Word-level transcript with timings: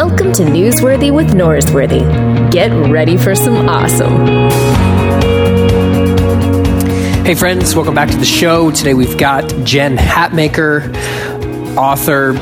Welcome 0.00 0.32
to 0.34 0.44
Newsworthy 0.44 1.12
with 1.12 1.30
Norsworthy. 1.30 2.52
Get 2.52 2.70
ready 2.88 3.16
for 3.16 3.34
some 3.34 3.68
awesome. 3.68 4.26
Hey, 7.24 7.34
friends, 7.34 7.74
welcome 7.74 7.96
back 7.96 8.08
to 8.10 8.16
the 8.16 8.24
show. 8.24 8.70
Today 8.70 8.94
we've 8.94 9.18
got 9.18 9.52
Jen 9.64 9.96
Hatmaker, 9.96 10.94
author. 11.76 12.34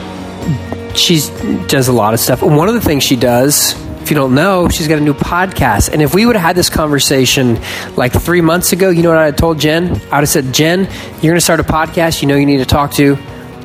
She 0.95 1.21
does 1.67 1.89
a 1.89 1.95
lot 1.95 2.13
of 2.13 2.21
stuff. 2.21 2.43
One 2.43 2.69
of 2.69 2.75
the 2.75 2.81
things 2.83 3.03
she 3.03 3.17
does, 3.17 3.73
if 4.03 4.11
you 4.11 4.17
don't 4.17 4.35
know, 4.35 4.69
she's 4.69 4.87
got 4.87 4.99
a 4.99 5.01
new 5.01 5.15
podcast. 5.15 5.91
And 5.95 6.03
if 6.03 6.15
we 6.15 6.27
would 6.27 6.37
have 6.37 6.45
had 6.45 6.57
this 6.57 6.69
conversation 6.69 7.59
like 7.97 8.13
three 8.13 8.43
months 8.43 8.75
ago, 8.75 8.91
you 8.91 9.03
know 9.03 9.09
what 9.09 9.17
I 9.17 9.31
told 9.31 9.61
Jen? 9.61 9.85
I 9.87 9.93
would 9.93 10.11
have 10.11 10.29
said, 10.29 10.53
Jen, 10.53 10.81
you're 10.81 11.33
going 11.33 11.37
to 11.37 11.41
start 11.41 11.61
a 11.61 11.65
podcast. 11.65 12.21
You 12.21 12.29
know 12.29 12.37
you 12.37 12.45
need 12.45 12.59
to 12.59 12.67
talk 12.67 12.93
to 12.97 13.15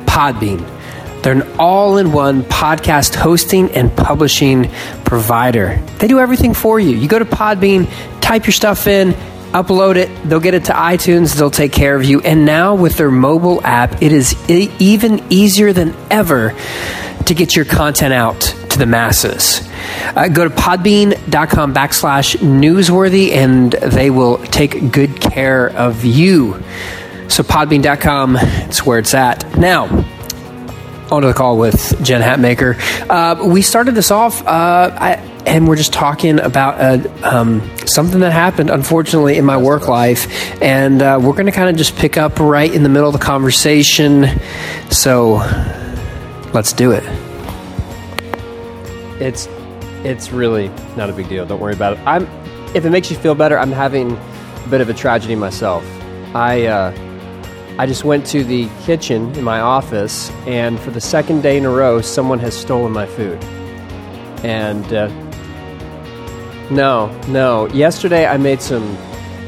Podbean. 0.06 0.71
They're 1.22 1.32
an 1.32 1.42
all 1.58 1.98
in 1.98 2.12
one 2.12 2.42
podcast 2.42 3.14
hosting 3.14 3.70
and 3.72 3.94
publishing 3.96 4.70
provider. 5.04 5.80
They 5.98 6.08
do 6.08 6.18
everything 6.18 6.54
for 6.54 6.80
you. 6.80 6.96
You 6.96 7.08
go 7.08 7.18
to 7.18 7.24
Podbean, 7.24 7.88
type 8.20 8.46
your 8.46 8.52
stuff 8.52 8.86
in, 8.86 9.12
upload 9.52 9.96
it, 9.96 10.08
they'll 10.28 10.40
get 10.40 10.54
it 10.54 10.64
to 10.64 10.72
iTunes, 10.72 11.36
they'll 11.36 11.50
take 11.50 11.72
care 11.72 11.94
of 11.94 12.04
you. 12.04 12.20
And 12.22 12.44
now 12.44 12.74
with 12.74 12.96
their 12.96 13.10
mobile 13.10 13.64
app, 13.64 14.02
it 14.02 14.12
is 14.12 14.34
e- 14.50 14.70
even 14.78 15.22
easier 15.30 15.72
than 15.72 15.94
ever 16.10 16.56
to 17.26 17.34
get 17.34 17.54
your 17.54 17.64
content 17.64 18.12
out 18.12 18.40
to 18.40 18.78
the 18.78 18.86
masses. 18.86 19.68
Uh, 20.16 20.28
go 20.28 20.48
to 20.48 20.54
podbean.com 20.54 21.74
backslash 21.74 22.36
newsworthy 22.36 23.32
and 23.32 23.72
they 23.72 24.10
will 24.10 24.38
take 24.38 24.90
good 24.90 25.20
care 25.20 25.68
of 25.70 26.04
you. 26.04 26.54
So 27.28 27.42
podbean.com, 27.42 28.36
it's 28.36 28.84
where 28.84 28.98
it's 28.98 29.14
at. 29.14 29.56
Now, 29.56 29.86
onto 31.12 31.28
the 31.28 31.34
call 31.34 31.58
with 31.58 32.02
Jen 32.02 32.22
Hatmaker. 32.22 32.76
Uh, 33.08 33.46
we 33.46 33.60
started 33.62 33.94
this 33.94 34.10
off, 34.10 34.44
uh, 34.46 34.96
I, 34.98 35.12
and 35.46 35.68
we're 35.68 35.76
just 35.76 35.92
talking 35.92 36.40
about 36.40 36.80
uh, 36.80 37.08
um, 37.22 37.70
something 37.86 38.20
that 38.20 38.32
happened, 38.32 38.70
unfortunately, 38.70 39.36
in 39.36 39.44
my 39.44 39.58
work 39.58 39.88
life, 39.88 40.26
and 40.62 41.02
uh, 41.02 41.18
we're 41.22 41.32
going 41.32 41.46
to 41.46 41.52
kind 41.52 41.68
of 41.68 41.76
just 41.76 41.96
pick 41.96 42.16
up 42.16 42.40
right 42.40 42.72
in 42.72 42.82
the 42.82 42.88
middle 42.88 43.08
of 43.08 43.12
the 43.12 43.24
conversation. 43.24 44.26
So, 44.90 45.34
let's 46.54 46.72
do 46.72 46.92
it. 46.92 47.04
It's 49.20 49.48
it's 50.04 50.32
really 50.32 50.68
not 50.96 51.10
a 51.10 51.12
big 51.12 51.28
deal. 51.28 51.46
Don't 51.46 51.60
worry 51.60 51.74
about 51.74 51.98
it. 51.98 52.00
I'm 52.06 52.26
if 52.74 52.84
it 52.86 52.90
makes 52.90 53.10
you 53.10 53.16
feel 53.18 53.34
better, 53.34 53.58
I'm 53.58 53.70
having 53.70 54.16
a 54.16 54.68
bit 54.68 54.80
of 54.80 54.88
a 54.88 54.94
tragedy 54.94 55.34
myself. 55.34 55.84
I 56.34 56.66
uh, 56.66 57.11
I 57.78 57.86
just 57.86 58.04
went 58.04 58.26
to 58.26 58.44
the 58.44 58.68
kitchen 58.82 59.34
in 59.34 59.44
my 59.44 59.60
office, 59.60 60.30
and 60.46 60.78
for 60.78 60.90
the 60.90 61.00
second 61.00 61.42
day 61.42 61.56
in 61.56 61.64
a 61.64 61.70
row, 61.70 62.02
someone 62.02 62.38
has 62.40 62.54
stolen 62.54 62.92
my 62.92 63.06
food. 63.06 63.42
And 64.44 64.84
uh, 64.92 65.08
no, 66.70 67.10
no. 67.28 67.66
Yesterday 67.68 68.26
I 68.26 68.36
made 68.36 68.60
some 68.60 68.96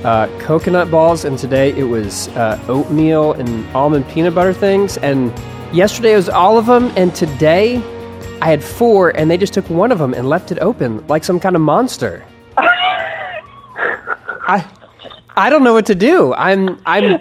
uh, 0.05 0.27
coconut 0.39 0.91
balls, 0.91 1.27
and 1.27 1.39
today 1.39 1.72
it 1.77 1.84
was 1.84 2.28
uh, 2.28 2.58
oatmeal 2.66 3.34
and 3.34 3.66
almond 3.77 4.08
peanut 4.08 4.34
butter 4.34 4.55
things. 4.55 4.97
And 4.98 5.31
yesterday 5.75 6.14
it 6.14 6.16
was 6.16 6.31
all 6.31 6.56
of 6.56 6.64
them, 6.64 6.92
and 6.97 7.14
today 7.14 7.77
I 8.41 8.47
had 8.47 8.64
four, 8.64 9.11
and 9.11 9.31
they 9.31 9.36
just 9.36 9.53
took 9.53 9.69
one 9.69 9.92
of 9.92 9.98
them 9.98 10.14
and 10.14 10.28
left 10.31 10.50
it 10.50 10.59
open 10.61 11.06
like 11.09 11.25
some 11.25 11.38
kind 11.38 11.56
of 11.56 11.62
monster. 11.62 12.25
I. 14.47 14.64
I 15.36 15.50
don't 15.50 15.64
know 15.64 15.72
what 15.72 15.86
to 15.86 15.94
do. 15.94 16.32
I'm, 16.34 16.80
I'm, 16.86 17.20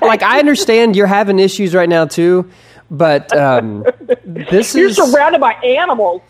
like, 0.00 0.22
I 0.22 0.38
understand 0.38 0.96
you're 0.96 1.06
having 1.06 1.38
issues 1.38 1.74
right 1.74 1.88
now 1.88 2.06
too, 2.06 2.50
but 2.90 3.34
um, 3.36 3.84
this 4.24 4.74
is 4.74 4.96
You're 4.96 5.08
surrounded 5.08 5.40
by 5.40 5.52
animals. 5.54 6.22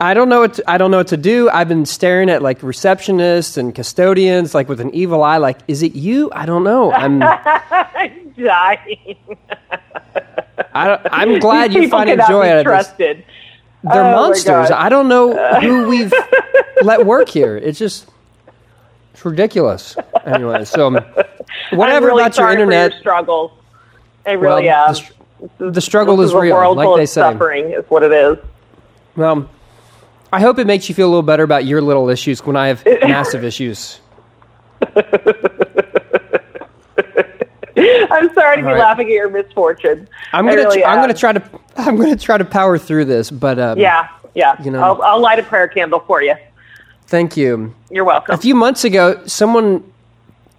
I 0.00 0.12
don't 0.14 0.28
know 0.28 0.40
what 0.40 0.54
to, 0.54 0.70
I 0.70 0.76
don't 0.78 0.90
know 0.90 0.98
what 0.98 1.08
to 1.08 1.16
do. 1.16 1.48
I've 1.50 1.68
been 1.68 1.86
staring 1.86 2.28
at 2.28 2.42
like 2.42 2.60
receptionists 2.60 3.56
and 3.56 3.74
custodians, 3.74 4.54
like 4.54 4.68
with 4.68 4.80
an 4.80 4.92
evil 4.94 5.22
eye. 5.22 5.36
Like, 5.38 5.58
is 5.68 5.82
it 5.82 5.94
you? 5.94 6.30
I 6.32 6.46
don't 6.46 6.64
know. 6.64 6.92
I'm, 6.92 7.22
I'm 7.22 8.32
dying. 8.38 9.16
I, 10.72 10.88
don't- 10.88 11.00
I'm 11.10 11.38
glad 11.38 11.70
These 11.70 11.84
you 11.84 11.88
find 11.88 12.08
joy 12.28 12.48
out 12.48 12.58
of 12.58 12.64
this. 12.64 12.64
trusted. 12.64 13.24
They're 13.84 14.02
Oh, 14.04 14.12
monsters. 14.12 14.70
I 14.70 14.88
don't 14.88 15.08
know 15.08 15.36
who 15.60 15.88
we've 15.88 16.12
let 16.82 17.04
work 17.06 17.28
here. 17.28 17.56
It's 17.56 17.78
just 17.78 18.08
it's 19.24 19.30
ridiculous. 19.30 19.96
Anyway, 20.26 20.64
so 20.64 20.88
um, 20.88 20.94
whatever 21.72 22.06
really 22.08 22.22
about 22.22 22.36
your 22.36 22.50
internet. 22.50 22.92
Your 22.92 23.00
struggles. 23.00 23.52
I 24.26 24.36
well, 24.36 24.56
really 24.56 24.68
am. 24.68 24.94
the, 25.58 25.70
the 25.70 25.80
struggle 25.80 26.20
is 26.20 26.32
a 26.32 26.38
real, 26.38 26.54
world 26.54 26.76
like 26.76 26.86
full 26.86 26.96
they 26.96 27.06
say. 27.06 27.22
Suffering 27.22 27.72
is 27.72 27.84
what 27.88 28.02
it 28.02 28.12
is. 28.12 28.38
Well, 29.16 29.48
I 30.32 30.40
hope 30.40 30.58
it 30.58 30.66
makes 30.66 30.88
you 30.88 30.94
feel 30.94 31.06
a 31.06 31.10
little 31.10 31.22
better 31.22 31.42
about 31.42 31.64
your 31.64 31.80
little 31.80 32.08
issues 32.10 32.44
when 32.44 32.56
I 32.56 32.68
have 32.68 32.84
massive 33.02 33.44
issues. 33.44 34.00
I'm 37.76 38.32
sorry 38.34 38.56
to 38.56 38.62
be 38.62 38.68
right. 38.68 38.78
laughing 38.78 39.08
at 39.08 39.12
your 39.12 39.30
misfortune. 39.30 40.08
I'm 40.32 40.46
gonna 40.46 40.56
really 40.56 40.82
tr- 40.82 40.86
I'm 40.86 41.00
gonna 41.00 41.14
try 41.14 41.32
to 41.32 41.42
I'm 41.76 41.96
gonna 41.96 42.16
try 42.16 42.38
to 42.38 42.44
power 42.44 42.78
through 42.78 43.06
this, 43.06 43.30
but 43.30 43.58
um, 43.58 43.78
Yeah, 43.78 44.08
yeah. 44.34 44.62
You 44.62 44.70
know. 44.70 44.80
I'll, 44.82 45.02
I'll 45.02 45.20
light 45.20 45.38
a 45.38 45.42
prayer 45.42 45.68
candle 45.68 46.00
for 46.00 46.22
you. 46.22 46.34
Thank 47.06 47.36
you. 47.36 47.74
You're 47.90 48.04
welcome. 48.04 48.34
A 48.34 48.38
few 48.38 48.54
months 48.54 48.84
ago, 48.84 49.22
someone 49.26 49.84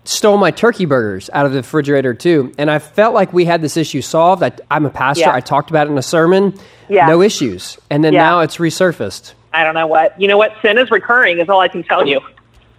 stole 0.04 0.38
my 0.38 0.52
turkey 0.52 0.86
burgers 0.86 1.30
out 1.34 1.46
of 1.46 1.52
the 1.52 1.58
refrigerator 1.60 2.14
too, 2.14 2.54
and 2.58 2.70
I 2.70 2.80
felt 2.80 3.14
like 3.14 3.34
we 3.34 3.46
had 3.46 3.62
this 3.62 3.76
issue 3.78 4.02
solved. 4.02 4.44
I, 4.44 4.52
I'm 4.70 4.86
a 4.86 4.90
pastor. 4.92 5.22
Yeah. 5.22 5.34
I 5.36 5.40
talked 5.42 5.70
about 5.72 5.88
it 5.88 5.92
in 5.92 5.98
a 5.98 6.02
sermon. 6.04 6.58
Yeah. 6.88 7.08
No 7.08 7.22
issues, 7.22 7.78
and 7.90 8.04
then 8.04 8.14
Yeah. 8.14 8.22
now 8.24 8.40
it's 8.42 8.58
resurfaced. 8.58 9.34
I 9.54 9.64
don't 9.64 9.74
know 9.74 9.88
what. 9.88 10.20
You 10.22 10.28
know 10.28 10.38
what? 10.38 10.54
Sin 10.62 10.78
is 10.78 10.92
recurring, 10.92 11.40
is 11.40 11.50
all 11.50 11.60
I 11.62 11.68
can 11.68 11.82
tell 11.84 12.08
you. 12.08 12.22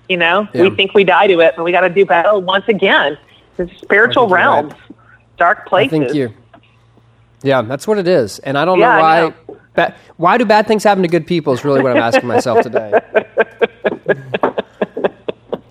You 0.08 0.16
know, 0.18 0.46
Yeah. 0.52 0.62
we 0.62 0.70
think 0.70 0.94
we 0.94 1.02
die 1.02 1.26
to 1.26 1.40
it, 1.40 1.54
but 1.56 1.64
we 1.64 1.72
got 1.72 1.80
to 1.80 1.88
do 1.90 2.06
battle 2.06 2.40
once 2.40 2.68
again. 2.68 3.18
It's 3.58 3.76
spiritual 3.80 4.24
I 4.24 4.26
think 4.26 4.30
you're 4.30 4.38
realms, 4.38 4.74
dark 5.36 5.62
I 5.66 5.68
places. 5.68 5.90
think 5.90 6.14
you. 6.14 6.32
Yeah, 7.42 7.62
that's 7.62 7.88
what 7.88 7.98
it 7.98 8.06
is, 8.06 8.38
and 8.38 8.56
I 8.56 8.64
don't 8.64 8.78
know 8.78 8.86
why. 8.86 9.32
Ba- 9.76 9.94
why 10.16 10.38
do 10.38 10.44
bad 10.44 10.66
things 10.66 10.82
happen 10.82 11.02
to 11.02 11.08
good 11.08 11.26
people? 11.26 11.52
Is 11.52 11.64
really 11.64 11.82
what 11.82 11.92
I'm 11.92 12.02
asking 12.02 12.26
myself 12.26 12.62
today. 12.62 12.98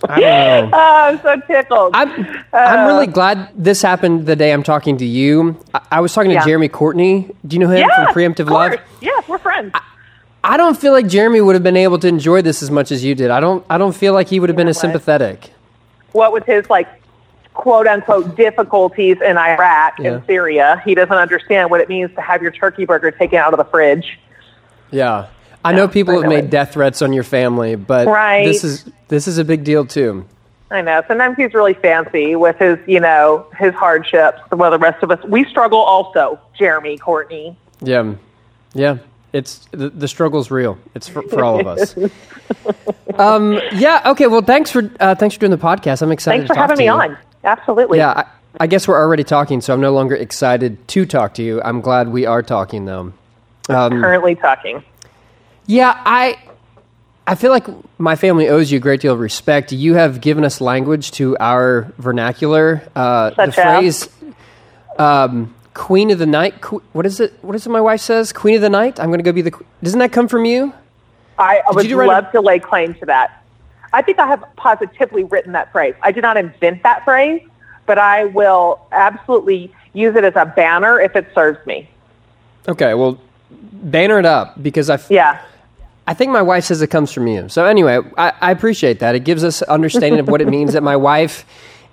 I 0.08 0.20
don't 0.20 0.70
know. 0.70 0.70
Oh, 0.72 1.04
I'm 1.04 1.20
so 1.20 1.40
tickled. 1.46 1.90
I'm, 1.94 2.44
I'm 2.52 2.86
really 2.86 3.08
uh, 3.08 3.10
glad 3.10 3.50
this 3.56 3.82
happened 3.82 4.26
the 4.26 4.36
day 4.36 4.52
I'm 4.52 4.62
talking 4.62 4.96
to 4.98 5.04
you. 5.04 5.60
I, 5.74 5.80
I 5.92 6.00
was 6.00 6.12
talking 6.14 6.30
to 6.30 6.34
Yeah. 6.36 6.44
Jeremy 6.44 6.68
Courtney. 6.68 7.28
Do 7.46 7.56
you 7.56 7.60
know 7.60 7.68
him 7.68 7.78
yeah, 7.88 8.04
from 8.04 8.14
Preemptive 8.14 8.48
Love? 8.48 8.78
Yeah, 9.00 9.10
we're 9.26 9.38
friends. 9.38 9.74
I 10.44 10.56
don't 10.56 10.78
feel 10.78 10.92
like 10.92 11.08
Jeremy 11.08 11.40
would 11.40 11.56
have 11.56 11.64
been 11.64 11.76
able 11.76 11.98
to 11.98 12.06
enjoy 12.06 12.40
this 12.40 12.62
as 12.62 12.70
much 12.70 12.92
as 12.92 13.02
you 13.02 13.16
did. 13.16 13.30
I 13.30 13.40
don't. 13.40 13.66
I 13.68 13.78
don't 13.78 13.94
feel 13.96 14.12
like 14.12 14.28
he 14.28 14.38
would 14.38 14.48
have 14.48 14.56
been 14.56 14.68
as 14.68 14.76
what? 14.76 14.82
sympathetic. 14.82 15.50
what 16.12 16.30
was 16.32 16.44
his 16.46 16.70
like 16.70 16.88
quote 17.56 17.86
unquote 17.86 18.36
difficulties 18.36 19.16
in 19.20 19.36
Iraq 19.36 19.98
Yeah. 19.98 20.12
and 20.12 20.22
Syria, 20.26 20.80
he 20.84 20.94
doesn't 20.94 21.16
understand 21.16 21.70
what 21.70 21.80
it 21.80 21.88
means 21.88 22.14
to 22.14 22.20
have 22.20 22.42
your 22.42 22.52
turkey 22.52 22.84
burger 22.84 23.10
taken 23.10 23.38
out 23.38 23.52
of 23.52 23.58
the 23.58 23.64
fridge. 23.64 24.18
Yeah, 24.90 25.26
I 25.64 25.72
know 25.72 25.88
people 25.88 26.14
I 26.18 26.20
have 26.22 26.28
made 26.28 26.44
it. 26.44 26.50
death 26.50 26.74
threats 26.74 27.02
on 27.02 27.12
your 27.12 27.24
family, 27.24 27.74
but 27.74 28.06
Right. 28.06 28.44
this 28.46 28.62
is 28.62 28.84
this 29.08 29.26
is 29.26 29.38
a 29.38 29.44
big 29.44 29.64
deal 29.64 29.84
too. 29.84 30.24
I 30.70 30.80
know. 30.82 31.00
Sometimes 31.08 31.36
he's 31.36 31.54
really 31.54 31.74
fancy 31.74 32.34
with 32.34 32.56
his, 32.58 32.76
you 32.86 32.98
know, 32.98 33.46
his 33.56 33.72
hardships. 33.74 34.38
While 34.50 34.72
the 34.72 34.78
rest 34.78 35.00
of 35.02 35.10
us, 35.12 35.22
we 35.24 35.44
struggle 35.44 35.78
also. 35.78 36.40
Jeremy, 36.58 36.98
Courtney. 36.98 37.56
Yeah, 37.80 38.14
yeah. 38.74 38.98
It's 39.32 39.66
the, 39.70 39.90
the 39.90 40.08
struggle's 40.08 40.50
real. 40.50 40.76
It's 40.94 41.08
for, 41.08 41.22
for 41.22 41.44
all 41.44 41.60
of 41.60 41.66
us. 41.66 41.94
um, 43.18 43.60
yeah. 43.74 44.02
Okay. 44.06 44.26
Well, 44.26 44.42
thanks 44.42 44.70
for 44.70 44.90
uh, 45.00 45.14
thanks 45.14 45.34
for 45.36 45.40
doing 45.40 45.50
the 45.52 45.58
podcast. 45.58 46.02
I'm 46.02 46.10
excited. 46.12 46.38
Thanks 46.40 46.48
to 46.48 46.54
for 46.54 46.54
talk 46.54 46.70
having 46.70 46.76
to 46.76 46.80
me 46.80 46.86
you. 46.86 46.90
on. 46.92 47.18
Absolutely. 47.46 47.98
Yeah, 47.98 48.10
I, 48.10 48.24
I 48.60 48.66
guess 48.66 48.86
we're 48.88 48.98
already 48.98 49.24
talking, 49.24 49.60
so 49.62 49.72
I'm 49.72 49.80
no 49.80 49.92
longer 49.92 50.14
excited 50.16 50.86
to 50.88 51.06
talk 51.06 51.34
to 51.34 51.42
you. 51.42 51.62
I'm 51.62 51.80
glad 51.80 52.08
we 52.08 52.26
are 52.26 52.42
talking, 52.42 52.84
though. 52.84 53.12
Um, 53.68 54.02
Currently 54.02 54.34
talking. 54.34 54.84
yeah, 55.66 56.00
I 56.04 56.36
I 57.26 57.34
feel 57.34 57.50
like 57.50 57.66
my 57.98 58.14
family 58.16 58.48
owes 58.48 58.70
you 58.70 58.76
a 58.78 58.80
great 58.80 59.00
deal 59.00 59.12
of 59.14 59.20
respect. 59.20 59.72
You 59.72 59.94
have 59.94 60.20
given 60.20 60.44
us 60.44 60.60
language 60.60 61.10
to 61.12 61.36
our 61.38 61.92
vernacular. 61.98 62.82
Uh, 62.94 63.30
the 63.30 63.52
phrase 63.52 64.08
um, 64.98 65.54
"Queen 65.74 66.10
of 66.10 66.18
the 66.18 66.26
Night." 66.26 66.60
qu- 66.60 66.82
What 66.92 67.06
is 67.06 67.20
it? 67.20 67.34
What 67.42 67.54
is 67.56 67.66
it? 67.66 67.70
My 67.70 67.80
wife 67.80 68.00
says, 68.00 68.32
"Queen 68.32 68.54
of 68.56 68.60
the 68.62 68.70
Night." 68.70 69.00
I'm 69.00 69.06
going 69.06 69.18
to 69.18 69.24
go 69.24 69.32
be 69.32 69.42
the. 69.42 69.50
que- 69.50 69.66
Doesn't 69.82 69.98
that 69.98 70.12
come 70.12 70.28
from 70.28 70.44
you? 70.44 70.72
I, 71.38 71.60
I 71.68 71.72
would 71.72 71.86
you 71.86 71.98
write 71.98 72.06
a- 72.06 72.08
love 72.08 72.32
to 72.32 72.40
lay 72.40 72.58
claim 72.58 72.94
to 72.94 73.06
that. 73.06 73.42
I 73.96 74.02
think 74.02 74.18
I 74.18 74.26
have 74.26 74.44
positively 74.56 75.24
written 75.24 75.52
that 75.52 75.72
phrase. 75.72 75.94
I 76.02 76.12
did 76.12 76.20
not 76.20 76.36
invent 76.36 76.82
that 76.82 77.02
phrase, 77.04 77.40
but 77.86 77.96
I 77.98 78.26
will 78.26 78.78
absolutely 78.92 79.72
use 79.94 80.14
it 80.16 80.22
as 80.24 80.34
a 80.36 80.44
banner 80.44 81.00
if 81.00 81.16
it 81.16 81.26
serves 81.34 81.64
me. 81.66 81.88
Okay, 82.68 82.92
well, 82.92 83.18
banner 83.50 84.18
it 84.18 84.26
up 84.26 84.62
because 84.62 84.90
I. 84.90 84.94
f- 84.94 85.10
Yeah. 85.10 85.40
I 86.06 86.12
think 86.14 86.30
my 86.30 86.42
wife 86.42 86.64
says 86.64 86.82
it 86.82 86.88
comes 86.88 87.10
from 87.10 87.26
you. 87.26 87.48
So 87.48 87.64
anyway, 87.64 87.98
I, 88.18 88.32
I 88.40 88.50
appreciate 88.50 89.00
that. 89.00 89.14
It 89.14 89.20
gives 89.24 89.42
us 89.42 89.62
understanding 89.62 90.20
of 90.20 90.28
what 90.28 90.40
it 90.42 90.46
means 90.48 90.74
that 90.74 90.82
my 90.82 90.94
wife 90.96 91.44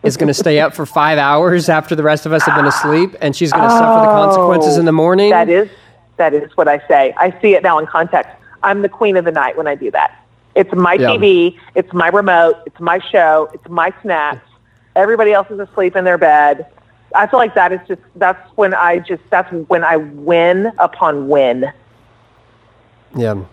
is 0.04 0.18
going 0.18 0.28
to 0.28 0.34
stay 0.36 0.60
up 0.60 0.76
for 0.76 0.86
five 0.86 1.18
hours 1.18 1.70
after 1.70 1.96
the 1.96 2.04
rest 2.04 2.26
of 2.26 2.34
us 2.34 2.44
have 2.44 2.56
been 2.56 2.66
asleep, 2.68 3.16
and 3.22 3.34
she's 3.34 3.52
going 3.54 3.64
to 3.64 3.70
suffer 3.70 4.02
the 4.02 4.08
consequences 4.14 4.78
in 4.78 4.84
the 4.86 4.92
morning. 4.92 5.30
That 5.30 5.48
is 5.50 5.70
that 6.18 6.34
is 6.34 6.52
what 6.58 6.68
I 6.68 6.86
say. 6.90 7.14
I 7.18 7.32
see 7.42 7.56
it 7.56 7.64
now 7.64 7.80
in 7.80 7.88
context. 7.88 8.30
I'm 8.62 8.82
the 8.82 8.90
queen 8.90 9.16
of 9.18 9.24
the 9.26 9.32
night 9.32 9.56
when 9.58 9.68
I 9.68 9.76
do 9.76 9.90
that. 9.92 10.23
It's 10.56 10.74
my 10.74 10.94
Yeah. 10.94 11.10
TV, 11.10 11.58
it's 11.76 11.92
my 11.94 12.10
remote, 12.10 12.58
it's 12.66 12.80
my 12.80 13.00
show, 13.00 13.50
it's 13.54 13.68
my 13.70 13.94
snacks. 14.02 14.48
Everybody 14.96 15.34
else 15.34 15.50
is 15.50 15.60
asleep 15.60 15.96
in 15.96 16.06
their 16.06 16.18
bed. 16.18 16.68
I 17.16 17.28
feel 17.28 17.40
like 17.40 17.56
that 17.56 17.72
is 17.72 17.80
just 17.88 18.02
that's 18.16 18.40
when 18.56 18.74
I 18.74 19.00
just 19.00 19.22
that's 19.30 19.52
when 19.68 19.84
I 19.84 19.98
win 19.98 20.72
upon 20.80 21.28
win. 21.28 21.72
Yeah. 23.16 23.44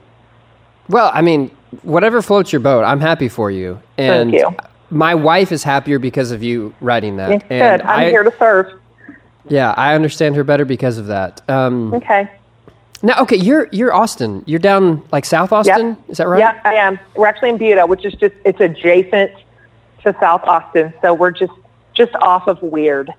Well, 0.89 1.11
I 1.13 1.21
mean, 1.23 1.51
whatever 1.83 2.23
floats 2.23 2.53
your 2.53 2.61
boat, 2.61 2.85
I'm 2.85 3.01
happy 3.01 3.29
for 3.29 3.51
you. 3.51 3.81
And 3.99 4.33
you. 4.33 4.55
my 4.91 5.15
wife 5.15 5.53
is 5.53 5.63
happier 5.63 5.99
because 5.99 6.31
of 6.31 6.43
you 6.43 6.75
writing 6.81 7.17
that. 7.17 7.31
It's 7.31 7.45
and 7.51 7.81
good. 7.83 7.87
I'm 7.89 8.07
I, 8.07 8.11
here 8.11 8.23
to 8.23 8.35
serve. 8.39 8.81
Yeah, 9.49 9.73
I 9.77 9.95
understand 9.95 10.37
her 10.37 10.45
better 10.45 10.65
because 10.65 10.99
of 10.99 11.07
that. 11.07 11.43
Um, 11.49 11.95
Okay. 11.95 12.29
Now, 13.03 13.23
okay, 13.23 13.37
you're 13.37 13.69
you're 13.73 13.95
Austin. 13.95 14.43
You're 14.47 14.59
down 14.59 15.03
like 15.11 15.25
South 15.25 15.53
Austin. 15.53 15.97
Is 16.09 16.19
that 16.19 16.29
right? 16.29 16.39
Yeah, 16.39 16.61
I 16.65 16.75
am. 16.75 16.99
We're 17.17 17.27
actually 17.27 17.51
in 17.51 17.59
Buda, 17.59 17.87
which 17.87 18.05
is 18.05 18.13
just 18.15 18.35
it's 18.45 18.61
adjacent 18.61 19.33
to 20.05 20.15
South 20.21 20.43
Austin, 20.45 20.93
so 21.01 21.15
we're 21.15 21.31
just 21.31 21.53
just 21.95 22.15
off 22.17 22.47
of 22.47 22.61
Weird. 22.63 23.13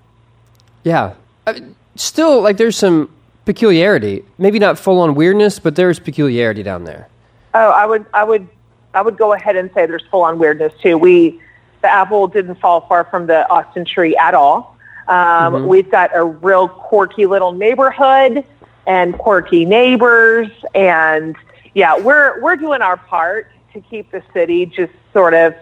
Yeah. 0.84 1.14
I 1.48 1.54
mean, 1.54 1.76
still, 1.96 2.42
like, 2.42 2.58
there's 2.58 2.78
some 2.78 3.10
peculiarity. 3.46 4.24
Maybe 4.38 4.60
not 4.60 4.78
full 4.78 5.00
on 5.00 5.16
weirdness, 5.16 5.60
but 5.60 5.76
there's 5.76 6.00
peculiarity 6.00 6.64
down 6.64 6.84
there. 6.84 7.08
Oh, 7.54 7.70
I 7.70 7.86
would 7.86 8.06
I 8.14 8.24
would 8.24 8.48
I 8.94 9.02
would 9.02 9.18
go 9.18 9.34
ahead 9.34 9.56
and 9.56 9.70
say 9.74 9.86
there's 9.86 10.06
full 10.10 10.24
on 10.24 10.40
weirdness 10.40 10.74
too. 10.82 10.98
We 10.98 11.42
the 11.82 11.92
apple 11.92 12.28
didn't 12.28 12.56
fall 12.56 12.82
far 12.82 13.06
from 13.06 13.28
the 13.28 13.50
Austin 13.50 13.86
tree 13.86 14.16
at 14.16 14.34
all. 14.34 14.78
Um, 15.08 15.68
We've 15.68 15.90
got 15.90 16.16
a 16.16 16.24
real 16.24 16.70
quirky 16.70 17.26
little 17.26 17.52
neighborhood 17.52 18.46
and 18.88 19.18
quirky 19.18 19.66
neighbors, 19.66 20.50
and 20.74 21.36
yeah, 21.74 21.98
we're 22.00 22.40
we're 22.42 22.56
doing 22.56 22.82
our 22.82 22.98
part 22.98 23.52
to 23.74 23.82
keep 23.82 24.12
the 24.12 24.24
city 24.34 24.66
just 24.66 24.92
sort 25.14 25.34
of 25.34 25.56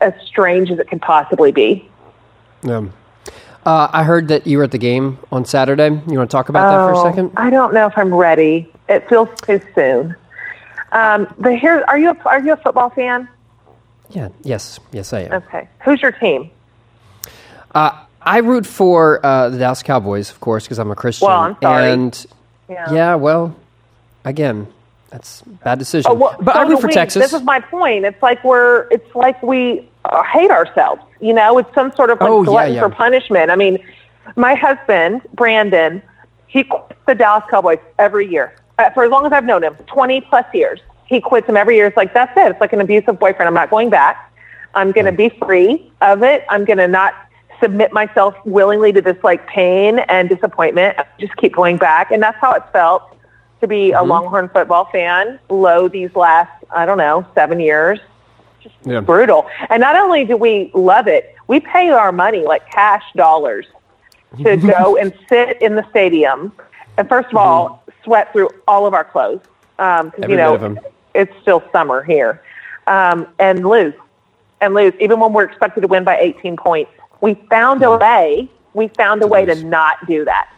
as 0.00 0.12
strange 0.26 0.70
as 0.70 0.78
it 0.78 0.88
can 0.88 0.98
possibly 1.00 1.52
be. 1.52 1.88
Yeah. 2.62 2.86
Uh, 3.64 3.88
I 3.92 4.02
heard 4.02 4.28
that 4.28 4.46
you 4.46 4.58
were 4.58 4.64
at 4.64 4.72
the 4.72 4.78
game 4.78 5.18
on 5.32 5.46
Saturday. 5.46 5.88
You 5.88 6.18
want 6.18 6.30
to 6.30 6.34
talk 6.34 6.50
about 6.50 6.68
that 6.70 6.84
for 6.86 6.92
a 6.92 6.98
Oh, 6.98 7.04
second? 7.10 7.32
I 7.36 7.48
don't 7.48 7.72
know 7.72 7.86
if 7.86 7.96
I'm 7.96 8.12
ready. 8.12 8.70
It 8.90 9.08
feels 9.08 9.28
too 9.40 9.60
soon. 9.74 10.14
Um, 10.92 11.32
the 11.38 11.56
here, 11.56 11.82
are 11.88 11.98
you 11.98 12.10
a, 12.10 12.16
are 12.26 12.40
you 12.44 12.52
a 12.52 12.56
football 12.58 12.90
fan? 12.90 13.26
Yeah. 14.10 14.28
Yes. 14.42 14.78
Yes, 14.92 15.14
I 15.14 15.20
am. 15.20 15.32
Okay, 15.32 15.66
who's 15.82 16.02
your 16.02 16.12
team? 16.12 16.50
Uh, 17.74 18.03
I 18.24 18.38
root 18.38 18.66
for 18.66 19.24
uh, 19.24 19.50
the 19.50 19.58
Dallas 19.58 19.82
Cowboys, 19.82 20.30
of 20.30 20.40
course, 20.40 20.64
because 20.64 20.78
I'm 20.78 20.90
a 20.90 20.96
Christian. 20.96 21.28
Well, 21.28 21.40
I'm 21.40 21.56
sorry. 21.62 21.90
And 21.90 22.26
Yeah. 22.68 22.92
yeah, 22.92 23.14
well, 23.16 23.54
again, 24.24 24.66
that's 25.10 25.42
a 25.42 25.48
bad 25.50 25.78
decision. 25.78 26.10
Oh, 26.10 26.14
well, 26.14 26.36
but 26.40 26.54
so 26.54 26.60
I 26.60 26.62
root 26.64 26.80
for 26.80 26.86
we. 26.88 26.92
Texas. 26.94 27.22
This 27.22 27.32
is 27.32 27.42
my 27.42 27.60
point. 27.60 28.04
It's 28.04 28.22
like 28.22 28.42
we're. 28.42 28.88
It's 28.90 29.14
like 29.14 29.42
we 29.42 29.88
uh, 30.04 30.22
hate 30.24 30.50
ourselves. 30.50 31.02
You 31.20 31.32
know, 31.34 31.58
it's 31.58 31.72
some 31.74 31.92
sort 31.92 32.10
of 32.10 32.20
like 32.20 32.30
Oh, 32.30 32.42
yeah, 32.52 32.66
yeah. 32.66 32.80
for 32.80 32.88
punishment. 32.90 33.50
I 33.50 33.56
mean, 33.56 33.78
my 34.36 34.54
husband 34.54 35.22
Brandon, 35.34 36.02
he 36.46 36.64
quits 36.64 36.98
the 37.06 37.14
Dallas 37.14 37.44
Cowboys 37.50 37.78
every 37.98 38.26
year 38.26 38.54
uh, 38.78 38.90
for 38.90 39.04
as 39.04 39.10
long 39.10 39.24
as 39.26 39.32
I've 39.32 39.44
known 39.44 39.62
him, 39.62 39.74
twenty 39.86 40.20
plus 40.22 40.46
years. 40.54 40.80
He 41.06 41.20
quits 41.20 41.46
them 41.46 41.56
every 41.56 41.76
year. 41.76 41.86
It's 41.86 41.96
like 41.96 42.14
that's 42.14 42.36
it. 42.36 42.50
It's 42.52 42.60
like 42.60 42.72
an 42.72 42.80
abusive 42.80 43.18
boyfriend. 43.18 43.46
I'm 43.46 43.54
not 43.54 43.70
going 43.70 43.90
back. 43.90 44.32
I'm 44.74 44.90
going 44.90 45.04
to 45.06 45.12
be 45.12 45.28
free 45.28 45.92
of 46.00 46.22
it. 46.24 46.44
I'm 46.48 46.64
going 46.64 46.78
to 46.78 46.88
not 46.88 47.14
submit 47.64 47.92
myself 47.94 48.34
willingly 48.44 48.92
to 48.92 49.00
this 49.00 49.16
like 49.24 49.46
pain 49.46 50.00
and 50.00 50.28
disappointment. 50.28 50.98
I 50.98 51.06
Just 51.18 51.34
keep 51.36 51.54
going 51.54 51.78
back, 51.78 52.10
and 52.10 52.22
that's 52.22 52.36
how 52.38 52.52
it 52.52 52.62
felt 52.72 53.16
to 53.62 53.66
be 53.66 53.92
a 53.92 54.02
Longhorn 54.02 54.50
football 54.50 54.84
fan. 54.92 55.38
Low 55.48 55.88
these 55.88 56.14
last, 56.14 56.52
I 56.70 56.84
don't 56.84 56.98
know, 56.98 57.26
seven 57.34 57.58
years. 57.60 57.98
yeah. 58.84 59.00
Brutal. 59.00 59.46
And 59.70 59.80
not 59.80 59.96
only 59.96 60.26
do 60.26 60.36
we 60.36 60.70
love 60.74 61.06
it, 61.06 61.34
we 61.46 61.60
pay 61.60 61.88
our 61.88 62.12
money 62.12 62.44
like 62.44 62.70
cash 62.70 63.04
dollars 63.16 63.66
to 64.42 64.56
go 64.74 64.96
and 64.98 65.14
sit 65.28 65.62
in 65.62 65.74
the 65.76 65.86
stadium. 65.88 66.52
And 66.98 67.08
first 67.08 67.28
of 67.30 67.36
all, 67.36 67.82
sweat 68.02 68.30
through 68.32 68.50
all 68.68 68.86
of 68.86 68.92
our 68.92 69.04
clothes 69.04 69.40
Um, 69.78 70.12
Every 70.18 70.32
you 70.32 70.36
know 70.36 70.52
bit 70.58 70.62
of 70.62 70.76
'em. 70.76 70.80
it's 71.14 71.32
still 71.40 71.62
summer 71.72 72.02
here, 72.02 72.42
um, 72.86 73.26
and 73.38 73.66
lose 73.66 73.94
and 74.60 74.74
lose 74.74 74.92
even 75.00 75.18
when 75.20 75.32
we're 75.32 75.44
expected 75.44 75.80
to 75.80 75.86
win 75.88 76.04
by 76.04 76.18
18 76.18 76.56
points. 76.56 76.90
We 77.24 77.32
found 77.48 77.82
a 77.82 77.96
way. 77.96 78.50
We 78.74 78.88
found 78.88 79.22
a 79.22 79.26
way 79.26 79.46
to 79.46 79.54
not 79.64 80.06
do 80.06 80.26
that. 80.26 80.50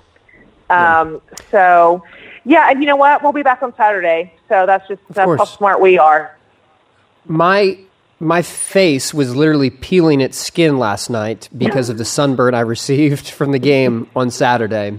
Um, 0.68 1.22
So, 1.48 2.02
yeah, 2.44 2.68
and 2.68 2.80
you 2.80 2.86
know 2.86 2.96
what? 2.96 3.22
We'll 3.22 3.32
be 3.32 3.44
back 3.44 3.62
on 3.62 3.72
Saturday. 3.76 4.32
So 4.48 4.66
that's 4.66 4.88
just 4.88 5.00
that's 5.10 5.30
how 5.38 5.44
smart 5.44 5.80
we 5.80 5.96
are. 5.96 6.36
my 7.24 7.78
my 8.18 8.42
face 8.42 9.14
was 9.14 9.36
literally 9.36 9.70
peeling 9.70 10.20
its 10.20 10.38
skin 10.38 10.76
last 10.78 11.08
night 11.08 11.48
because 11.56 11.88
of 11.88 11.98
the 11.98 12.04
sunburn 12.04 12.52
I 12.52 12.60
received 12.60 13.28
from 13.38 13.52
the 13.52 13.60
game 13.60 14.10
on 14.16 14.30
Saturday. 14.30 14.98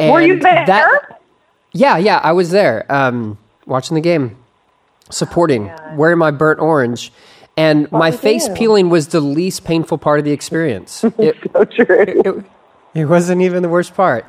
And 0.00 0.12
Were 0.12 0.22
you 0.22 0.40
there? 0.40 0.66
That, 0.66 1.20
yeah, 1.72 1.98
yeah, 1.98 2.18
I 2.20 2.32
was 2.32 2.50
there 2.50 2.84
um, 2.90 3.38
watching 3.64 3.94
the 3.94 4.00
game, 4.00 4.36
supporting, 5.10 5.70
wearing 5.94 6.18
my 6.18 6.32
burnt 6.32 6.58
orange, 6.58 7.12
and 7.56 7.90
my 7.92 8.10
face 8.10 8.48
you? 8.48 8.54
peeling 8.54 8.88
was 8.90 9.08
the 9.08 9.20
least 9.20 9.64
painful 9.64 9.98
part 9.98 10.18
of 10.18 10.24
the 10.24 10.32
experience. 10.32 11.04
It, 11.18 11.36
so 11.52 11.64
true. 11.64 11.86
it, 12.24 12.44
it 12.94 13.04
wasn't 13.06 13.42
even 13.42 13.62
the 13.62 13.68
worst 13.68 13.94
part. 13.94 14.24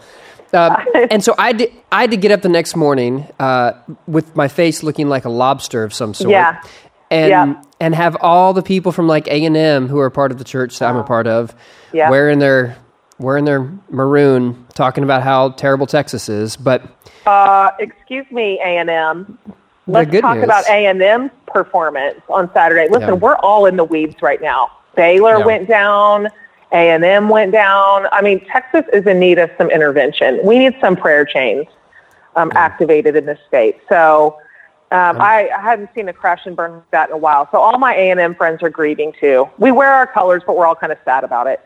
Uh, 0.53 0.83
and 1.12 1.23
so 1.23 1.33
I 1.38 1.53
did, 1.53 1.71
I 1.91 2.01
had 2.01 2.12
to 2.12 2.18
get 2.18 2.31
up 2.31 2.41
the 2.41 2.50
next 2.50 2.75
morning 2.75 3.25
uh, 3.39 3.73
with 4.07 4.35
my 4.35 4.47
face 4.50 4.83
looking 4.83 5.07
like 5.09 5.23
a 5.25 5.29
lobster 5.29 5.83
of 5.83 5.94
some 5.94 6.13
sort. 6.13 6.31
Yeah. 6.31 6.62
And, 7.09 7.29
Yeah. 7.29 7.62
and 7.79 7.95
have 7.95 8.18
all 8.21 8.53
the 8.53 8.62
people 8.62 8.91
from 8.91 9.07
like 9.07 9.27
A&M 9.27 9.88
who 9.88 10.00
are 10.00 10.09
part 10.09 10.31
of 10.31 10.38
the 10.38 10.44
church 10.44 10.79
that 10.79 10.89
I'm 10.89 10.97
a 10.97 11.03
part 11.03 11.27
of 11.27 11.56
Yeah. 11.94 12.09
wearing 12.09 12.39
their 12.39 12.77
wearing 13.19 13.45
their 13.45 13.69
maroon 13.89 14.65
talking 14.74 15.03
about 15.03 15.21
how 15.21 15.50
terrible 15.51 15.85
Texas 15.85 16.27
is. 16.27 16.57
But 16.57 16.81
Uh, 17.25 17.69
excuse 17.79 18.25
me, 18.31 18.59
A 18.65 18.77
and 18.77 18.89
M. 18.89 19.38
Let's 19.87 20.11
talk 20.21 20.35
news- 20.35 20.43
about 20.43 20.65
A 20.69 20.85
and 20.87 21.01
M's 21.01 21.31
performance 21.47 22.19
on 22.29 22.49
Saturday. 22.53 22.87
Listen, 22.89 23.09
Yeah. 23.09 23.13
we're 23.15 23.35
all 23.37 23.65
in 23.65 23.75
the 23.77 23.83
weeds 23.83 24.21
right 24.21 24.41
now. 24.41 24.71
Baylor 24.95 25.39
Yeah. 25.39 25.45
went 25.45 25.67
down. 25.67 26.27
A 26.73 26.89
and 26.91 27.03
M 27.03 27.27
went 27.27 27.51
down. 27.51 28.07
I 28.11 28.21
mean, 28.21 28.45
Texas 28.45 28.85
is 28.93 29.05
in 29.05 29.19
need 29.19 29.37
of 29.39 29.49
some 29.57 29.69
intervention. 29.69 30.39
We 30.43 30.57
need 30.59 30.75
some 30.79 30.95
prayer 30.95 31.25
chains 31.25 31.67
um, 32.35 32.51
activated 32.55 33.15
in 33.15 33.25
this 33.25 33.39
state. 33.47 33.77
So. 33.89 34.38
Um, 34.93 35.21
I, 35.21 35.47
I 35.57 35.61
hadn't 35.61 35.89
seen 35.95 36.09
a 36.09 36.13
crash 36.13 36.41
and 36.45 36.53
burn 36.53 36.73
like 36.73 36.91
that 36.91 37.07
in 37.07 37.13
a 37.15 37.17
while. 37.17 37.47
So 37.53 37.59
all 37.59 37.77
my 37.79 37.95
A 37.95 38.09
and 38.11 38.19
M 38.19 38.35
friends 38.35 38.61
are 38.61 38.69
grieving 38.69 39.13
too. 39.17 39.47
We 39.57 39.71
wear 39.71 39.89
our 39.89 40.05
colors, 40.05 40.43
but 40.45 40.57
we're 40.57 40.65
all 40.67 40.75
kind 40.75 40.91
of 40.91 40.97
sad 41.05 41.23
about 41.23 41.47
it. 41.47 41.61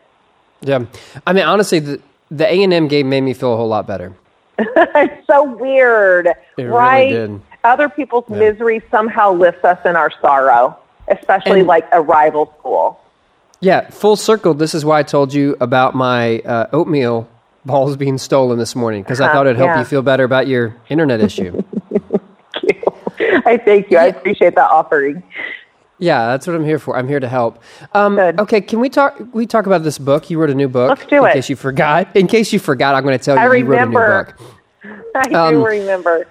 yeah, 0.60 0.84
I 1.26 1.32
mean 1.32 1.42
honestly, 1.44 1.80
the 1.80 2.00
the 2.30 2.46
A&M 2.46 2.86
game 2.86 3.08
made 3.08 3.22
me 3.22 3.34
feel 3.34 3.52
a 3.52 3.56
whole 3.56 3.66
lot 3.66 3.84
better. 3.88 4.12
it's 4.58 5.26
so 5.26 5.42
weird, 5.42 6.28
really 6.56 6.70
right? 6.70 7.08
did. 7.10 7.40
Other 7.66 7.88
people's 7.88 8.28
misery 8.28 8.80
somehow 8.90 9.32
lifts 9.32 9.64
us 9.64 9.78
in 9.84 9.96
our 9.96 10.10
sorrow, 10.20 10.76
especially 11.08 11.60
And- 11.60 11.68
like 11.68 11.86
a 11.92 12.00
rival 12.00 12.52
school. 12.58 13.00
Yeah, 13.60 13.88
full 13.90 14.16
circle. 14.16 14.54
This 14.54 14.74
is 14.74 14.84
why 14.84 14.98
I 15.00 15.02
told 15.02 15.32
you 15.34 15.56
about 15.60 15.94
my 15.94 16.38
uh, 16.40 16.66
oatmeal 16.72 17.26
balls 17.64 17.96
being 17.96 18.18
stolen 18.18 18.58
this 18.58 18.76
morning 18.76 19.02
because 19.02 19.20
I 19.20 19.24
Uh-huh, 19.24 19.34
thought 19.34 19.46
it'd 19.46 19.56
help 19.56 19.70
yeah. 19.70 19.78
you 19.80 19.84
feel 19.84 20.02
better 20.02 20.24
about 20.24 20.46
your 20.46 20.76
internet 20.88 21.20
issue. 21.20 21.62
thank 21.92 22.70
you. 23.18 23.42
I 23.46 23.56
thank 23.58 23.90
you. 23.90 23.98
I 23.98 24.04
appreciate 24.06 24.54
that 24.54 24.70
offering. 24.70 25.22
yeah, 25.98 26.26
that's 26.28 26.46
what 26.46 26.54
I'm 26.54 26.64
here 26.64 26.78
for. 26.78 26.96
I'm 26.96 27.08
here 27.08 27.18
to 27.18 27.28
help. 27.28 27.58
Um, 27.94 28.16
Good. 28.16 28.38
okay, 28.40 28.60
can 28.60 28.78
we 28.78 28.88
talk? 28.90 29.18
We 29.32 29.46
talk 29.46 29.66
about 29.66 29.82
this 29.82 29.98
book. 29.98 30.28
You 30.30 30.38
wrote 30.38 30.50
a 30.50 30.54
new 30.54 30.68
book. 30.68 30.90
Let's 30.90 31.06
do 31.06 31.24
in 31.24 31.30
it. 31.30 31.32
case 31.32 31.48
you 31.48 31.56
forgot. 31.56 32.14
In 32.14 32.26
case 32.26 32.52
you 32.52 32.58
forgot, 32.58 32.94
I'm 32.94 33.02
going 33.04 33.18
to 33.18 33.24
tell 33.24 33.36
you 33.36 33.40
I 33.42 33.54
you 33.56 33.64
wrote 33.64 33.82
a 33.82 33.86
new 33.86 33.92
book. 33.92 34.34
I 35.16 35.30
Um, 35.30 35.54
do 35.54 35.66
remember. 35.66 36.26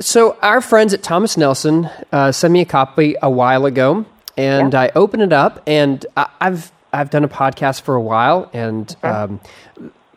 So 0.00 0.38
our 0.40 0.60
friends 0.60 0.94
at 0.94 1.02
Thomas 1.02 1.36
Nelson 1.36 1.90
uh, 2.10 2.32
sent 2.32 2.52
me 2.52 2.62
a 2.62 2.64
copy 2.64 3.16
a 3.20 3.30
while 3.30 3.66
ago, 3.66 4.06
and 4.36 4.74
I 4.74 4.90
opened 4.94 5.22
it 5.22 5.32
up, 5.32 5.62
and 5.66 6.04
I, 6.16 6.28
I've 6.40 6.72
I've 6.92 7.10
done 7.10 7.22
a 7.22 7.28
podcast 7.28 7.82
for 7.82 7.94
a 7.94 8.00
while, 8.00 8.50
and 8.52 8.94
um, 9.02 9.40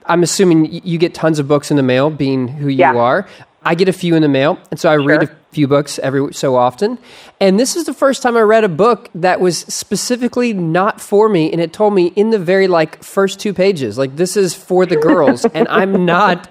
I'm 0.06 0.24
assuming 0.24 0.72
you 0.86 0.98
get 0.98 1.14
tons 1.14 1.38
of 1.38 1.48
books 1.48 1.70
in 1.70 1.78
the 1.78 1.84
mail, 1.84 2.10
being 2.10 2.48
who 2.48 2.68
you 2.70 2.78
Yeah. 2.80 2.96
are. 2.96 3.28
I 3.66 3.76
get 3.76 3.88
a 3.88 3.94
few 3.94 4.16
in 4.16 4.22
the 4.22 4.30
mail, 4.30 4.58
and 4.72 4.80
so 4.80 4.90
I 4.90 4.96
read 4.98 5.24
a 5.24 5.28
few 5.52 5.68
books 5.68 5.98
every 6.00 6.34
so 6.34 6.56
often. 6.56 6.98
And 7.40 7.58
this 7.60 7.76
is 7.78 7.86
the 7.86 7.94
first 7.94 8.22
time 8.22 8.36
I 8.36 8.42
read 8.42 8.64
a 8.66 8.70
book 8.70 9.10
that 9.16 9.40
was 9.40 9.60
specifically 9.60 10.52
not 10.54 11.00
for 11.00 11.30
me, 11.30 11.52
and 11.52 11.62
it 11.62 11.72
told 11.74 11.94
me 11.94 12.08
in 12.16 12.30
the 12.32 12.40
very 12.40 12.68
like 12.68 13.04
first 13.04 13.40
two 13.40 13.54
pages, 13.54 13.98
like 13.98 14.16
this 14.16 14.36
is 14.38 14.54
for 14.54 14.86
the 14.86 14.96
girls, 14.98 15.46
and 15.46 15.68
I'm 15.68 16.06
not 16.06 16.50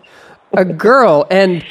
a 0.53 0.67
girl, 0.67 1.27
and. 1.31 1.65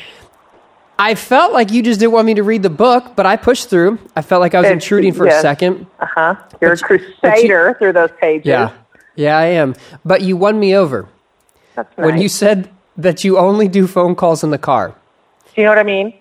I 1.02 1.16
felt 1.16 1.52
like 1.52 1.72
you 1.72 1.82
just 1.82 2.00
didn't 2.00 2.12
want 2.12 2.28
me 2.28 2.36
to 2.36 2.44
read 2.44 2.62
the 2.62 2.70
book, 2.70 3.16
but 3.16 3.26
I 3.26 3.36
pushed 3.36 3.70
through. 3.72 3.98
I 4.16 4.22
felt 4.22 4.40
like 4.40 4.54
I 4.54 4.60
was 4.60 4.66
It's- 4.68 4.84
intruding 4.84 5.14
for 5.14 5.26
a 5.26 5.32
second. 5.42 5.88
Uh 6.00 6.06
huh. 6.06 6.36
You're 6.62 6.74
a 6.74 6.78
but 6.78 6.92
you- 6.92 7.00
crusader 7.22 7.76
through 7.80 7.94
those 7.94 8.12
pages. 8.20 8.46
Yeah. 8.46 8.70
Yeah, 9.16 9.38
I 9.38 9.46
am. 9.48 9.74
But 10.06 10.22
you 10.22 10.38
won 10.38 10.60
me 10.60 10.76
over 10.76 11.08
That's 11.76 11.90
nice. 11.98 12.06
when 12.06 12.22
you 12.22 12.30
said 12.30 12.70
that 12.98 13.24
you 13.24 13.38
only 13.38 13.68
do 13.68 13.88
phone 13.88 14.14
calls 14.16 14.44
in 14.44 14.52
the 14.52 14.58
car. 14.60 14.94
do 15.56 15.62
you 15.62 15.64
know 15.66 15.72
what 15.72 15.80
I 15.80 15.84
mean? 15.84 16.14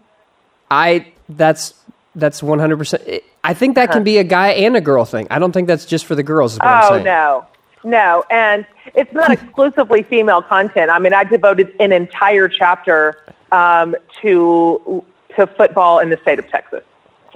I 0.71 1.13
that's 1.29 1.75
that's 2.17 2.43
one 2.43 2.59
hundred 2.59 2.79
percent. 2.79 3.03
I 3.45 3.55
think 3.55 3.75
that 3.77 3.91
can 3.93 4.03
be 4.03 4.19
a 4.19 4.25
guy 4.25 4.49
and 4.65 4.77
a 4.77 4.81
girl 4.81 5.05
thing. 5.05 5.27
I 5.31 5.39
don't 5.39 5.53
think 5.53 5.69
that's 5.69 5.85
just 5.85 6.05
for 6.07 6.15
the 6.15 6.23
girls. 6.23 6.55
Is 6.55 6.59
what 6.59 6.69
I'm 6.69 6.93
Oh 6.93 7.03
no, 7.03 7.47
no, 7.85 8.25
and 8.31 8.67
it's 8.95 9.13
not 9.13 9.31
exclusively 9.31 10.03
female 10.03 10.43
content. 10.43 10.91
I 10.91 10.99
mean, 10.99 11.13
I 11.13 11.25
devoted 11.25 11.75
an 11.81 11.93
entire 11.93 12.49
chapter 12.49 13.35
um, 13.53 13.97
to 14.23 15.05
to 15.37 15.47
football 15.47 16.01
in 16.01 16.11
the 16.11 16.19
state 16.19 16.39
of 16.39 16.49
Texas. 16.49 16.83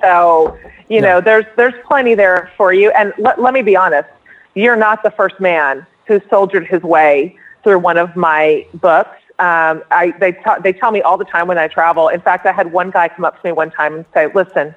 So 0.00 0.58
you 0.88 1.00
know, 1.00 1.20
there's 1.20 1.44
there's 1.56 1.74
plenty 1.86 2.14
there 2.14 2.50
for 2.56 2.72
you. 2.72 2.90
And 2.90 3.12
let, 3.18 3.40
let 3.40 3.54
me 3.54 3.62
be 3.62 3.76
honest, 3.76 4.08
you're 4.54 4.76
not 4.76 5.02
the 5.02 5.10
first 5.10 5.40
man 5.40 5.86
who 6.06 6.20
soldiered 6.28 6.66
his 6.66 6.82
way 6.82 7.38
through 7.62 7.78
one 7.78 7.96
of 7.96 8.14
my 8.16 8.66
books. 8.74 9.18
Um, 9.38 9.82
I 9.90 10.14
they 10.20 10.32
t- 10.32 10.60
they 10.62 10.72
tell 10.72 10.90
me 10.90 11.02
all 11.02 11.16
the 11.16 11.24
time 11.24 11.48
when 11.48 11.58
I 11.58 11.68
travel. 11.68 12.08
In 12.08 12.20
fact, 12.20 12.46
I 12.46 12.52
had 12.52 12.72
one 12.72 12.90
guy 12.90 13.08
come 13.08 13.24
up 13.24 13.40
to 13.40 13.48
me 13.48 13.52
one 13.52 13.70
time 13.70 13.94
and 13.94 14.04
say, 14.14 14.28
"Listen, 14.32 14.74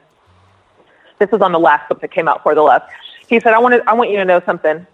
this 1.20 1.32
was 1.32 1.42
on 1.42 1.52
the 1.52 1.60
last 1.60 1.90
book 1.90 2.02
that 2.02 2.12
came 2.12 2.28
out 2.28 2.44
for 2.44 2.54
the 2.56 2.62
left. 2.62 2.92
He 3.28 3.40
said, 3.40 3.54
I 3.54 3.60
want 3.60 3.76
to, 3.76 3.90
I 3.90 3.94
want 3.94 4.10
you 4.10 4.18
to 4.18 4.26
know 4.26 4.42
something. 4.46 4.86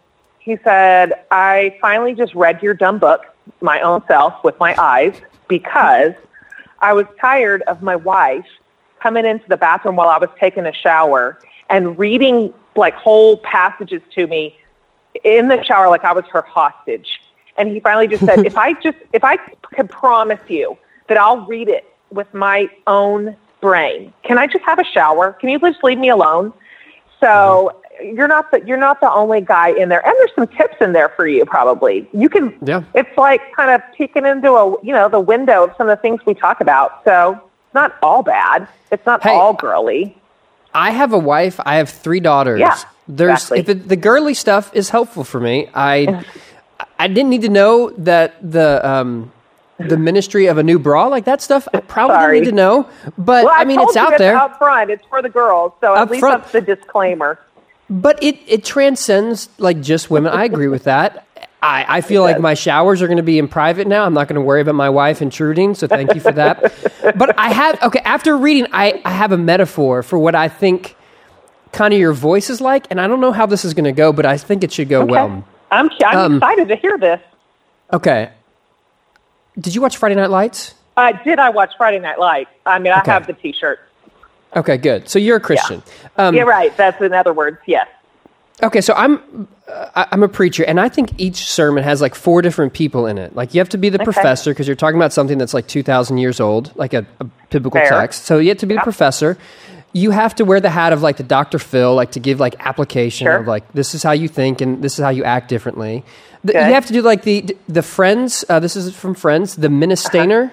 He 0.44 0.58
said, 0.64 1.14
I 1.32 1.78
finally 1.80 2.14
just 2.14 2.36
read 2.36 2.62
your 2.62 2.74
dumb 2.74 3.00
book, 3.00 3.22
my 3.62 3.80
own 3.80 4.04
self, 4.08 4.44
with 4.44 4.60
my 4.60 4.76
eyes, 4.78 5.16
because 5.48 6.14
I 6.80 6.92
was 6.92 7.06
tired 7.22 7.62
of 7.62 7.82
my 7.82 7.96
wife 7.96 8.46
coming 9.00 9.26
into 9.26 9.48
the 9.48 9.56
bathroom 9.56 9.96
while 9.96 10.10
I 10.10 10.18
was 10.18 10.30
taking 10.38 10.66
a 10.66 10.74
shower 10.74 11.40
and 11.70 11.98
reading 11.98 12.54
like 12.76 12.94
whole 12.96 13.38
passages 13.38 14.02
to 14.16 14.28
me 14.28 14.58
in 15.24 15.48
the 15.48 15.64
shower 15.64 15.88
like 15.90 16.04
I 16.04 16.12
was 16.12 16.26
her 16.26 16.42
hostage. 16.42 17.22
And 17.58 17.70
he 17.70 17.80
finally 17.80 18.08
just 18.08 18.26
said, 18.26 18.40
if 18.46 18.58
I 18.58 18.74
just, 18.74 18.98
if 19.14 19.24
I 19.24 19.38
could 19.38 19.90
promise 19.90 20.42
you 20.50 20.78
that 21.08 21.18
I'll 21.18 21.46
read 21.46 21.70
it 21.70 21.86
with 22.12 22.34
my 22.34 22.68
own 22.86 23.38
brain, 23.62 24.12
can 24.24 24.38
I 24.38 24.48
just 24.48 24.66
have 24.66 24.78
a 24.78 24.84
shower? 24.84 25.32
Can 25.34 25.48
you 25.48 25.60
just 25.60 25.82
leave 25.86 26.00
me 26.00 26.10
alone? 26.10 26.52
So 27.22 27.82
you're 28.04 28.28
not 28.28 28.52
the, 28.52 28.62
you're 28.66 28.78
not 28.78 29.00
the 29.02 29.12
only 29.12 29.42
guy 29.42 29.70
in 29.70 29.90
there. 29.90 30.06
And 30.06 30.14
there's 30.20 30.34
some 30.36 30.48
tips 30.48 30.76
in 30.82 30.94
there 30.94 31.10
for 31.10 31.28
you 31.28 31.46
probably. 31.46 32.08
You 32.14 32.30
can, 32.30 32.58
Yeah. 32.62 32.84
it's 32.94 33.16
like 33.18 33.42
kind 33.56 33.72
of 33.72 33.82
peeking 33.96 34.26
into 34.26 34.52
a, 34.52 34.82
you 34.84 34.94
know, 34.94 35.10
the 35.10 35.20
window 35.20 35.64
of 35.66 35.72
some 35.78 35.90
of 35.90 35.98
the 35.98 36.02
things 36.02 36.22
we 36.26 36.34
talk 36.34 36.62
about. 36.62 37.02
So 37.06 37.32
it's 37.66 37.74
not 37.74 37.96
all 38.02 38.24
bad. 38.24 38.68
It's 38.92 39.06
not 39.06 39.24
Hey, 39.24 39.32
all 39.34 39.54
girly. 39.54 40.18
I 40.74 40.92
have 40.92 41.14
a 41.14 41.20
wife. 41.20 41.60
I 41.66 41.76
have 41.76 41.90
three 41.90 42.20
daughters. 42.20 42.60
Yeah, 42.60 42.78
There's 43.08 43.34
exactly. 43.44 43.60
if 43.60 43.70
it, 43.70 43.88
the 43.90 43.96
girly 43.96 44.34
stuff 44.34 44.72
is 44.74 44.90
helpful 44.90 45.24
for 45.24 45.40
me. 45.40 45.70
I 45.74 46.24
I 47.00 47.08
didn't 47.08 47.30
need 47.30 47.42
to 47.44 47.50
know 47.50 47.92
that 47.92 48.34
the 48.42 48.88
um 48.88 49.32
the 49.80 49.98
ministry 49.98 50.46
of 50.48 50.58
a 50.58 50.64
new 50.64 50.80
bra 50.80 51.08
like 51.08 51.26
that 51.26 51.42
stuff. 51.42 51.68
I 51.74 51.80
probably 51.82 52.16
Sorry. 52.16 52.40
didn't 52.40 52.46
need 52.46 52.50
to 52.52 52.56
know, 52.56 52.90
but 53.18 53.46
Well, 53.46 53.54
I 53.56 53.66
mean 53.66 53.78
told 53.78 53.90
it's 53.90 53.98
out 53.98 54.18
there. 54.18 54.36
Up 54.38 54.58
front, 54.58 54.90
it's 54.92 55.04
for 55.08 55.22
the 55.22 55.30
girls. 55.30 55.74
So 55.82 55.94
Up 55.94 56.08
at 56.08 56.12
least 56.12 56.20
front. 56.22 56.42
that's 56.44 56.54
the 56.54 56.62
disclaimer. 56.62 57.40
But 57.90 58.22
it, 58.24 58.38
it 58.48 58.64
transcends 58.64 59.50
like 59.58 59.82
just 59.82 60.10
women. 60.10 60.32
I 60.32 60.46
agree 60.46 60.68
with 60.68 60.86
that. 60.86 61.28
I, 61.62 61.86
I 61.88 62.02
feel 62.02 62.24
like 62.24 62.40
my 62.40 62.56
showers 62.56 63.02
are 63.02 63.08
going 63.08 63.18
to 63.18 63.24
be 63.24 63.40
in 63.40 63.48
private 63.48 63.88
now. 63.88 64.06
I'm 64.06 64.14
not 64.14 64.28
going 64.28 64.36
to 64.36 64.42
worry 64.42 64.62
about 64.62 64.76
my 64.76 64.90
wife 64.90 65.22
intruding. 65.22 65.76
So 65.76 65.88
thank 65.88 66.14
you 66.14 66.20
for 66.20 66.32
that. 66.34 66.74
but 67.18 67.38
I 67.40 67.54
have, 67.54 67.82
okay, 67.84 68.00
after 68.00 68.36
reading, 68.38 68.68
I, 68.74 69.02
I 69.06 69.12
have 69.12 69.32
a 69.32 69.38
metaphor 69.38 70.04
for 70.04 70.18
what 70.20 70.36
I 70.36 70.50
think 70.50 70.96
kind 71.72 71.94
of 71.94 72.00
your 72.00 72.12
voice 72.14 72.50
is 72.50 72.60
like. 72.60 72.88
And 72.90 73.00
I 73.00 73.08
don't 73.08 73.22
know 73.22 73.32
how 73.32 73.46
this 73.46 73.64
is 73.64 73.74
going 73.74 73.86
to 73.86 73.92
go, 73.94 74.12
but 74.12 74.26
I 74.26 74.38
think 74.38 74.64
it 74.64 74.72
should 74.74 74.90
go 74.90 75.06
well. 75.06 75.46
I'm, 75.72 75.90
I'm 76.06 76.18
Um, 76.18 76.36
excited 76.36 76.68
to 76.68 76.76
hear 76.76 76.98
this. 76.98 77.22
Okay. 77.94 78.32
Did 79.58 79.74
you 79.76 79.82
watch 79.82 79.96
Friday 79.98 80.16
Night 80.16 80.30
Lights? 80.30 80.74
Uh, 80.98 81.14
did 81.24 81.40
I 81.40 81.50
watch 81.50 81.72
Friday 81.78 82.00
Night 82.00 82.20
Lights? 82.20 82.50
I 82.66 82.80
mean, 82.80 82.92
I 82.92 83.00
Okay. 83.02 83.12
have 83.12 83.26
the 83.28 83.34
T-shirt. 83.34 83.80
Okay, 84.56 84.78
good. 84.78 85.10
So 85.10 85.20
you're 85.20 85.38
a 85.38 85.42
Christian. 85.42 85.82
Um, 86.18 86.36
You're 86.36 86.46
right. 86.46 86.76
That's 86.78 87.02
in 87.02 87.14
other 87.14 87.34
words. 87.34 87.58
Yes. 87.66 87.88
Okay, 88.62 88.82
so 88.82 88.94
I'm 88.94 89.48
uh, 89.68 90.06
I'm 90.12 90.22
a 90.22 90.28
preacher, 90.28 90.64
and 90.64 90.80
I 90.80 90.88
think 90.88 91.14
each 91.18 91.38
sermon 91.38 91.84
has 91.84 92.02
like 92.02 92.14
four 92.14 92.42
different 92.42 92.74
people 92.74 93.08
in 93.08 93.18
it. 93.18 93.36
Like 93.36 93.54
you 93.54 93.60
have 93.60 93.70
to 93.70 93.78
be 93.78 93.90
the 93.90 94.00
professor 94.00 94.52
because 94.52 94.68
you're 94.68 94.76
talking 94.76 94.98
about 94.98 95.12
something 95.12 95.38
that's 95.38 95.54
like 95.54 95.68
two 95.68 95.82
thousand 95.84 96.20
years 96.20 96.40
old, 96.40 96.72
like 96.76 96.94
a, 96.94 97.06
a 97.20 97.26
biblical 97.50 97.82
Fair. 97.82 97.90
text. 97.90 98.26
So 98.26 98.38
you 98.38 98.50
have 98.50 98.60
to 98.60 98.66
be 98.68 98.76
the 98.76 98.82
professor. 98.82 99.38
You 99.92 100.12
have 100.12 100.36
to 100.36 100.46
wear 100.46 100.60
the 100.60 100.70
hat 100.72 100.92
of 100.94 101.02
like 101.02 101.18
the 101.18 101.24
Dr. 101.24 101.60
Phil, 101.60 101.94
like 101.94 102.12
to 102.12 102.20
give 102.20 102.40
like 102.40 102.56
application 102.60 103.26
Sure. 103.26 103.38
of 103.38 103.48
like 103.48 103.72
this 103.74 103.94
is 103.94 104.02
how 104.04 104.12
you 104.12 104.28
think 104.28 104.62
and 104.62 104.84
this 104.84 104.98
is 104.98 105.04
how 105.04 105.10
you 105.10 105.24
act 105.24 105.50
differently. 105.50 106.04
The, 106.44 106.54
you 106.54 106.60
have 106.60 106.86
to 106.88 106.94
do 106.94 107.02
like 107.02 107.24
the 107.24 107.56
the 107.68 107.82
Friends. 107.84 108.46
Uh, 108.48 108.60
this 108.60 108.76
is 108.76 108.96
from 108.96 109.14
Friends. 109.16 109.56
The 109.56 109.68
ministainer. 109.68 110.52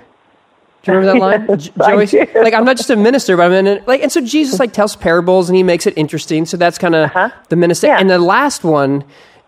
Do 0.83 0.93
you 0.93 0.99
remember 0.99 1.19
that 1.21 1.47
line, 1.49 1.59
J- 1.59 1.71
I 1.81 2.05
Joey? 2.07 2.27
Like 2.43 2.55
I'm 2.55 2.65
not 2.65 2.77
just 2.77 2.89
a 2.91 2.97
minister, 2.97 3.37
but 3.37 3.51
I'm 3.53 3.67
in 3.67 3.83
like, 3.87 4.03
and 4.03 4.11
so 4.11 4.21
Jesus 4.21 4.59
like 4.59 4.73
tells 4.73 4.97
parables 4.97 5.49
and 5.49 5.57
he 5.57 5.63
makes 5.63 5.87
it 5.87 5.95
interesting. 5.97 6.47
So 6.47 6.57
that's 6.57 6.79
kind 6.79 6.95
of 6.95 7.05
Uh-huh. 7.11 7.31
the 7.51 7.57
minister. 7.57 7.89
Yeah. 7.89 7.99
And 7.99 8.09
the 8.09 8.19
last 8.19 8.65
one 8.65 9.05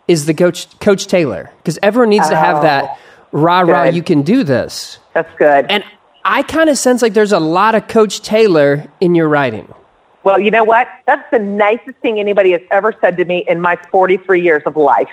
is 0.09 0.27
the 0.27 0.35
coach, 0.35 0.79
Coach 0.81 1.07
Taylor, 1.07 1.51
because 1.59 1.79
everyone 1.83 2.11
needs 2.11 2.29
to 2.29 2.37
have 2.37 2.63
that 2.63 2.99
rah 3.33 3.61
rah. 3.61 3.83
Oh, 3.83 3.85
You 3.85 4.03
can 4.03 4.23
do 4.23 4.45
this. 4.45 4.99
That's 5.15 5.31
good. 5.39 5.67
And 5.71 5.85
I 6.25 6.43
kind 6.43 6.69
of 6.69 6.77
sense 6.77 7.01
like 7.03 7.15
there's 7.15 7.33
a 7.33 7.41
lot 7.41 7.75
of 7.75 7.89
Coach 7.89 8.21
Taylor 8.21 8.87
in 9.01 9.15
your 9.15 9.29
writing. 9.29 9.73
well, 10.25 10.39
you 10.39 10.51
know 10.51 10.65
what? 10.65 10.87
That's 11.07 11.29
the 11.33 11.39
nicest 11.39 11.97
thing 12.03 12.21
anybody 12.21 12.53
has 12.53 12.61
ever 12.71 12.93
said 13.01 13.17
to 13.17 13.25
me 13.25 13.45
in 13.49 13.61
my 13.61 13.77
43 13.91 14.41
years 14.43 14.63
of 14.67 14.77
life. 14.77 15.09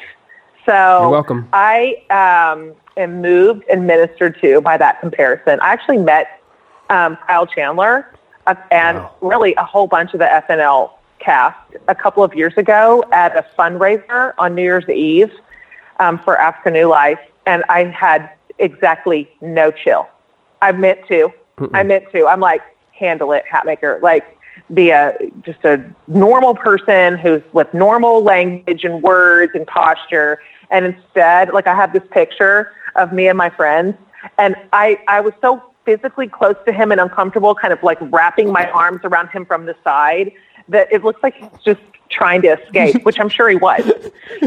So 0.65 0.73
You're 1.01 1.09
welcome. 1.09 1.47
I 1.53 2.03
um, 2.11 2.73
am 2.99 3.21
moved 3.21 3.63
and 3.69 3.87
ministered 3.87 4.39
to 4.41 4.61
by 4.61 4.77
that 4.77 4.99
comparison. 4.99 5.59
I 5.61 5.71
actually 5.71 5.97
met 5.97 6.41
um, 6.89 7.17
Kyle 7.27 7.47
Chandler 7.47 8.13
uh, 8.47 8.55
and 8.71 8.97
Wow. 8.97 9.15
really 9.21 9.53
a 9.55 9.63
whole 9.63 9.87
bunch 9.87 10.13
of 10.13 10.19
the 10.19 10.25
FNL 10.25 10.91
cast 11.19 11.57
a 11.87 11.95
couple 11.95 12.23
of 12.23 12.33
years 12.33 12.53
ago 12.57 13.03
at 13.11 13.35
a 13.35 13.45
fundraiser 13.57 14.33
on 14.37 14.55
New 14.55 14.63
Year's 14.63 14.87
Eve 14.89 15.31
um, 15.99 16.17
for 16.19 16.37
Africa 16.39 16.71
New 16.71 16.87
Life, 16.87 17.19
and 17.45 17.63
I 17.69 17.85
had 17.85 18.29
exactly 18.57 19.29
no 19.41 19.71
chill. 19.71 20.07
I 20.61 20.71
meant 20.71 20.99
to. 21.07 21.31
I 21.73 21.83
meant 21.83 22.05
to. 22.13 22.25
I'm 22.25 22.39
like, 22.39 22.61
handle 22.93 23.33
it, 23.33 23.43
Hatmaker. 23.51 24.01
Like, 24.01 24.37
be 24.73 24.91
a 24.91 25.17
just 25.43 25.63
a 25.65 25.83
normal 26.07 26.55
person 26.55 27.17
who's 27.17 27.41
with 27.53 27.73
normal 27.73 28.23
language 28.23 28.83
and 28.85 29.01
words 29.03 29.51
and 29.55 29.67
posture. 29.67 30.39
And 30.71 30.85
instead, 30.85 31.51
like, 31.53 31.67
I 31.67 31.75
have 31.75 31.91
this 31.91 32.03
picture 32.11 32.71
of 32.95 33.13
me 33.13 33.27
and 33.27 33.37
my 33.37 33.49
friends, 33.49 33.95
and 34.37 34.55
I 34.73 34.99
I 35.07 35.21
was 35.21 35.33
so 35.41 35.63
physically 35.85 36.27
close 36.27 36.55
to 36.65 36.71
him 36.71 36.91
and 36.91 37.01
uncomfortable, 37.01 37.55
kind 37.55 37.73
of 37.73 37.81
like 37.83 37.97
wrapping 38.01 38.51
my 38.51 38.69
arms 38.71 39.01
around 39.03 39.29
him 39.29 39.45
from 39.45 39.65
the 39.65 39.75
side, 39.83 40.31
that 40.67 40.91
it 40.91 41.03
looks 41.03 41.21
like 41.23 41.35
he's 41.35 41.61
just 41.63 41.81
trying 42.09 42.41
to 42.41 42.59
escape, 42.59 43.03
which 43.03 43.19
I'm 43.19 43.29
sure 43.29 43.49
he 43.49 43.55
was. 43.55 43.81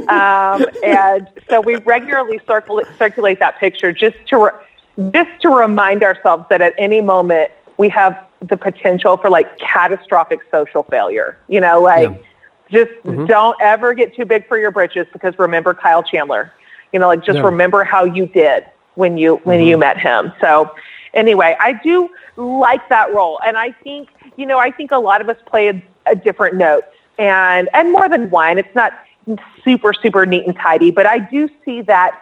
Um, 0.08 0.64
and 0.84 1.28
so 1.49 1.61
we 1.61 1.76
regularly 1.76 2.40
circulate, 2.46 2.87
circulate 2.99 3.38
that 3.40 3.58
picture 3.58 3.92
just 3.92 4.16
to 4.28 4.38
re- 4.38 5.11
just 5.11 5.40
to 5.40 5.49
remind 5.49 6.02
ourselves 6.02 6.44
that 6.50 6.61
at 6.61 6.75
any 6.76 7.00
moment 7.00 7.50
we 7.78 7.88
have 7.88 8.26
the 8.42 8.56
potential 8.56 9.16
for 9.16 9.30
like 9.30 9.58
catastrophic 9.58 10.40
social 10.50 10.82
failure. 10.84 11.38
You 11.49 11.61
know, 11.61 11.80
like 11.80 12.22
just 12.70 12.90
don't 13.26 13.56
ever 13.61 13.94
get 13.94 14.14
too 14.14 14.25
big 14.25 14.46
for 14.49 14.58
your 14.58 14.70
britches 14.70 15.06
because 15.12 15.38
remember 15.38 15.75
Kyle 15.75 16.02
Chandler. 16.02 16.52
You 16.92 16.99
know, 16.99 17.08
like 17.08 17.25
just 17.25 17.38
Yeah. 17.38 17.46
remember 17.46 17.84
how 17.84 18.04
you 18.04 18.26
did 18.26 18.64
when 18.94 19.16
you 19.16 19.37
when 19.44 19.61
you 19.61 19.78
met 19.78 19.99
him. 19.99 20.32
So 20.40 20.70
anyway, 21.14 21.56
I 21.58 21.72
do 21.72 22.11
like 22.37 22.88
that 22.88 23.12
role, 23.14 23.40
and 23.46 23.56
I 23.56 23.72
think 23.84 24.08
you 24.37 24.46
know 24.46 24.58
I 24.58 24.70
think 24.70 24.90
a 24.92 24.99
lot 24.99 25.20
of 25.20 25.28
us 25.28 25.37
play 25.46 25.68
a, 25.68 25.82
a 26.06 26.14
different 26.14 26.56
note, 26.56 26.84
and 27.18 27.68
and 27.72 27.92
more 27.92 28.08
than 28.08 28.30
one. 28.30 28.58
It's 28.58 28.75
not 28.75 28.92
super 29.64 29.92
super 29.94 30.26
neat 30.26 30.46
and 30.46 30.56
tidy, 30.56 30.90
but 30.90 31.06
I 31.06 31.18
do 31.18 31.49
see 31.64 31.82
that 31.82 32.18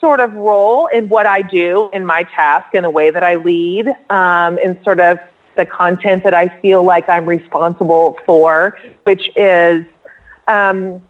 sort 0.00 0.20
of 0.20 0.34
role 0.34 0.88
in 0.88 1.08
what 1.08 1.26
I 1.26 1.42
do 1.42 1.88
in 1.92 2.04
my 2.04 2.24
task 2.24 2.74
in 2.74 2.82
the 2.82 2.90
way 2.90 3.10
that 3.10 3.22
I 3.22 3.36
lead, 3.36 3.86
um, 4.10 4.58
in 4.58 4.82
sort 4.82 4.98
of 4.98 5.18
the 5.56 5.64
content 5.64 6.24
that 6.24 6.34
I 6.34 6.48
feel 6.60 6.82
like 6.82 7.08
I'm 7.08 7.24
responsible 7.24 8.18
for, 8.26 8.76
which 9.04 9.30
is 9.36 9.84
um, 10.48 11.00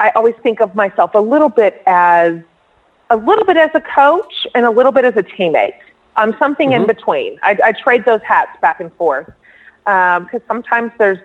I 0.00 0.10
always 0.10 0.34
think 0.42 0.60
of 0.60 0.74
myself 0.74 1.12
a 1.14 1.20
little 1.20 1.48
bit 1.48 1.82
as 1.86 2.40
a 3.10 3.16
little 3.16 3.44
bit 3.44 3.56
as 3.56 3.70
a 3.74 3.80
coach 3.80 4.46
and 4.54 4.66
a 4.66 4.70
little 4.70 4.92
bit 4.92 5.04
as 5.04 5.16
a 5.16 5.22
teammate. 5.22 5.78
I'm 6.16 6.36
something 6.38 6.72
in 6.72 6.82
mm-hmm. 6.82 6.88
between. 6.88 7.38
I, 7.42 7.58
I 7.64 7.72
trade 7.72 8.04
those 8.04 8.20
hats 8.22 8.58
back 8.60 8.80
and 8.80 8.92
forth 8.94 9.30
um, 9.86 10.24
because 10.24 10.42
sometimes 10.46 10.92
there's 10.98 11.18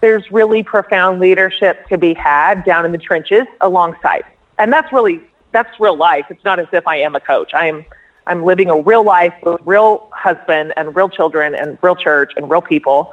there's 0.00 0.30
really 0.30 0.62
profound 0.62 1.18
leadership 1.18 1.88
to 1.88 1.96
be 1.96 2.12
had 2.12 2.62
down 2.64 2.84
in 2.84 2.92
the 2.92 2.98
trenches 2.98 3.46
alongside, 3.60 4.24
and 4.58 4.72
that's 4.72 4.92
really 4.92 5.20
that's 5.52 5.80
real 5.80 5.96
life. 5.96 6.26
It's 6.30 6.44
not 6.44 6.58
as 6.58 6.66
if 6.72 6.86
I 6.86 6.96
am 6.96 7.14
a 7.14 7.20
coach. 7.20 7.54
I 7.54 7.68
am 7.68 7.84
I'm 8.26 8.44
living 8.44 8.68
a 8.70 8.80
real 8.80 9.02
life 9.02 9.34
with 9.42 9.60
real 9.64 10.10
husband 10.12 10.74
and 10.76 10.94
real 10.94 11.08
children 11.08 11.54
and 11.54 11.78
real 11.80 11.96
church 11.96 12.32
and 12.36 12.50
real 12.50 12.62
people, 12.62 13.12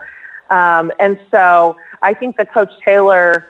um, 0.50 0.92
and 1.00 1.20
so 1.32 1.78
I 2.02 2.14
think 2.14 2.38
the 2.38 2.46
Coach 2.46 2.72
Taylor 2.84 3.48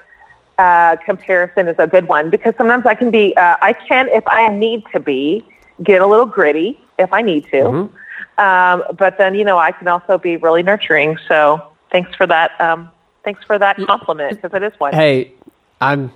uh, 0.62 0.96
comparison 0.98 1.68
is 1.68 1.76
a 1.80 1.88
good 1.88 2.08
one 2.08 2.30
because 2.30 2.54
sometimes 2.56 2.86
I 2.86 2.94
can 2.94 3.10
be, 3.10 3.36
uh, 3.36 3.58
I 3.62 3.74
can, 3.74 4.08
if 4.10 4.24
I 4.28 4.48
need 4.50 4.84
to 4.94 5.00
be, 5.00 5.44
get 5.82 6.04
a 6.04 6.06
little 6.06 6.28
gritty 6.28 6.80
if 7.00 7.12
I 7.12 7.24
need 7.24 7.48
to. 7.50 7.90
Um, 8.38 8.84
but 8.96 9.18
then, 9.18 9.34
you 9.34 9.44
know, 9.44 9.58
I 9.58 9.72
can 9.72 9.88
also 9.88 10.20
be 10.20 10.38
really 10.38 10.62
nurturing. 10.62 11.18
So 11.28 11.66
thanks 11.92 12.14
for 12.16 12.28
that. 12.28 12.52
Um, 12.62 12.92
thanks 13.24 13.44
for 13.44 13.58
that 13.58 13.78
compliment 13.88 14.40
because 14.40 14.56
it 14.56 14.62
is 14.62 14.80
one. 14.80 14.94
Hey, 14.94 15.32
I'm 15.80 16.12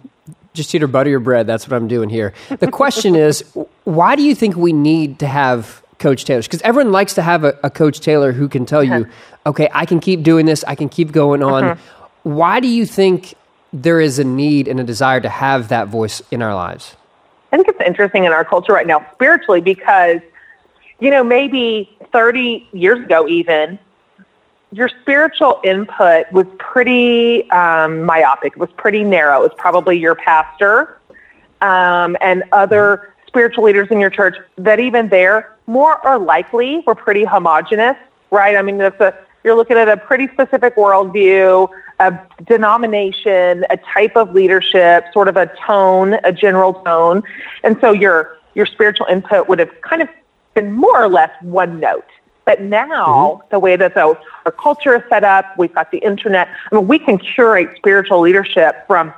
just 0.54 0.76
either 0.76 0.88
butter 0.88 1.10
your 1.10 1.20
bread. 1.20 1.48
That's 1.48 1.68
what 1.68 1.76
I'm 1.76 1.88
doing 1.88 2.10
here. 2.10 2.34
The 2.60 2.70
question 2.70 3.16
is, 3.28 3.44
why 3.84 4.16
do 4.16 4.22
you 4.22 4.36
think 4.36 4.56
we 4.56 4.74
need 4.74 5.18
to 5.20 5.28
have 5.28 5.82
Coach 5.98 6.24
Taylors? 6.24 6.46
Because 6.46 6.62
everyone 6.62 6.92
likes 6.92 7.16
to 7.16 7.24
have 7.24 7.44
a, 7.44 7.58
a, 7.64 7.72
Coach 7.72 8.00
Taylor 8.00 8.32
who 8.32 8.48
can 8.48 8.68
tell 8.68 8.84
you, 8.84 9.08
okay, 9.48 9.70
I 9.74 9.88
can 9.88 10.00
keep 10.00 10.22
doing 10.22 10.46
this, 10.46 10.64
I 10.66 10.76
can 10.76 10.88
keep 10.88 11.12
going 11.12 11.42
on. 11.42 11.64
Mm-hmm. 11.64 12.30
Why 12.32 12.60
do 12.60 12.68
you 12.68 12.86
think 12.86 13.36
there 13.76 14.00
is 14.00 14.20
a 14.20 14.24
need 14.24 14.70
and 14.70 14.80
a 14.80 14.84
desire 14.84 15.20
to 15.20 15.28
have 15.28 15.68
that 15.68 15.90
voice 15.90 16.22
in 16.32 16.42
our 16.42 16.56
lives? 16.56 16.96
I 17.52 17.58
think 17.58 17.68
it's 17.68 17.82
interesting 17.86 18.24
in 18.24 18.32
our 18.32 18.46
culture 18.46 18.74
right 18.74 18.88
now, 18.88 19.06
spiritually, 19.14 19.60
because, 19.60 20.22
you 21.00 21.12
know, 21.12 21.24
maybe 21.24 21.96
30 22.12 22.68
years 22.72 23.04
ago, 23.04 23.28
even, 23.28 23.78
your 24.72 24.90
spiritual 25.02 25.60
input 25.64 26.32
was 26.32 26.46
pretty 26.58 27.50
um, 27.52 28.04
myopic. 28.04 28.54
It 28.54 28.60
was 28.60 28.70
pretty 28.78 29.04
narrow. 29.04 29.40
It 29.40 29.50
was 29.50 29.54
probably 29.58 30.00
your 30.00 30.16
pastor 30.16 31.00
um, 31.62 32.16
and 32.22 32.44
other 32.54 33.14
spiritual 33.28 33.66
leaders 33.66 33.90
in 33.92 34.00
your 34.00 34.10
church 34.10 34.38
that 34.58 34.80
even 34.80 35.10
there, 35.10 35.56
more 35.68 36.06
or 36.08 36.18
likely, 36.18 36.82
were 36.88 36.96
pretty 36.96 37.26
homogenous, 37.26 37.98
right? 38.32 38.56
I 38.56 38.62
mean, 38.62 38.78
that's 38.78 39.00
a, 39.02 39.14
you're 39.44 39.56
looking 39.56 39.78
at 39.78 39.90
a 39.90 39.98
pretty 39.98 40.30
specific 40.30 40.78
worldview, 40.78 41.70
a 42.00 42.20
denomination, 42.46 43.66
a 43.70 43.78
type 43.94 44.16
of 44.16 44.34
leadership, 44.34 45.06
sort 45.14 45.28
of 45.28 45.38
a 45.38 45.50
tone, 45.66 46.16
a 46.24 46.32
general 46.32 46.74
tone. 46.74 47.24
And 47.64 47.78
so 47.82 47.92
your, 47.92 48.38
your 48.54 48.66
spiritual 48.66 49.08
input 49.08 49.48
would 49.48 49.60
have 49.60 49.72
kind 49.82 50.02
of 50.02 50.10
been 50.54 50.72
more 50.72 51.02
or 51.02 51.08
less 51.08 51.32
one 51.42 51.80
note. 51.80 52.06
But 52.46 52.62
now, 52.62 53.42
mm-hmm. 53.42 53.48
the 53.50 53.60
way 53.60 53.76
that 53.76 53.96
the, 53.96 54.18
our 54.46 54.52
culture 54.52 54.96
is 54.96 55.02
set 55.10 55.24
up, 55.24 55.46
we've 55.58 55.74
got 55.74 55.92
the 55.92 55.98
internet. 56.00 56.48
I 56.72 56.76
mean, 56.76 56.88
we 56.88 57.00
can 57.00 57.18
curate 57.18 57.76
spiritual 57.78 58.20
leadership 58.22 58.86
from 58.88 59.14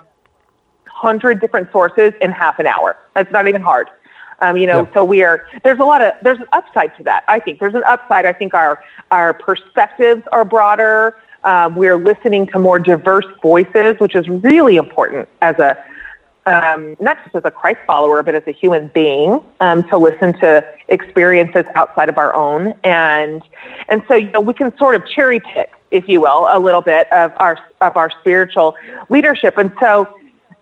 hundred 0.86 1.39
different 1.39 1.72
sources 1.72 2.13
in 2.22 2.31
half 2.31 2.57
an 2.57 2.65
hour. 2.65 2.98
That's 3.13 3.31
not 3.31 3.48
even 3.48 3.62
hard. 3.62 3.89
Um, 4.39 4.55
you 4.55 4.67
know, 4.67 4.88
so 4.93 5.03
we 5.03 5.24
are. 5.24 5.48
There's 5.63 5.79
a 5.79 5.84
lot 5.84 6.01
of 6.01 6.13
there's 6.22 6.39
an 6.39 6.48
upside 6.53 6.96
to 6.98 7.03
that. 7.03 7.24
I 7.27 7.39
think 7.39 7.60
there's 7.60 7.74
an 7.74 7.84
upside. 7.86 8.25
I 8.25 8.34
think 8.34 8.53
our 8.53 8.84
our 9.10 9.34
perspectives 9.34 10.24
are 10.31 10.46
broader. 10.46 11.17
Um, 11.48 11.75
we're 11.75 11.96
listening 11.96 12.46
to 12.48 12.60
more 12.60 12.77
diverse 12.77 13.25
voices, 13.42 13.96
which 14.00 14.16
is 14.16 14.27
really 14.27 14.75
important 14.75 15.30
as 15.42 15.58
a 15.60 15.82
um, 16.46 16.98
not 17.00 17.18
just 17.24 17.36
as 17.36 17.44
a 17.46 17.51
Christ 17.51 17.80
follower, 17.88 18.22
but 18.22 18.36
as 18.36 18.44
a 18.48 18.51
human 18.51 18.89
being, 18.94 19.42
um, 19.62 19.88
to 19.89 19.98
listen 19.98 20.34
to 20.39 20.66
experiences 20.89 21.66
outside 21.75 22.10
of 22.10 22.18
our 22.18 22.36
own, 22.36 22.74
and 22.84 23.42
and 23.88 24.04
so 24.10 24.16
you 24.16 24.30
know 24.32 24.42
we 24.42 24.54
can 24.54 24.77
sort 24.77 24.96
of 24.96 25.08
cherry 25.08 25.39
pick, 25.39 25.72
if 25.89 26.10
you 26.10 26.20
will, 26.20 26.50
a 26.51 26.60
little 26.60 26.82
bit 26.82 27.10
of 27.13 27.32
our 27.38 27.58
of 27.80 27.96
our 27.96 28.12
spiritual 28.20 28.75
leadership, 29.08 29.58
and 29.58 29.72
so 29.80 30.06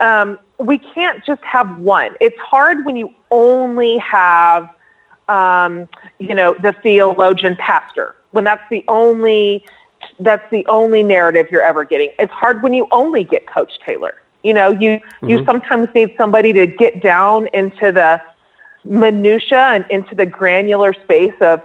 um, 0.02 0.38
we 0.60 0.78
can't 0.78 1.26
just 1.26 1.44
have 1.44 1.80
one. 1.80 2.16
It's 2.22 2.38
hard 2.38 2.86
when 2.86 2.96
you 2.96 3.12
only 3.32 3.98
have, 3.98 4.70
um, 5.30 5.90
you 6.20 6.36
know, 6.36 6.54
the 6.54 6.74
theologian 6.84 7.56
pastor 7.56 8.16
when 8.36 8.44
that's 8.44 8.70
the 8.70 8.84
only 8.90 9.66
that's 10.20 10.50
the 10.52 10.66
only 10.68 11.04
narrative 11.04 11.48
you're 11.52 11.62
ever 11.62 11.84
getting. 11.84 12.12
It's 12.20 12.32
hard 12.32 12.64
when 12.64 12.74
you 12.74 12.88
only 12.92 13.24
get 13.24 13.48
Coach 13.48 13.80
Taylor 13.86 14.16
you 14.46 14.54
know, 14.54 14.70
you 14.70 15.00
mm-hmm. 15.00 15.28
you 15.28 15.44
sometimes 15.44 15.90
need 15.96 16.14
somebody 16.18 16.54
to 16.54 16.68
get 16.68 17.02
down 17.02 17.48
into 17.48 17.92
the 17.92 18.22
minutia 18.84 19.58
and 19.58 19.84
into 19.90 20.14
the 20.14 20.28
granular 20.28 20.94
space 20.94 21.34
of 21.42 21.64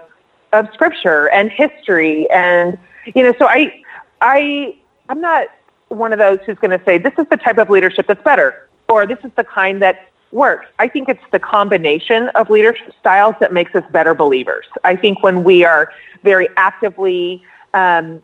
of 0.55 0.67
scripture 0.73 1.29
and 1.29 1.51
history 1.51 2.29
and 2.31 2.79
you 3.15 3.23
know, 3.23 3.35
so 3.39 3.47
I 3.47 3.83
I 4.23 4.75
I'm 5.11 5.21
not 5.21 5.49
one 5.89 6.15
of 6.15 6.19
those 6.19 6.39
who's 6.47 6.57
going 6.57 6.77
to 6.77 6.83
say 6.87 6.97
this 6.97 7.13
is 7.19 7.27
the 7.31 7.37
type 7.37 7.59
of 7.59 7.69
leadership 7.69 8.07
that's 8.07 8.25
better 8.25 8.67
or 8.89 9.07
this 9.07 9.19
is 9.25 9.31
the 9.37 9.45
kind 9.45 9.83
that 9.83 10.09
works. 10.33 10.67
I 10.79 10.89
think 10.89 11.11
it's 11.11 11.23
the 11.33 11.39
combination 11.39 12.29
of 12.31 12.49
leadership 12.49 12.95
styles 12.99 13.35
that 13.41 13.53
makes 13.53 13.75
us 13.75 13.85
better 13.93 14.15
believers. 14.15 14.65
I 14.85 14.97
think 14.97 15.23
when 15.23 15.45
we 15.45 15.67
are 15.67 15.93
very 16.23 16.49
actively 16.57 17.43
um, 17.75 18.23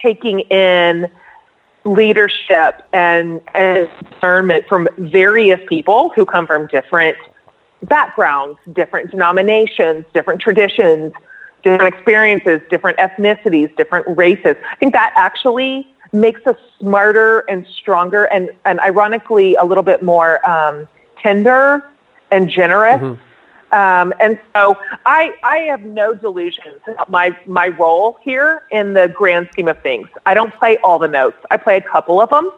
taking 0.00 0.40
in 0.40 1.10
leadership 1.84 2.82
and, 2.92 3.40
and 3.54 3.88
discernment 4.10 4.66
from 4.68 4.88
various 4.98 5.60
people 5.68 6.10
who 6.14 6.24
come 6.24 6.46
from 6.46 6.66
different 6.68 7.16
backgrounds, 7.84 8.58
different 8.72 9.10
denominations, 9.10 10.04
different 10.14 10.40
traditions, 10.40 11.12
different 11.62 11.94
experiences, 11.94 12.60
different 12.70 12.98
ethnicities, 12.98 13.74
different 13.76 14.16
races. 14.16 14.56
I 14.70 14.76
think 14.76 14.92
that 14.92 15.12
actually 15.16 15.88
makes 16.12 16.46
us 16.46 16.56
smarter 16.78 17.40
and 17.48 17.66
stronger 17.78 18.24
and, 18.24 18.50
and 18.64 18.78
ironically 18.80 19.54
a 19.56 19.64
little 19.64 19.82
bit 19.82 20.02
more 20.02 20.48
um, 20.48 20.86
tender 21.20 21.84
and 22.30 22.48
generous. 22.48 23.00
Mm-hmm 23.00 23.31
um, 23.72 24.12
and 24.20 24.38
so 24.54 24.76
I, 25.06 25.34
I 25.42 25.58
have 25.60 25.80
no 25.80 26.14
delusions 26.14 26.80
about 26.86 27.10
my, 27.10 27.36
my 27.46 27.68
role 27.68 28.18
here 28.22 28.64
in 28.70 28.92
the 28.92 29.08
grand 29.08 29.48
scheme 29.52 29.68
of 29.68 29.80
things. 29.82 30.08
I 30.26 30.34
don't 30.34 30.54
play 30.54 30.76
all 30.78 30.98
the 30.98 31.08
notes. 31.08 31.38
I 31.50 31.56
play 31.56 31.78
a 31.78 31.80
couple 31.80 32.20
of 32.20 32.28
them. 32.28 32.50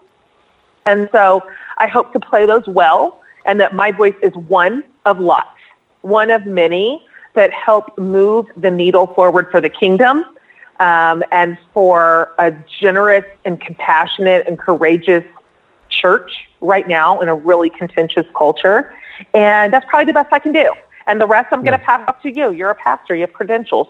And 0.87 1.09
so 1.13 1.43
I 1.79 1.87
hope 1.87 2.13
to 2.15 2.21
play 2.21 2.47
those 2.47 2.67
well 2.67 3.23
and 3.47 3.61
that 3.61 3.75
my 3.75 3.93
voice 3.93 4.15
is 4.23 4.35
one 4.35 4.83
of 5.05 5.21
lots, 5.21 5.57
one 6.03 6.31
of 6.31 6.47
many 6.47 7.07
that 7.35 7.53
help 7.53 7.97
move 7.97 8.47
the 8.57 8.71
needle 8.71 9.07
forward 9.07 9.51
for 9.53 9.61
the 9.61 9.69
kingdom 9.69 10.25
um, 10.81 11.23
and 11.31 11.57
for 11.73 12.35
a 12.39 12.53
generous 12.81 13.25
and 13.45 13.61
compassionate 13.61 14.49
and 14.49 14.59
courageous 14.59 15.25
church 15.89 16.49
right 16.61 16.89
now 16.89 17.21
in 17.21 17.29
a 17.29 17.35
really 17.35 17.71
contentious 17.71 18.27
culture. 18.37 18.93
And 19.33 19.73
that's 19.73 19.87
probably 19.89 20.07
the 20.07 20.13
best 20.13 20.33
I 20.33 20.41
can 20.41 20.53
do. 20.53 20.75
And 21.07 21.21
the 21.21 21.27
rest 21.27 21.49
I'm 21.53 21.63
going 21.63 21.79
to 21.79 21.85
pass 21.85 22.07
off 22.09 22.23
to 22.23 22.31
you. 22.31 22.53
You're 22.53 22.71
a 22.71 22.75
pastor. 22.75 23.15
You 23.15 23.23
have 23.23 23.33
credentials. 23.33 23.89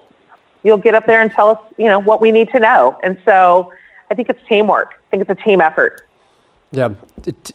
You'll 0.63 0.79
get 0.79 0.95
up 0.95 1.07
there 1.07 1.21
and 1.21 1.31
tell 1.31 1.51
us, 1.51 1.59
you 1.77 1.87
know, 1.87 1.99
what 1.99 2.21
we 2.21 2.33
need 2.33 2.51
to 2.51 2.61
know. 2.61 2.99
And 3.03 3.19
so 3.25 3.73
I 4.11 4.15
think 4.15 4.29
it's 4.29 4.41
teamwork. 4.49 4.95
I 4.95 5.11
think 5.11 5.29
it's 5.29 5.31
a 5.31 5.45
team 5.45 5.61
effort. 5.61 6.07
Yeah, 6.73 6.95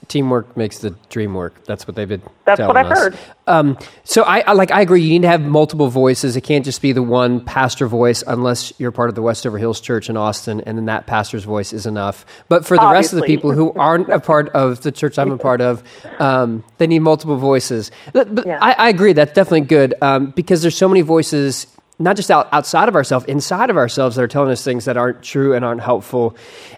teamwork 0.08 0.56
makes 0.56 0.80
the 0.80 0.92
dream 1.10 1.34
work. 1.34 1.66
That's 1.66 1.86
what 1.86 1.96
they've 1.96 2.08
been. 2.08 2.22
That's 2.46 2.62
what 2.62 2.78
I've 2.78 2.86
us. 2.86 2.98
heard. 2.98 3.18
Um, 3.48 3.78
so 4.06 4.24
I, 4.24 4.40
I, 4.40 4.54
like. 4.54 4.72
I 4.72 4.80
agree. 4.80 5.02
You 5.02 5.12
need 5.12 5.24
to 5.24 5.28
have 5.28 5.42
multiple 5.42 5.90
voices. 5.90 6.38
It 6.38 6.42
can't 6.42 6.64
just 6.64 6.82
be 6.82 6.94
the 6.94 7.04
one 7.04 7.44
pastor 7.44 7.88
voice, 7.88 8.24
unless 8.26 8.72
you're 8.80 8.92
part 8.92 9.10
of 9.10 9.16
the 9.16 9.22
Westover 9.22 9.58
Hills 9.58 9.82
Church 9.82 10.10
in 10.10 10.16
Austin, 10.16 10.62
and 10.62 10.78
then 10.78 10.86
that 10.86 11.06
pastor's 11.06 11.44
voice 11.44 11.74
is 11.74 11.86
enough. 11.86 12.26
But 12.48 12.66
for 12.66 12.78
the 12.78 12.84
Obviously. 12.84 12.98
rest 12.98 13.14
of 13.14 13.20
the 13.20 13.26
people 13.26 13.52
who 13.52 13.74
aren't 13.74 14.10
a 14.10 14.20
part 14.22 14.50
of 14.50 14.82
the 14.82 14.92
church 14.92 15.20
I'm 15.20 15.32
a 15.32 15.38
part 15.50 15.60
of, 15.60 15.84
um, 16.20 16.64
they 16.78 16.88
need 16.88 17.00
multiple 17.00 17.38
voices. 17.38 17.92
But, 18.14 18.34
but 18.34 18.48
yeah. 18.48 18.60
I, 18.62 18.72
I, 18.72 18.90
agree. 18.90 19.14
That's 19.14 19.34
definitely 19.34 19.62
good 19.62 19.96
um, 20.02 20.28
because 20.32 20.62
there's 20.62 20.78
so 20.78 20.88
many 20.88 21.02
voices 21.02 21.68
not 22.00 22.16
just 22.16 22.32
out, 22.32 22.48
outside 22.54 22.88
of 22.88 22.96
ourselves, 22.96 23.26
inside 23.26 23.70
of 23.70 23.76
ourselves 23.76 24.16
that 24.16 24.22
are 24.24 24.28
telling 24.28 24.50
us 24.50 24.64
things 24.64 24.86
that 24.86 24.96
aren't 24.96 25.22
true 25.22 25.54
and 25.54 25.66
aren't 25.66 25.82
helpful. 25.82 26.36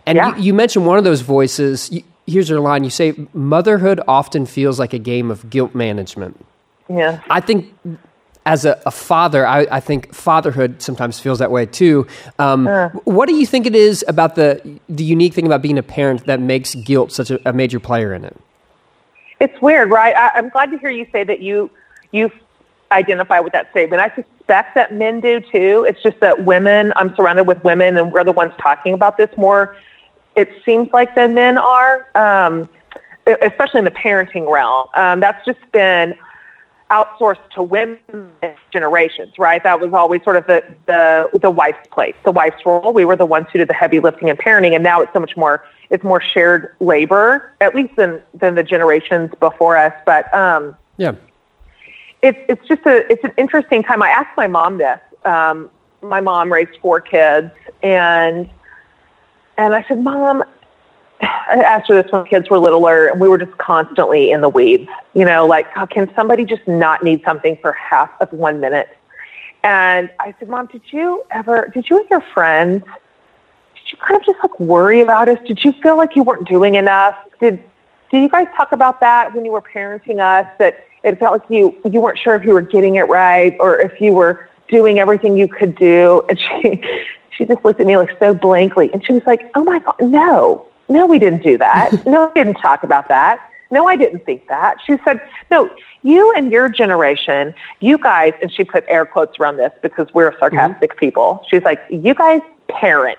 And 0.07 0.15
yeah. 0.15 0.35
you, 0.35 0.43
you, 0.43 0.53
mentioned 0.55 0.87
one 0.87 0.97
of 0.97 1.03
those 1.03 1.21
voices. 1.21 1.91
You, 1.91 2.01
here's 2.27 2.49
your 2.49 2.59
line. 2.59 2.83
You 2.83 2.89
say 2.89 3.13
motherhood 3.33 4.01
often 4.07 4.45
feels 4.45 4.79
like 4.79 4.93
a 4.93 4.99
game 4.99 5.31
of 5.31 5.49
guilt 5.49 5.75
management. 5.75 6.43
Yeah. 6.89 7.21
I 7.29 7.39
think 7.39 7.73
as 8.45 8.65
a, 8.65 8.81
a 8.85 8.91
father, 8.91 9.45
I, 9.45 9.67
I, 9.71 9.79
think 9.79 10.13
fatherhood 10.13 10.81
sometimes 10.81 11.19
feels 11.19 11.39
that 11.39 11.51
way 11.51 11.65
too. 11.65 12.07
Um, 12.39 12.67
uh. 12.67 12.89
What 13.03 13.27
do 13.27 13.35
you 13.35 13.45
think 13.45 13.65
it 13.65 13.75
is 13.75 14.03
about 14.07 14.35
the 14.35 14.79
the 14.89 15.03
unique 15.03 15.33
thing 15.33 15.45
about 15.45 15.61
being 15.61 15.77
a 15.77 15.83
parent 15.83 16.25
that 16.25 16.39
makes 16.39 16.75
guilt 16.75 17.11
such 17.11 17.29
a, 17.31 17.39
a 17.47 17.53
major 17.53 17.79
player 17.79 18.13
in 18.13 18.25
it? 18.25 18.35
It's 19.39 19.59
weird, 19.61 19.89
right? 19.89 20.15
I, 20.15 20.31
I'm 20.35 20.49
glad 20.49 20.71
to 20.71 20.77
hear 20.79 20.89
you 20.89 21.05
say 21.11 21.23
that 21.23 21.41
you 21.41 21.69
you 22.11 22.31
identify 22.91 23.39
with 23.39 23.53
that 23.53 23.69
statement. 23.71 24.01
I 24.01 24.13
suspect 24.13 24.75
that 24.75 24.93
men 24.93 25.21
do 25.21 25.39
too. 25.39 25.85
It's 25.87 26.01
just 26.03 26.19
that 26.19 26.43
women, 26.43 26.91
I'm 26.95 27.15
surrounded 27.15 27.45
with 27.45 27.63
women, 27.63 27.95
and 27.95 28.11
we're 28.11 28.23
the 28.23 28.33
ones 28.33 28.53
talking 28.59 28.93
about 28.93 29.17
this 29.17 29.29
more 29.37 29.77
it 30.35 30.49
seems 30.65 30.89
like 30.93 31.15
the 31.15 31.27
men 31.27 31.57
are, 31.57 32.07
um, 32.15 32.69
especially 33.25 33.79
in 33.79 33.85
the 33.85 33.91
parenting 33.91 34.51
realm. 34.51 34.87
Um, 34.95 35.19
that's 35.19 35.45
just 35.45 35.59
been 35.71 36.15
outsourced 36.89 37.49
to 37.55 37.63
women 37.63 37.97
generations, 38.71 39.39
right? 39.39 39.63
That 39.63 39.79
was 39.79 39.93
always 39.93 40.21
sort 40.23 40.35
of 40.35 40.45
the, 40.47 40.63
the, 40.87 41.39
the 41.39 41.49
wife's 41.49 41.87
place, 41.89 42.15
the 42.25 42.31
wife's 42.31 42.65
role. 42.65 42.91
We 42.91 43.05
were 43.05 43.15
the 43.15 43.25
ones 43.25 43.47
who 43.51 43.59
did 43.59 43.69
the 43.69 43.73
heavy 43.73 43.99
lifting 44.01 44.29
and 44.29 44.37
parenting, 44.37 44.75
and 44.75 44.83
now 44.83 45.01
it's 45.01 45.13
so 45.13 45.19
much 45.19 45.37
more, 45.37 45.65
it's 45.89 46.03
more 46.03 46.19
shared 46.19 46.75
labor, 46.81 47.53
at 47.61 47.73
least 47.73 47.95
than, 47.95 48.21
than 48.33 48.55
the 48.55 48.63
generations 48.63 49.31
before 49.39 49.77
us. 49.77 49.93
But, 50.05 50.33
um, 50.33 50.75
yeah, 50.97 51.15
it's, 52.21 52.39
it's 52.49 52.67
just 52.67 52.85
a, 52.85 53.09
it's 53.11 53.23
an 53.23 53.33
interesting 53.37 53.83
time. 53.83 54.03
I 54.03 54.09
asked 54.09 54.35
my 54.35 54.47
mom 54.47 54.77
this. 54.77 54.99
Um, 55.23 55.69
my 56.01 56.19
mom 56.19 56.51
raised 56.51 56.77
four 56.81 56.99
kids 56.99 57.51
and 57.83 58.49
and 59.61 59.75
I 59.75 59.85
said, 59.87 60.03
Mom, 60.03 60.43
I 61.21 61.61
asked 61.63 61.87
her 61.89 62.01
this 62.01 62.11
when 62.11 62.25
kids 62.25 62.49
were 62.49 62.57
littler 62.57 63.07
and 63.07 63.21
we 63.21 63.29
were 63.29 63.37
just 63.37 63.55
constantly 63.59 64.31
in 64.31 64.41
the 64.41 64.49
weeds. 64.49 64.89
You 65.13 65.25
know, 65.25 65.45
like, 65.45 65.67
can 65.91 66.11
somebody 66.15 66.45
just 66.45 66.67
not 66.67 67.03
need 67.03 67.21
something 67.23 67.57
for 67.61 67.73
half 67.73 68.09
of 68.19 68.33
one 68.33 68.59
minute? 68.59 68.97
And 69.63 70.09
I 70.19 70.33
said, 70.39 70.49
Mom, 70.49 70.65
did 70.65 70.81
you 70.87 71.23
ever, 71.29 71.69
did 71.73 71.87
you 71.89 71.99
and 71.99 72.09
your 72.09 72.21
friends, 72.33 72.83
did 72.83 73.91
you 73.91 73.97
kind 73.99 74.19
of 74.19 74.25
just 74.25 74.39
like 74.41 74.59
worry 74.59 75.01
about 75.01 75.29
us? 75.29 75.37
Did 75.45 75.63
you 75.63 75.73
feel 75.73 75.95
like 75.95 76.15
you 76.15 76.23
weren't 76.23 76.47
doing 76.47 76.73
enough? 76.73 77.15
Did, 77.39 77.63
did 78.09 78.23
you 78.23 78.29
guys 78.29 78.47
talk 78.57 78.71
about 78.71 78.99
that 79.01 79.33
when 79.35 79.45
you 79.45 79.51
were 79.51 79.61
parenting 79.61 80.19
us? 80.19 80.51
That 80.57 80.85
it 81.03 81.19
felt 81.19 81.33
like 81.33 81.49
you, 81.49 81.77
you 81.85 82.01
weren't 82.01 82.17
sure 82.17 82.33
if 82.33 82.43
you 82.43 82.53
were 82.53 82.61
getting 82.61 82.95
it 82.95 83.03
right 83.03 83.55
or 83.59 83.79
if 83.79 84.01
you 84.01 84.13
were 84.13 84.49
doing 84.69 84.97
everything 84.97 85.37
you 85.37 85.47
could 85.47 85.75
do. 85.75 86.23
And 86.27 86.39
she, 86.39 86.83
she 87.41 87.47
just 87.47 87.65
looked 87.65 87.79
at 87.79 87.87
me 87.87 87.97
like 87.97 88.11
so 88.19 88.35
blankly 88.35 88.91
and 88.93 89.03
she 89.03 89.13
was 89.13 89.23
like, 89.25 89.49
Oh 89.55 89.63
my 89.63 89.79
God, 89.79 89.95
no, 89.99 90.67
no, 90.89 91.07
we 91.07 91.17
didn't 91.17 91.41
do 91.41 91.57
that. 91.57 91.91
no, 92.05 92.27
we 92.27 92.43
didn't 92.43 92.61
talk 92.61 92.83
about 92.83 93.07
that. 93.07 93.49
No, 93.71 93.87
I 93.87 93.95
didn't 93.95 94.23
think 94.25 94.47
that. 94.47 94.77
She 94.85 94.97
said, 95.03 95.19
No, 95.49 95.67
you 96.03 96.31
and 96.33 96.51
your 96.51 96.69
generation, 96.69 97.55
you 97.79 97.97
guys, 97.97 98.33
and 98.43 98.53
she 98.53 98.63
put 98.63 98.85
air 98.87 99.07
quotes 99.07 99.39
around 99.39 99.57
this 99.57 99.71
because 99.81 100.07
we're 100.13 100.37
sarcastic 100.37 100.91
mm-hmm. 100.91 100.99
people. 100.99 101.43
She's 101.49 101.63
like, 101.63 101.81
You 101.89 102.13
guys 102.13 102.41
parent. 102.67 103.17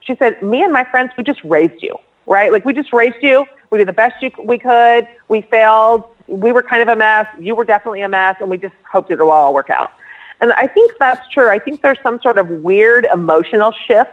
She 0.00 0.16
said, 0.16 0.42
Me 0.42 0.64
and 0.64 0.72
my 0.72 0.82
friends, 0.82 1.12
we 1.16 1.22
just 1.22 1.44
raised 1.44 1.80
you, 1.80 1.96
right? 2.26 2.50
Like, 2.50 2.64
we 2.64 2.72
just 2.72 2.92
raised 2.92 3.22
you. 3.22 3.46
We 3.70 3.78
did 3.78 3.86
the 3.86 3.92
best 3.92 4.20
you, 4.20 4.32
we 4.42 4.58
could. 4.58 5.06
We 5.28 5.42
failed. 5.42 6.04
We 6.26 6.50
were 6.50 6.62
kind 6.62 6.82
of 6.82 6.88
a 6.88 6.96
mess. 6.96 7.28
You 7.38 7.54
were 7.54 7.64
definitely 7.64 8.00
a 8.00 8.08
mess, 8.08 8.36
and 8.40 8.50
we 8.50 8.58
just 8.58 8.74
hoped 8.90 9.12
it'll 9.12 9.30
all 9.30 9.54
work 9.54 9.70
out. 9.70 9.92
And 10.40 10.52
I 10.52 10.66
think 10.66 10.92
that's 10.98 11.26
true. 11.28 11.48
I 11.48 11.58
think 11.58 11.82
there's 11.82 12.00
some 12.02 12.20
sort 12.20 12.38
of 12.38 12.48
weird 12.48 13.06
emotional 13.12 13.72
shift 13.86 14.10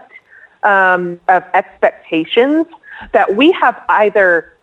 um, 0.63 1.19
of 1.27 1.43
expectations 1.53 2.67
that 3.13 3.35
we 3.35 3.51
have 3.53 3.83
either, 3.89 4.53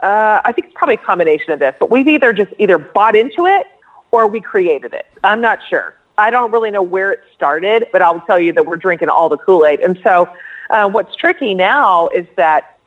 uh, 0.00 0.40
I 0.44 0.52
think 0.52 0.68
it's 0.68 0.74
probably 0.74 0.94
a 0.94 0.98
combination 0.98 1.52
of 1.52 1.58
this, 1.58 1.74
but 1.78 1.90
we've 1.90 2.08
either 2.08 2.32
just 2.32 2.52
either 2.58 2.78
bought 2.78 3.14
into 3.14 3.46
it 3.46 3.66
or 4.10 4.26
we 4.26 4.40
created 4.40 4.94
it. 4.94 5.06
I'm 5.22 5.40
not 5.40 5.60
sure. 5.68 5.94
I 6.18 6.30
don't 6.30 6.50
really 6.50 6.70
know 6.70 6.82
where 6.82 7.12
it 7.12 7.20
started, 7.34 7.88
but 7.92 8.02
I'll 8.02 8.20
tell 8.22 8.38
you 8.38 8.52
that 8.54 8.66
we're 8.66 8.76
drinking 8.76 9.08
all 9.08 9.28
the 9.28 9.38
Kool 9.38 9.66
Aid. 9.66 9.80
And 9.80 9.98
so, 10.02 10.28
uh, 10.70 10.88
what's 10.88 11.14
tricky 11.16 11.54
now 11.54 12.08
is 12.08 12.26
that 12.36 12.78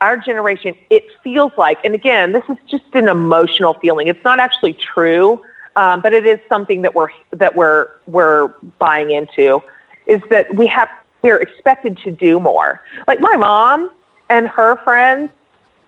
our 0.00 0.16
generation, 0.16 0.74
it 0.90 1.04
feels 1.22 1.52
like, 1.56 1.78
and 1.84 1.94
again, 1.94 2.32
this 2.32 2.44
is 2.48 2.56
just 2.66 2.84
an 2.94 3.08
emotional 3.08 3.74
feeling. 3.74 4.08
It's 4.08 4.22
not 4.24 4.38
actually 4.38 4.74
true, 4.74 5.42
um, 5.76 6.00
but 6.00 6.12
it 6.12 6.26
is 6.26 6.38
something 6.48 6.82
that 6.82 6.94
we're 6.94 7.10
that 7.32 7.54
we're 7.54 7.90
we're 8.06 8.48
buying 8.78 9.10
into. 9.10 9.62
Is 10.06 10.20
that 10.30 10.54
we 10.54 10.66
have 10.66 10.88
we're 11.22 11.38
expected 11.38 11.98
to 11.98 12.10
do 12.10 12.38
more. 12.40 12.82
Like 13.06 13.20
my 13.20 13.36
mom 13.36 13.90
and 14.28 14.48
her 14.48 14.76
friends, 14.84 15.30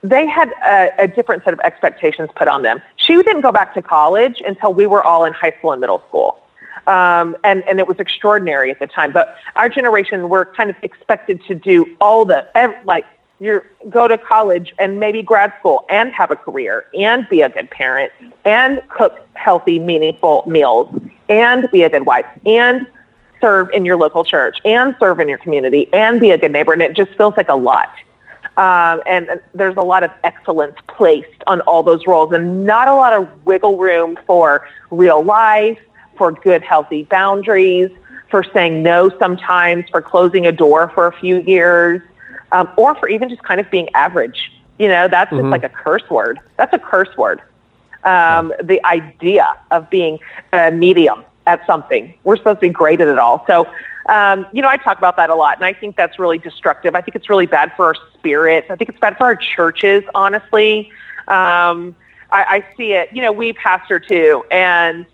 they 0.03 0.27
had 0.27 0.51
a, 0.65 1.05
a 1.05 1.09
different 1.09 1.45
set 1.45 1.53
of 1.53 1.61
expectations 1.61 2.29
put 2.35 2.49
on 2.49 2.63
them. 2.63 2.81
She 2.97 3.15
didn't 3.23 3.43
go 3.43 3.53
back 3.53 3.75
to 3.75 3.83
college 3.83 4.43
until 4.45 4.75
we 4.75 4.87
were 4.87 5.03
all 5.03 5.25
in 5.25 5.33
high 5.33 5.53
school 5.59 5.73
and 5.73 5.81
middle 5.81 6.03
school. 6.09 6.41
Um, 6.87 7.37
and, 7.45 7.63
and 7.69 7.79
it 7.79 7.87
was 7.87 7.99
extraordinary 7.99 8.71
at 8.71 8.79
the 8.79 8.87
time. 8.87 9.13
But 9.13 9.37
our 9.57 9.69
generation, 9.69 10.29
we're 10.29 10.47
kind 10.47 10.71
of 10.71 10.77
expected 10.83 11.43
to 11.45 11.55
do 11.55 11.97
all 12.01 12.25
the, 12.25 12.49
like, 12.85 13.05
you 13.41 13.63
go 13.89 14.09
to 14.09 14.19
college 14.19 14.75
and 14.79 14.99
maybe 14.99 15.23
grad 15.23 15.53
school 15.61 15.87
and 15.89 16.13
have 16.13 16.31
a 16.31 16.37
career 16.37 16.87
and 16.99 17.29
be 17.29 17.43
a 17.43 17.49
good 17.49 17.71
parent 17.71 18.13
and 18.45 18.83
cook 18.89 19.27
healthy, 19.35 19.79
meaningful 19.79 20.43
meals 20.47 20.93
and 21.29 21.71
be 21.71 21.83
a 21.83 21.91
good 21.91 22.07
wife 22.07 22.27
and 22.45 22.87
serve 23.41 23.71
in 23.73 23.85
your 23.85 23.97
local 23.97 24.25
church 24.25 24.59
and 24.65 24.97
serve 24.99 25.21
in 25.21 25.29
your 25.29 25.39
community 25.39 25.89
and 25.93 26.21
be 26.21 26.33
a 26.33 26.39
good 26.39 26.51
neighbor. 26.51 26.73
And 26.73 26.83
it 26.83 26.97
just 26.97 27.15
feels 27.17 27.37
like 27.37 27.49
a 27.49 27.55
lot. 27.55 27.91
Um, 28.57 29.03
and 29.07 29.41
there's 29.55 29.77
a 29.77 29.83
lot 29.83 30.03
of 30.03 30.11
excellence 30.25 30.75
placed 30.89 31.45
on 31.47 31.61
all 31.61 31.85
those 31.85 32.09
roles 32.09 32.33
and 32.33 32.67
not 32.67 32.89
a 32.89 32.95
lot 32.95 33.13
of 33.13 33.29
wiggle 33.47 33.79
room 33.79 34.19
for 34.27 34.67
real 34.91 35.23
life, 35.23 35.79
for 36.17 36.33
good, 36.33 36.63
healthy 36.63 37.05
boundaries, 37.05 37.91
for 38.31 38.43
saying 38.53 38.83
no 38.83 39.11
sometimes, 39.19 39.89
for 39.91 40.03
closing 40.03 40.47
a 40.47 40.53
door 40.53 40.91
for 40.93 41.07
a 41.07 41.13
few 41.13 41.41
years, 41.43 42.03
um, 42.53 42.69
or 42.77 42.95
for 42.95 43.09
even 43.09 43.29
just 43.29 43.43
kind 43.43 43.61
of 43.61 43.71
being 43.71 43.89
average. 43.95 44.53
You 44.79 44.89
know, 44.89 45.09
that's 45.09 45.33
mm-hmm. 45.33 45.51
just 45.51 45.51
like 45.51 45.65
a 45.65 45.69
curse 45.69 46.09
word. 46.11 46.39
That's 46.57 46.73
a 46.73 46.79
curse 46.79 47.15
word. 47.17 47.43
Um, 48.05 48.53
the 48.63 48.85
idea 48.87 49.57
of 49.71 49.91
being 49.91 50.19
a 50.53 50.71
medium 50.71 51.25
at 51.47 51.67
something. 51.67 52.15
We're 52.25 52.37
supposed 52.37 52.61
to 52.61 52.69
be 52.69 52.69
great 52.69 53.01
at 53.01 53.09
it 53.09 53.19
all. 53.19 53.45
So, 53.47 53.67
um, 54.09 54.47
you 54.53 54.63
know, 54.63 54.69
I 54.69 54.77
talk 54.77 54.99
about 54.99 55.17
that 55.17 55.31
a 55.31 55.35
lot, 55.35 55.57
and 55.57 55.65
I 55.65 55.73
think 55.73 55.97
that's 55.97 56.19
really 56.19 56.39
destructive. 56.39 56.95
I 56.95 57.01
think 57.01 57.17
it's 57.17 57.29
really 57.29 57.47
bad 57.47 57.73
for 57.77 57.87
our 57.87 57.95
spirits. 58.15 58.69
I 58.71 58.77
think 58.77 58.91
it's 58.91 59.01
bad 59.01 59.17
for 59.17 59.25
our 59.25 59.37
churches, 59.37 60.05
honestly. 60.15 60.91
Um, 61.27 61.97
I, 62.31 62.45
I 62.57 62.67
see 62.77 62.93
it. 62.93 63.11
You 63.13 63.23
know, 63.23 63.33
we 63.33 63.53
pastor 63.53 63.99
too, 63.99 64.45
and 64.51 65.07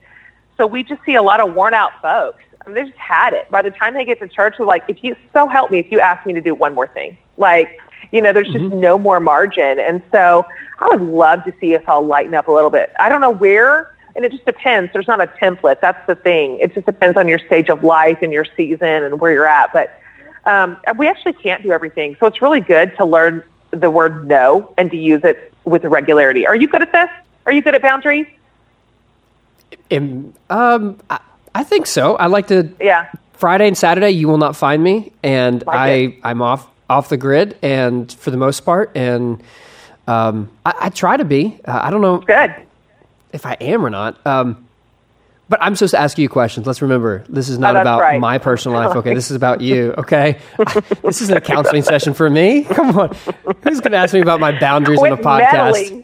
so 0.57 0.67
we 0.67 0.85
just 0.85 1.03
see 1.05 1.15
a 1.15 1.23
lot 1.23 1.41
of 1.41 1.55
worn 1.55 1.75
out 1.75 1.93
folks. 2.03 2.44
I 2.65 2.69
mean, 2.69 2.75
they 2.75 2.85
just 2.85 2.99
had 2.99 3.33
it. 3.33 3.51
By 3.51 3.63
the 3.63 3.71
time 3.71 3.95
they 3.95 4.05
get 4.05 4.19
to 4.21 4.29
church, 4.29 4.55
they're 4.59 4.67
like, 4.67 4.85
if 4.89 5.03
you 5.05 5.17
so 5.33 5.47
help 5.47 5.71
me, 5.71 5.79
if 5.79 5.91
you 5.93 6.01
ask 6.01 6.27
me 6.27 6.33
to 6.33 6.41
do 6.41 6.55
one 6.55 6.75
more 6.75 6.89
thing, 6.89 7.17
like, 7.37 7.81
you 8.11 8.23
know, 8.23 8.33
there's 8.33 8.49
just 8.49 8.65
mm-hmm. 8.65 8.81
no 8.81 8.99
more 8.99 9.21
margin. 9.21 9.79
And 9.79 10.03
so 10.13 10.47
I 10.79 10.89
would 10.89 11.03
love 11.03 11.45
to 11.45 11.55
see 11.61 11.77
us 11.77 11.83
all 11.87 12.05
lighten 12.05 12.35
up 12.35 12.49
a 12.49 12.53
little 12.53 12.71
bit. 12.71 12.93
I 12.99 13.09
don't 13.09 13.21
know 13.21 13.31
where 13.31 13.95
and 14.17 14.25
it 14.25 14.33
just 14.33 14.45
depends. 14.45 14.93
There's 14.93 15.09
not 15.09 15.21
a 15.21 15.27
template. 15.27 15.81
That's 15.81 16.05
the 16.07 16.15
thing. 16.15 16.59
It 16.61 16.75
just 16.75 16.87
depends 16.87 17.17
on 17.17 17.29
your 17.29 17.39
stage 17.41 17.69
of 17.69 17.83
life 17.83 18.19
and 18.23 18.33
your 18.33 18.47
season 18.57 18.89
and 18.89 19.21
where 19.21 19.33
you're 19.33 19.49
at. 19.49 19.73
But 19.73 20.01
um, 20.47 20.77
we 20.97 21.09
actually 21.09 21.33
can't 21.35 21.63
do 21.63 21.73
everything. 21.73 22.17
So 22.21 22.27
it's 22.27 22.41
really 22.41 22.61
good 22.61 22.97
to 22.97 23.05
learn 23.05 23.43
the 23.71 23.91
word 23.91 24.29
no 24.29 24.73
and 24.79 24.91
to 24.91 24.97
use 24.97 25.23
it 25.25 25.53
with 25.65 25.85
regularity. 25.85 26.47
Are 26.47 26.55
you 26.55 26.69
good 26.69 26.83
at 26.83 26.93
this? 26.93 27.09
Are 27.47 27.53
you 27.53 27.63
good 27.63 27.75
at 27.75 27.83
boundaries? 27.83 28.27
Um, 29.91 30.33
um 30.51 30.99
I, 31.11 31.19
I 31.55 31.65
think 31.65 31.87
so. 31.87 32.17
I 32.17 32.27
like 32.27 32.49
to. 32.49 32.71
Yeah. 32.81 33.11
Friday 33.35 33.67
and 33.67 33.77
Saturday, 33.77 34.11
you 34.11 34.29
will 34.29 34.39
not 34.39 34.57
find 34.57 34.83
me, 34.83 35.13
and 35.23 35.65
like 35.67 35.77
I 35.77 35.89
it. 35.91 36.15
I'm 36.23 36.41
off 36.41 36.67
off 36.89 37.09
the 37.09 37.17
grid, 37.17 37.59
and 37.63 38.11
for 38.13 38.31
the 38.31 38.37
most 38.37 38.61
part, 38.61 38.93
and 38.95 39.43
um, 40.07 40.51
I, 40.65 40.75
I 40.83 40.89
try 40.91 41.17
to 41.17 41.25
be. 41.25 41.61
Uh, 41.65 41.81
I 41.83 41.91
don't 41.91 42.01
know. 42.01 42.19
Good 42.19 42.55
if 43.35 43.45
I 43.45 43.55
am 43.61 43.85
or 43.85 43.91
not. 43.91 44.25
Um, 44.27 44.67
but 45.49 45.59
I'm 45.63 45.77
supposed 45.77 45.91
to 45.91 46.01
ask 46.01 46.17
you 46.17 46.29
questions. 46.31 46.67
Let's 46.67 46.81
remember, 46.81 47.23
this 47.29 47.51
is 47.51 47.59
not 47.59 47.77
oh, 47.77 47.83
about 47.83 48.01
right. 48.01 48.19
my 48.19 48.39
personal 48.39 48.79
life. 48.79 48.97
Okay, 48.97 49.13
this 49.13 49.31
is 49.31 49.37
about 49.37 49.61
you. 49.61 49.93
Okay, 50.05 50.39
this 51.03 51.21
is 51.21 51.31
a 51.31 51.41
counseling 51.41 51.83
session 51.83 52.15
for 52.15 52.31
me. 52.31 52.65
Come 52.65 52.99
on, 52.99 53.15
who's 53.63 53.81
going 53.81 53.93
to 53.93 53.99
ask 53.99 54.15
me 54.15 54.21
about 54.21 54.41
my 54.41 54.59
boundaries 54.59 54.99
Quit 54.99 55.13
on 55.13 55.19
a 55.19 55.23
podcast? 55.23 56.04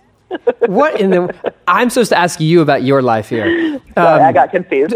What 0.66 1.01
in 1.01 1.11
the? 1.11 1.53
I'm 1.66 1.90
supposed 1.90 2.11
to 2.11 2.19
ask 2.19 2.40
you 2.40 2.61
about 2.61 2.83
your 2.83 3.03
life 3.03 3.29
here. 3.29 3.47
Um, 3.75 3.83
Sorry, 3.95 4.23
I 4.23 4.33
got 4.33 4.51
confused. 4.51 4.95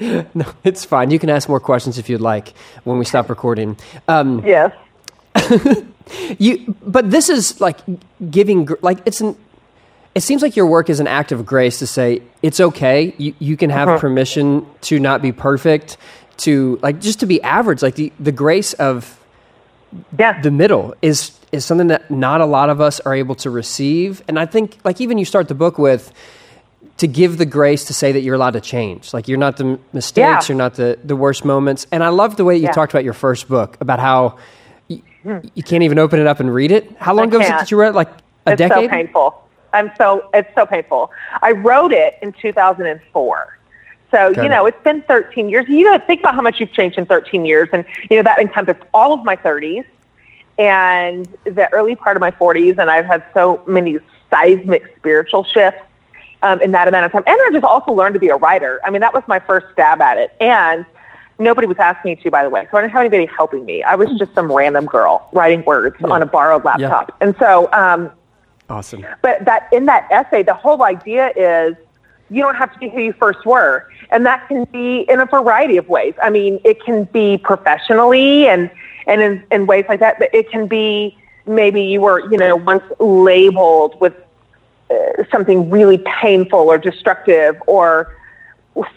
no, 0.34 0.46
it's 0.64 0.84
fine. 0.84 1.10
You 1.10 1.18
can 1.18 1.30
ask 1.30 1.48
more 1.48 1.60
questions 1.60 1.98
if 1.98 2.08
you'd 2.08 2.20
like 2.20 2.54
when 2.84 2.98
we 2.98 3.04
stop 3.04 3.28
recording. 3.28 3.76
Um, 4.08 4.44
yes. 4.44 4.72
you, 6.38 6.74
but 6.82 7.10
this 7.10 7.28
is 7.28 7.60
like 7.60 7.78
giving, 8.30 8.68
like 8.82 8.98
it's 9.04 9.20
an 9.20 9.36
it 10.16 10.22
seems 10.22 10.40
like 10.40 10.56
your 10.56 10.66
work 10.66 10.88
is 10.88 10.98
an 10.98 11.06
act 11.06 11.30
of 11.30 11.44
grace 11.44 11.78
to 11.80 11.86
say 11.86 12.22
it's 12.40 12.58
okay. 12.58 13.14
You, 13.18 13.34
you 13.38 13.54
can 13.54 13.68
have 13.68 13.86
uh-huh. 13.86 13.98
permission 13.98 14.66
to 14.80 14.98
not 14.98 15.20
be 15.20 15.30
perfect, 15.30 15.98
to 16.38 16.78
like 16.82 17.02
just 17.02 17.20
to 17.20 17.26
be 17.26 17.42
average. 17.42 17.82
Like 17.82 17.96
the, 17.96 18.10
the 18.18 18.32
grace 18.32 18.72
of 18.72 19.20
yeah. 20.18 20.40
the 20.40 20.50
middle 20.50 20.94
is 21.02 21.38
is 21.56 21.64
something 21.64 21.88
that 21.88 22.10
not 22.10 22.40
a 22.40 22.46
lot 22.46 22.70
of 22.70 22.80
us 22.80 23.00
are 23.00 23.14
able 23.14 23.34
to 23.36 23.50
receive. 23.50 24.22
And 24.28 24.38
I 24.38 24.46
think 24.46 24.78
like 24.84 25.00
even 25.00 25.18
you 25.18 25.24
start 25.24 25.48
the 25.48 25.54
book 25.54 25.78
with 25.78 26.12
to 26.98 27.06
give 27.06 27.38
the 27.38 27.46
grace 27.46 27.84
to 27.86 27.94
say 27.94 28.12
that 28.12 28.20
you're 28.20 28.34
allowed 28.34 28.52
to 28.52 28.60
change. 28.60 29.12
Like 29.12 29.28
you're 29.28 29.38
not 29.38 29.56
the 29.56 29.78
mistakes, 29.92 30.16
yeah. 30.26 30.42
you're 30.48 30.58
not 30.58 30.74
the, 30.74 30.98
the 31.04 31.16
worst 31.16 31.44
moments. 31.44 31.86
And 31.92 32.02
I 32.02 32.08
love 32.08 32.36
the 32.36 32.44
way 32.44 32.56
you 32.56 32.64
yeah. 32.64 32.72
talked 32.72 32.92
about 32.92 33.04
your 33.04 33.12
first 33.12 33.48
book 33.48 33.76
about 33.80 33.98
how 33.98 34.38
you, 34.88 35.02
hmm. 35.22 35.38
you, 35.54 35.62
can't 35.62 35.82
even 35.82 35.98
open 35.98 36.20
it 36.20 36.26
up 36.26 36.40
and 36.40 36.52
read 36.52 36.70
it. 36.70 36.96
How 36.98 37.14
long 37.14 37.28
ago 37.28 37.38
was 37.38 37.48
it 37.48 37.50
that 37.50 37.70
you 37.70 37.76
read? 37.76 37.94
Like 37.94 38.08
a 38.46 38.56
decade. 38.56 38.84
it's? 38.84 38.92
So 38.92 38.96
painful. 38.96 39.42
I'm 39.72 39.90
so 39.98 40.30
it's 40.32 40.48
so 40.54 40.64
painful. 40.64 41.10
I 41.42 41.52
wrote 41.52 41.92
it 41.92 42.14
in 42.22 42.32
2004. 42.32 43.58
So, 44.10 44.28
okay. 44.28 44.42
you 44.42 44.48
know, 44.48 44.66
it's 44.66 44.82
been 44.84 45.02
13 45.02 45.48
years. 45.48 45.68
You 45.68 45.84
know, 45.84 45.98
think 45.98 46.20
about 46.20 46.34
how 46.34 46.40
much 46.40 46.60
you've 46.60 46.72
changed 46.72 46.96
in 46.96 47.06
13 47.06 47.44
years. 47.44 47.68
And, 47.72 47.84
you 48.08 48.16
know, 48.16 48.22
that 48.22 48.38
encompassed 48.38 48.82
all 48.94 49.12
of 49.12 49.24
my 49.24 49.36
30s 49.36 49.84
and 50.58 51.26
the 51.44 51.72
early 51.72 51.96
part 51.96 52.16
of 52.16 52.20
my 52.20 52.30
40s. 52.30 52.78
And 52.78 52.90
I've 52.90 53.06
had 53.06 53.24
so 53.34 53.62
many 53.66 53.98
seismic 54.30 54.96
spiritual 54.96 55.44
shifts 55.44 55.80
um, 56.42 56.60
in 56.60 56.72
that 56.72 56.88
amount 56.88 57.06
of 57.06 57.12
time. 57.12 57.24
And 57.26 57.36
I 57.40 57.50
just 57.52 57.64
also 57.64 57.92
learned 57.92 58.14
to 58.14 58.20
be 58.20 58.28
a 58.28 58.36
writer. 58.36 58.80
I 58.84 58.90
mean, 58.90 59.00
that 59.00 59.14
was 59.14 59.22
my 59.26 59.38
first 59.40 59.66
stab 59.72 60.00
at 60.00 60.18
it. 60.18 60.34
And 60.40 60.86
nobody 61.38 61.66
was 61.66 61.78
asking 61.78 62.12
me 62.12 62.16
to, 62.16 62.30
by 62.30 62.42
the 62.42 62.50
way. 62.50 62.66
So 62.70 62.78
I 62.78 62.82
didn't 62.82 62.92
have 62.92 63.00
anybody 63.00 63.26
helping 63.26 63.64
me. 63.64 63.82
I 63.82 63.94
was 63.94 64.08
just 64.18 64.34
some 64.34 64.50
random 64.50 64.86
girl 64.86 65.28
writing 65.32 65.64
words 65.64 65.96
yeah. 66.00 66.08
on 66.08 66.22
a 66.22 66.26
borrowed 66.26 66.64
laptop. 66.64 67.08
Yeah. 67.08 67.26
And 67.26 67.36
so, 67.38 67.70
um, 67.72 68.10
Awesome. 68.68 69.06
But 69.22 69.44
that 69.44 69.68
in 69.72 69.86
that 69.86 70.08
essay, 70.10 70.42
the 70.42 70.54
whole 70.54 70.82
idea 70.82 71.30
is 71.36 71.76
you 72.30 72.42
don't 72.42 72.56
have 72.56 72.72
to 72.72 72.78
be 72.78 72.88
who 72.88 73.00
you 73.00 73.12
first 73.12 73.46
were. 73.46 73.88
And 74.10 74.26
that 74.26 74.48
can 74.48 74.64
be 74.64 75.04
in 75.08 75.20
a 75.20 75.26
variety 75.26 75.76
of 75.76 75.88
ways. 75.88 76.14
I 76.22 76.30
mean, 76.30 76.60
it 76.64 76.82
can 76.84 77.04
be 77.04 77.38
professionally 77.38 78.48
and, 78.48 78.70
and 79.06 79.20
in, 79.20 79.44
in 79.50 79.66
ways 79.66 79.84
like 79.88 80.00
that, 80.00 80.18
but 80.18 80.34
it 80.34 80.50
can 80.50 80.66
be 80.66 81.16
maybe 81.46 81.82
you 81.82 82.00
were, 82.00 82.20
you 82.30 82.36
know, 82.36 82.56
once 82.56 82.82
labeled 82.98 84.00
with 84.00 84.14
uh, 84.90 84.94
something 85.30 85.70
really 85.70 85.98
painful 86.20 86.58
or 86.58 86.78
destructive 86.78 87.56
or 87.66 88.16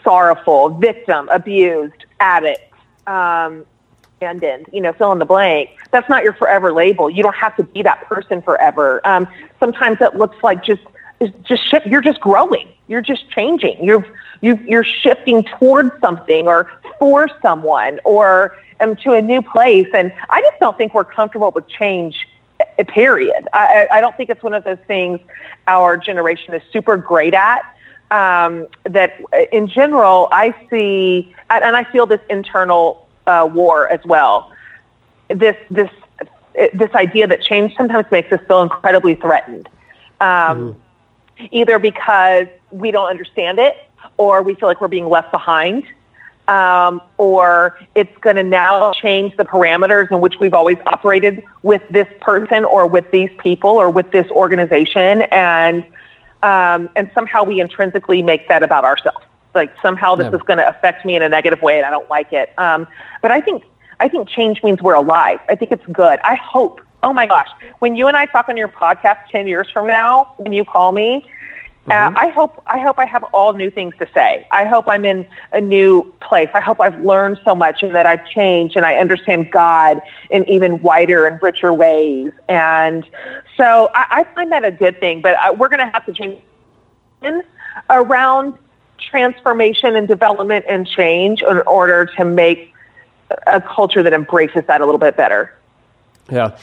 sorrowful, 0.04 0.70
victim, 0.70 1.28
abused, 1.30 2.04
addict, 2.18 2.72
um, 3.06 3.64
abandoned, 4.18 4.66
you 4.72 4.80
know, 4.80 4.92
fill 4.92 5.12
in 5.12 5.18
the 5.18 5.24
blank. 5.24 5.70
That's 5.90 6.08
not 6.08 6.22
your 6.22 6.34
forever 6.34 6.72
label. 6.72 7.08
You 7.08 7.22
don't 7.22 7.36
have 7.36 7.56
to 7.56 7.62
be 7.62 7.82
that 7.82 8.06
person 8.06 8.42
forever. 8.42 9.00
Um, 9.06 9.26
sometimes 9.58 9.98
it 10.00 10.16
looks 10.16 10.36
like 10.42 10.62
just, 10.62 10.82
just 11.42 11.68
shift. 11.70 11.86
You're 11.86 12.02
just 12.02 12.20
growing. 12.20 12.68
You're 12.88 13.00
just 13.00 13.30
changing. 13.30 13.82
You're, 13.82 14.06
you, 14.40 14.58
you're 14.66 14.84
shifting 14.84 15.44
towards 15.44 15.90
something 16.00 16.46
or 16.46 16.70
for 16.98 17.28
someone 17.42 18.00
or 18.04 18.56
um, 18.80 18.96
to 18.96 19.12
a 19.12 19.22
new 19.22 19.42
place. 19.42 19.88
And 19.94 20.12
I 20.28 20.40
just 20.40 20.58
don't 20.60 20.76
think 20.76 20.94
we're 20.94 21.04
comfortable 21.04 21.50
with 21.54 21.68
change 21.68 22.26
eh, 22.60 22.84
period. 22.84 23.48
I, 23.52 23.86
I 23.90 24.00
don't 24.00 24.16
think 24.16 24.30
it's 24.30 24.42
one 24.42 24.54
of 24.54 24.64
those 24.64 24.78
things 24.86 25.20
our 25.66 25.96
generation 25.96 26.54
is 26.54 26.62
super 26.72 26.96
great 26.96 27.34
at 27.34 27.62
um, 28.10 28.66
that 28.84 29.20
in 29.52 29.68
general 29.68 30.28
I 30.32 30.54
see, 30.68 31.34
and 31.48 31.76
I 31.76 31.84
feel 31.84 32.06
this 32.06 32.20
internal 32.28 33.08
uh, 33.26 33.48
war 33.52 33.88
as 33.88 34.00
well. 34.04 34.52
This 35.28 35.56
this 35.70 35.90
this 36.74 36.92
idea 36.94 37.26
that 37.28 37.42
change 37.42 37.76
sometimes 37.76 38.06
makes 38.10 38.32
us 38.32 38.40
feel 38.48 38.62
incredibly 38.62 39.14
threatened, 39.14 39.68
um, 40.20 40.74
mm-hmm. 40.74 41.46
either 41.52 41.78
because 41.78 42.48
we 42.72 42.90
don't 42.90 43.08
understand 43.08 43.60
it, 43.60 43.76
or 44.16 44.42
we 44.42 44.54
feel 44.54 44.68
like 44.68 44.80
we're 44.80 44.88
being 44.88 45.08
left 45.08 45.30
behind. 45.32 45.84
Um, 46.48 47.00
or 47.16 47.78
it's 47.94 48.16
going 48.18 48.34
to 48.34 48.42
now 48.42 48.92
change 48.92 49.36
the 49.36 49.44
parameters 49.44 50.10
in 50.10 50.20
which 50.20 50.34
we've 50.40 50.54
always 50.54 50.78
operated 50.86 51.44
with 51.62 51.82
this 51.90 52.08
person 52.20 52.64
or 52.64 52.88
with 52.88 53.08
these 53.12 53.30
people 53.38 53.70
or 53.70 53.88
with 53.88 54.10
this 54.10 54.28
organization. 54.32 55.22
And 55.30 55.84
um, 56.42 56.88
and 56.96 57.10
somehow 57.14 57.44
we 57.44 57.60
intrinsically 57.60 58.22
make 58.22 58.48
that 58.48 58.62
about 58.62 58.84
ourselves. 58.84 59.24
Like 59.54 59.72
somehow 59.82 60.14
this 60.14 60.28
yeah. 60.30 60.36
is 60.36 60.42
going 60.42 60.58
to 60.58 60.68
affect 60.68 61.04
me 61.04 61.16
in 61.16 61.22
a 61.22 61.28
negative 61.28 61.60
way, 61.60 61.76
and 61.76 61.86
I 61.86 61.90
don't 61.90 62.08
like 62.08 62.32
it. 62.32 62.52
Um, 62.58 62.86
but 63.22 63.30
I 63.30 63.40
think 63.40 63.64
I 63.98 64.08
think 64.08 64.28
change 64.28 64.62
means 64.62 64.80
we're 64.80 64.94
alive. 64.94 65.40
I 65.48 65.54
think 65.54 65.72
it's 65.72 65.86
good. 65.92 66.20
I 66.24 66.36
hope. 66.36 66.80
Oh 67.02 67.12
my 67.12 67.26
gosh, 67.26 67.48
when 67.78 67.96
you 67.96 68.08
and 68.08 68.16
I 68.16 68.26
talk 68.26 68.48
on 68.48 68.56
your 68.56 68.68
podcast 68.68 69.18
ten 69.30 69.46
years 69.46 69.68
from 69.72 69.86
now, 69.86 70.34
when 70.36 70.52
you 70.52 70.64
call 70.64 70.92
me, 70.92 71.26
Mm-hmm. 71.90 72.16
Uh, 72.16 72.20
I 72.20 72.28
hope 72.28 72.62
I 72.66 72.78
hope 72.78 72.98
I 72.98 73.06
have 73.06 73.24
all 73.34 73.52
new 73.52 73.70
things 73.70 73.94
to 73.98 74.08
say. 74.14 74.46
I 74.50 74.64
hope 74.64 74.84
I'm 74.88 75.04
in 75.04 75.26
a 75.52 75.60
new 75.60 76.12
place. 76.20 76.48
I 76.54 76.60
hope 76.60 76.80
I've 76.80 77.00
learned 77.00 77.40
so 77.44 77.54
much 77.54 77.82
and 77.82 77.94
that 77.94 78.06
I've 78.06 78.24
changed 78.26 78.76
and 78.76 78.86
I 78.86 78.96
understand 78.96 79.50
God 79.50 80.00
in 80.30 80.48
even 80.48 80.80
wider 80.82 81.26
and 81.26 81.42
richer 81.42 81.72
ways. 81.72 82.32
And 82.48 83.04
so 83.56 83.90
I, 83.94 84.06
I 84.10 84.34
find 84.34 84.52
that 84.52 84.64
a 84.64 84.70
good 84.70 85.00
thing. 85.00 85.20
But 85.20 85.36
I, 85.38 85.48
uh, 85.48 85.54
we're 85.54 85.68
going 85.68 85.84
to 85.84 85.90
have 85.92 86.06
to 86.06 86.12
change 86.12 86.40
around 87.88 88.54
transformation 88.98 89.96
and 89.96 90.06
development 90.06 90.66
and 90.68 90.86
change 90.86 91.42
in 91.42 91.60
order 91.62 92.06
to 92.06 92.24
make 92.24 92.72
a 93.46 93.60
culture 93.60 94.02
that 94.02 94.12
embraces 94.12 94.64
that 94.66 94.80
a 94.80 94.84
little 94.84 94.98
bit 94.98 95.16
better. 95.16 95.56
Yeah. 96.30 96.56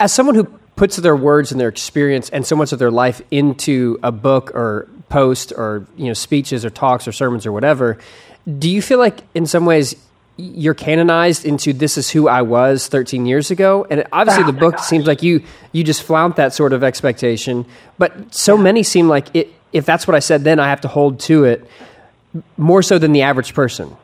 As 0.00 0.12
someone 0.12 0.34
who 0.34 0.48
puts 0.76 0.96
their 0.96 1.16
words 1.16 1.52
and 1.52 1.60
their 1.60 1.68
experience 1.68 2.28
and 2.30 2.46
so 2.46 2.56
much 2.56 2.72
of 2.72 2.78
their 2.78 2.90
life 2.90 3.22
into 3.30 3.98
a 4.02 4.10
book 4.10 4.54
or 4.54 4.88
post 5.08 5.52
or 5.56 5.86
you 5.96 6.06
know 6.06 6.12
speeches 6.12 6.64
or 6.64 6.70
talks 6.70 7.06
or 7.06 7.12
sermons 7.12 7.46
or 7.46 7.52
whatever 7.52 7.98
do 8.58 8.68
you 8.68 8.82
feel 8.82 8.98
like 8.98 9.20
in 9.34 9.46
some 9.46 9.64
ways 9.64 9.94
you're 10.36 10.74
canonized 10.74 11.44
into 11.44 11.72
this 11.72 11.96
is 11.96 12.10
who 12.10 12.26
I 12.26 12.42
was 12.42 12.88
13 12.88 13.24
years 13.26 13.50
ago 13.50 13.86
and 13.88 14.04
obviously 14.12 14.42
oh 14.42 14.46
the 14.46 14.52
book 14.52 14.76
gosh. 14.76 14.86
seems 14.86 15.06
like 15.06 15.22
you 15.22 15.44
you 15.72 15.84
just 15.84 16.02
flaunt 16.02 16.36
that 16.36 16.52
sort 16.52 16.72
of 16.72 16.82
expectation 16.82 17.66
but 17.98 18.34
so 18.34 18.56
yeah. 18.56 18.62
many 18.62 18.82
seem 18.82 19.08
like 19.08 19.28
it, 19.34 19.52
if 19.72 19.86
that's 19.86 20.08
what 20.08 20.16
I 20.16 20.20
said 20.20 20.42
then 20.42 20.58
I 20.58 20.68
have 20.68 20.80
to 20.80 20.88
hold 20.88 21.20
to 21.20 21.44
it 21.44 21.68
more 22.56 22.82
so 22.82 22.98
than 22.98 23.12
the 23.12 23.22
average 23.22 23.54
person 23.54 23.96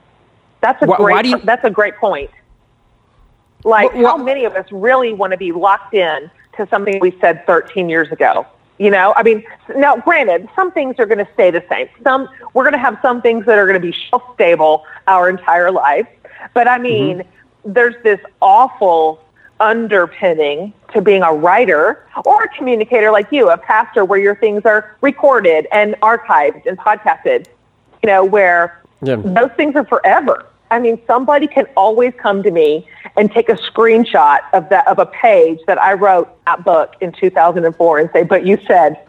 that's 0.60 0.80
a 0.82 0.86
why, 0.86 0.96
great 0.98 1.12
why 1.14 1.22
do 1.22 1.28
you, 1.30 1.38
that's 1.40 1.64
a 1.64 1.70
great 1.70 1.96
point 1.96 2.30
like 3.64 3.92
how 3.94 4.16
many 4.16 4.44
of 4.44 4.54
us 4.54 4.70
really 4.70 5.12
want 5.12 5.32
to 5.32 5.36
be 5.36 5.50
locked 5.50 5.94
in 5.94 6.30
to 6.60 6.68
something 6.70 7.00
we 7.00 7.16
said 7.20 7.46
13 7.46 7.88
years 7.88 8.10
ago. 8.12 8.46
You 8.78 8.90
know, 8.90 9.12
I 9.14 9.22
mean, 9.22 9.44
now 9.76 9.96
granted, 9.96 10.48
some 10.56 10.72
things 10.72 10.96
are 10.98 11.06
going 11.06 11.18
to 11.18 11.28
stay 11.34 11.50
the 11.50 11.62
same. 11.68 11.88
Some 12.02 12.28
we're 12.54 12.62
going 12.62 12.72
to 12.72 12.78
have 12.78 12.98
some 13.02 13.20
things 13.20 13.44
that 13.44 13.58
are 13.58 13.66
going 13.66 13.80
to 13.80 13.86
be 13.86 13.92
shelf 13.92 14.22
stable 14.34 14.84
our 15.06 15.28
entire 15.28 15.70
life. 15.70 16.06
But 16.54 16.66
I 16.66 16.78
mean, 16.78 17.18
mm-hmm. 17.18 17.72
there's 17.72 17.94
this 18.02 18.20
awful 18.40 19.22
underpinning 19.60 20.72
to 20.94 21.02
being 21.02 21.22
a 21.22 21.32
writer 21.32 22.06
or 22.24 22.44
a 22.44 22.48
communicator 22.56 23.10
like 23.10 23.30
you, 23.30 23.50
a 23.50 23.58
pastor, 23.58 24.06
where 24.06 24.18
your 24.18 24.36
things 24.36 24.62
are 24.64 24.96
recorded 25.02 25.66
and 25.72 25.94
archived 26.00 26.64
and 26.64 26.78
podcasted. 26.78 27.48
You 28.02 28.06
know, 28.06 28.24
where 28.24 28.82
yeah. 29.02 29.16
those 29.16 29.50
things 29.58 29.76
are 29.76 29.84
forever. 29.84 30.46
I 30.70 30.78
mean, 30.78 31.00
somebody 31.06 31.46
can 31.46 31.66
always 31.76 32.12
come 32.16 32.42
to 32.42 32.50
me 32.50 32.86
and 33.16 33.30
take 33.30 33.48
a 33.48 33.54
screenshot 33.54 34.38
of 34.52 34.68
that 34.68 34.86
of 34.86 34.98
a 34.98 35.06
page 35.06 35.58
that 35.66 35.80
I 35.80 35.94
wrote 35.94 36.28
that 36.46 36.64
book 36.64 36.94
in 37.00 37.12
2004 37.12 37.98
and 37.98 38.10
say, 38.12 38.22
"But 38.22 38.46
you 38.46 38.58
said." 38.66 39.04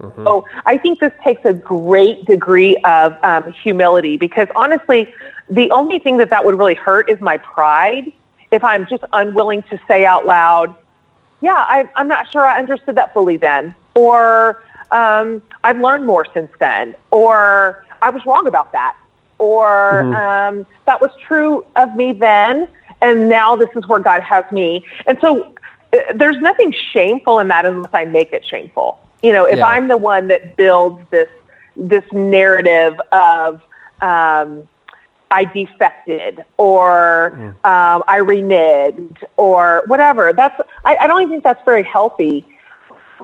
Mm-hmm. 0.00 0.24
So 0.24 0.46
I 0.64 0.78
think 0.78 1.00
this 1.00 1.12
takes 1.24 1.44
a 1.44 1.52
great 1.52 2.24
degree 2.24 2.76
of 2.84 3.16
um, 3.24 3.52
humility 3.52 4.16
because 4.16 4.46
honestly, 4.54 5.12
the 5.50 5.70
only 5.72 5.98
thing 5.98 6.18
that 6.18 6.30
that 6.30 6.44
would 6.44 6.56
really 6.56 6.76
hurt 6.76 7.10
is 7.10 7.20
my 7.20 7.36
pride. 7.38 8.12
If 8.50 8.62
I'm 8.62 8.86
just 8.86 9.02
unwilling 9.12 9.62
to 9.64 9.80
say 9.88 10.06
out 10.06 10.24
loud, 10.24 10.74
"Yeah, 11.40 11.54
I, 11.54 11.88
I'm 11.96 12.08
not 12.08 12.30
sure 12.30 12.46
I 12.46 12.58
understood 12.58 12.94
that 12.96 13.12
fully 13.12 13.36
then," 13.36 13.74
or 13.94 14.62
um, 14.90 15.42
"I've 15.64 15.80
learned 15.80 16.06
more 16.06 16.26
since 16.32 16.50
then," 16.58 16.94
or 17.10 17.84
"I 18.00 18.08
was 18.08 18.24
wrong 18.24 18.46
about 18.46 18.72
that." 18.72 18.96
Or 19.38 20.02
mm-hmm. 20.04 20.14
um, 20.58 20.66
that 20.86 21.00
was 21.00 21.10
true 21.26 21.64
of 21.76 21.94
me 21.96 22.12
then, 22.12 22.68
and 23.00 23.28
now 23.28 23.56
this 23.56 23.70
is 23.76 23.86
where 23.88 24.00
God 24.00 24.22
has 24.22 24.44
me. 24.50 24.84
And 25.06 25.18
so 25.20 25.54
uh, 25.92 25.98
there's 26.14 26.38
nothing 26.38 26.74
shameful 26.92 27.38
in 27.38 27.48
that 27.48 27.64
unless 27.66 27.90
I 27.92 28.04
make 28.04 28.32
it 28.32 28.44
shameful. 28.44 29.00
You 29.22 29.32
know, 29.32 29.44
if 29.44 29.58
yeah. 29.58 29.66
I'm 29.66 29.88
the 29.88 29.96
one 29.96 30.28
that 30.28 30.56
builds 30.56 31.02
this 31.10 31.28
this 31.76 32.04
narrative 32.12 33.00
of 33.12 33.62
um, 34.00 34.68
I 35.30 35.44
defected 35.44 36.44
or 36.56 37.32
mm. 37.36 37.48
um, 37.64 38.02
I 38.06 38.20
reneged 38.20 39.22
or 39.36 39.82
whatever, 39.86 40.32
that's 40.32 40.60
I, 40.84 40.96
I 40.96 41.06
don't 41.06 41.22
even 41.22 41.32
think 41.32 41.44
that's 41.44 41.64
very 41.64 41.82
healthy. 41.82 42.46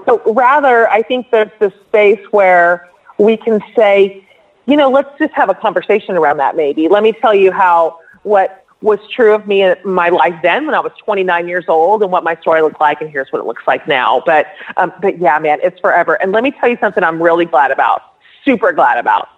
So 0.06 0.20
rather, 0.32 0.88
I 0.90 1.02
think 1.02 1.30
there's 1.30 1.50
this 1.60 1.72
space 1.88 2.20
where 2.30 2.90
we 3.18 3.36
can 3.36 3.60
say, 3.76 4.26
you 4.66 4.76
know, 4.76 4.90
let's 4.90 5.10
just 5.18 5.32
have 5.34 5.48
a 5.48 5.54
conversation 5.54 6.16
around 6.16 6.38
that 6.38 6.56
maybe. 6.56 6.88
Let 6.88 7.02
me 7.02 7.12
tell 7.12 7.34
you 7.34 7.52
how 7.52 7.98
what 8.22 8.64
was 8.80 8.98
true 9.10 9.34
of 9.34 9.46
me 9.46 9.62
in 9.62 9.76
my 9.84 10.10
life 10.10 10.34
then 10.42 10.66
when 10.66 10.74
I 10.74 10.80
was 10.80 10.92
29 11.04 11.48
years 11.48 11.64
old 11.68 12.02
and 12.02 12.12
what 12.12 12.22
my 12.22 12.36
story 12.36 12.60
looked 12.60 12.80
like 12.80 13.00
and 13.00 13.10
here's 13.10 13.32
what 13.32 13.40
it 13.40 13.46
looks 13.46 13.62
like 13.66 13.88
now. 13.88 14.22
But 14.26 14.46
um, 14.76 14.92
but 15.00 15.18
yeah, 15.18 15.38
man, 15.38 15.58
it's 15.62 15.80
forever. 15.80 16.14
And 16.14 16.32
let 16.32 16.42
me 16.42 16.50
tell 16.50 16.68
you 16.68 16.76
something 16.80 17.02
I'm 17.02 17.22
really 17.22 17.46
glad 17.46 17.70
about. 17.70 18.02
Super 18.44 18.72
glad 18.72 18.98
about. 18.98 19.28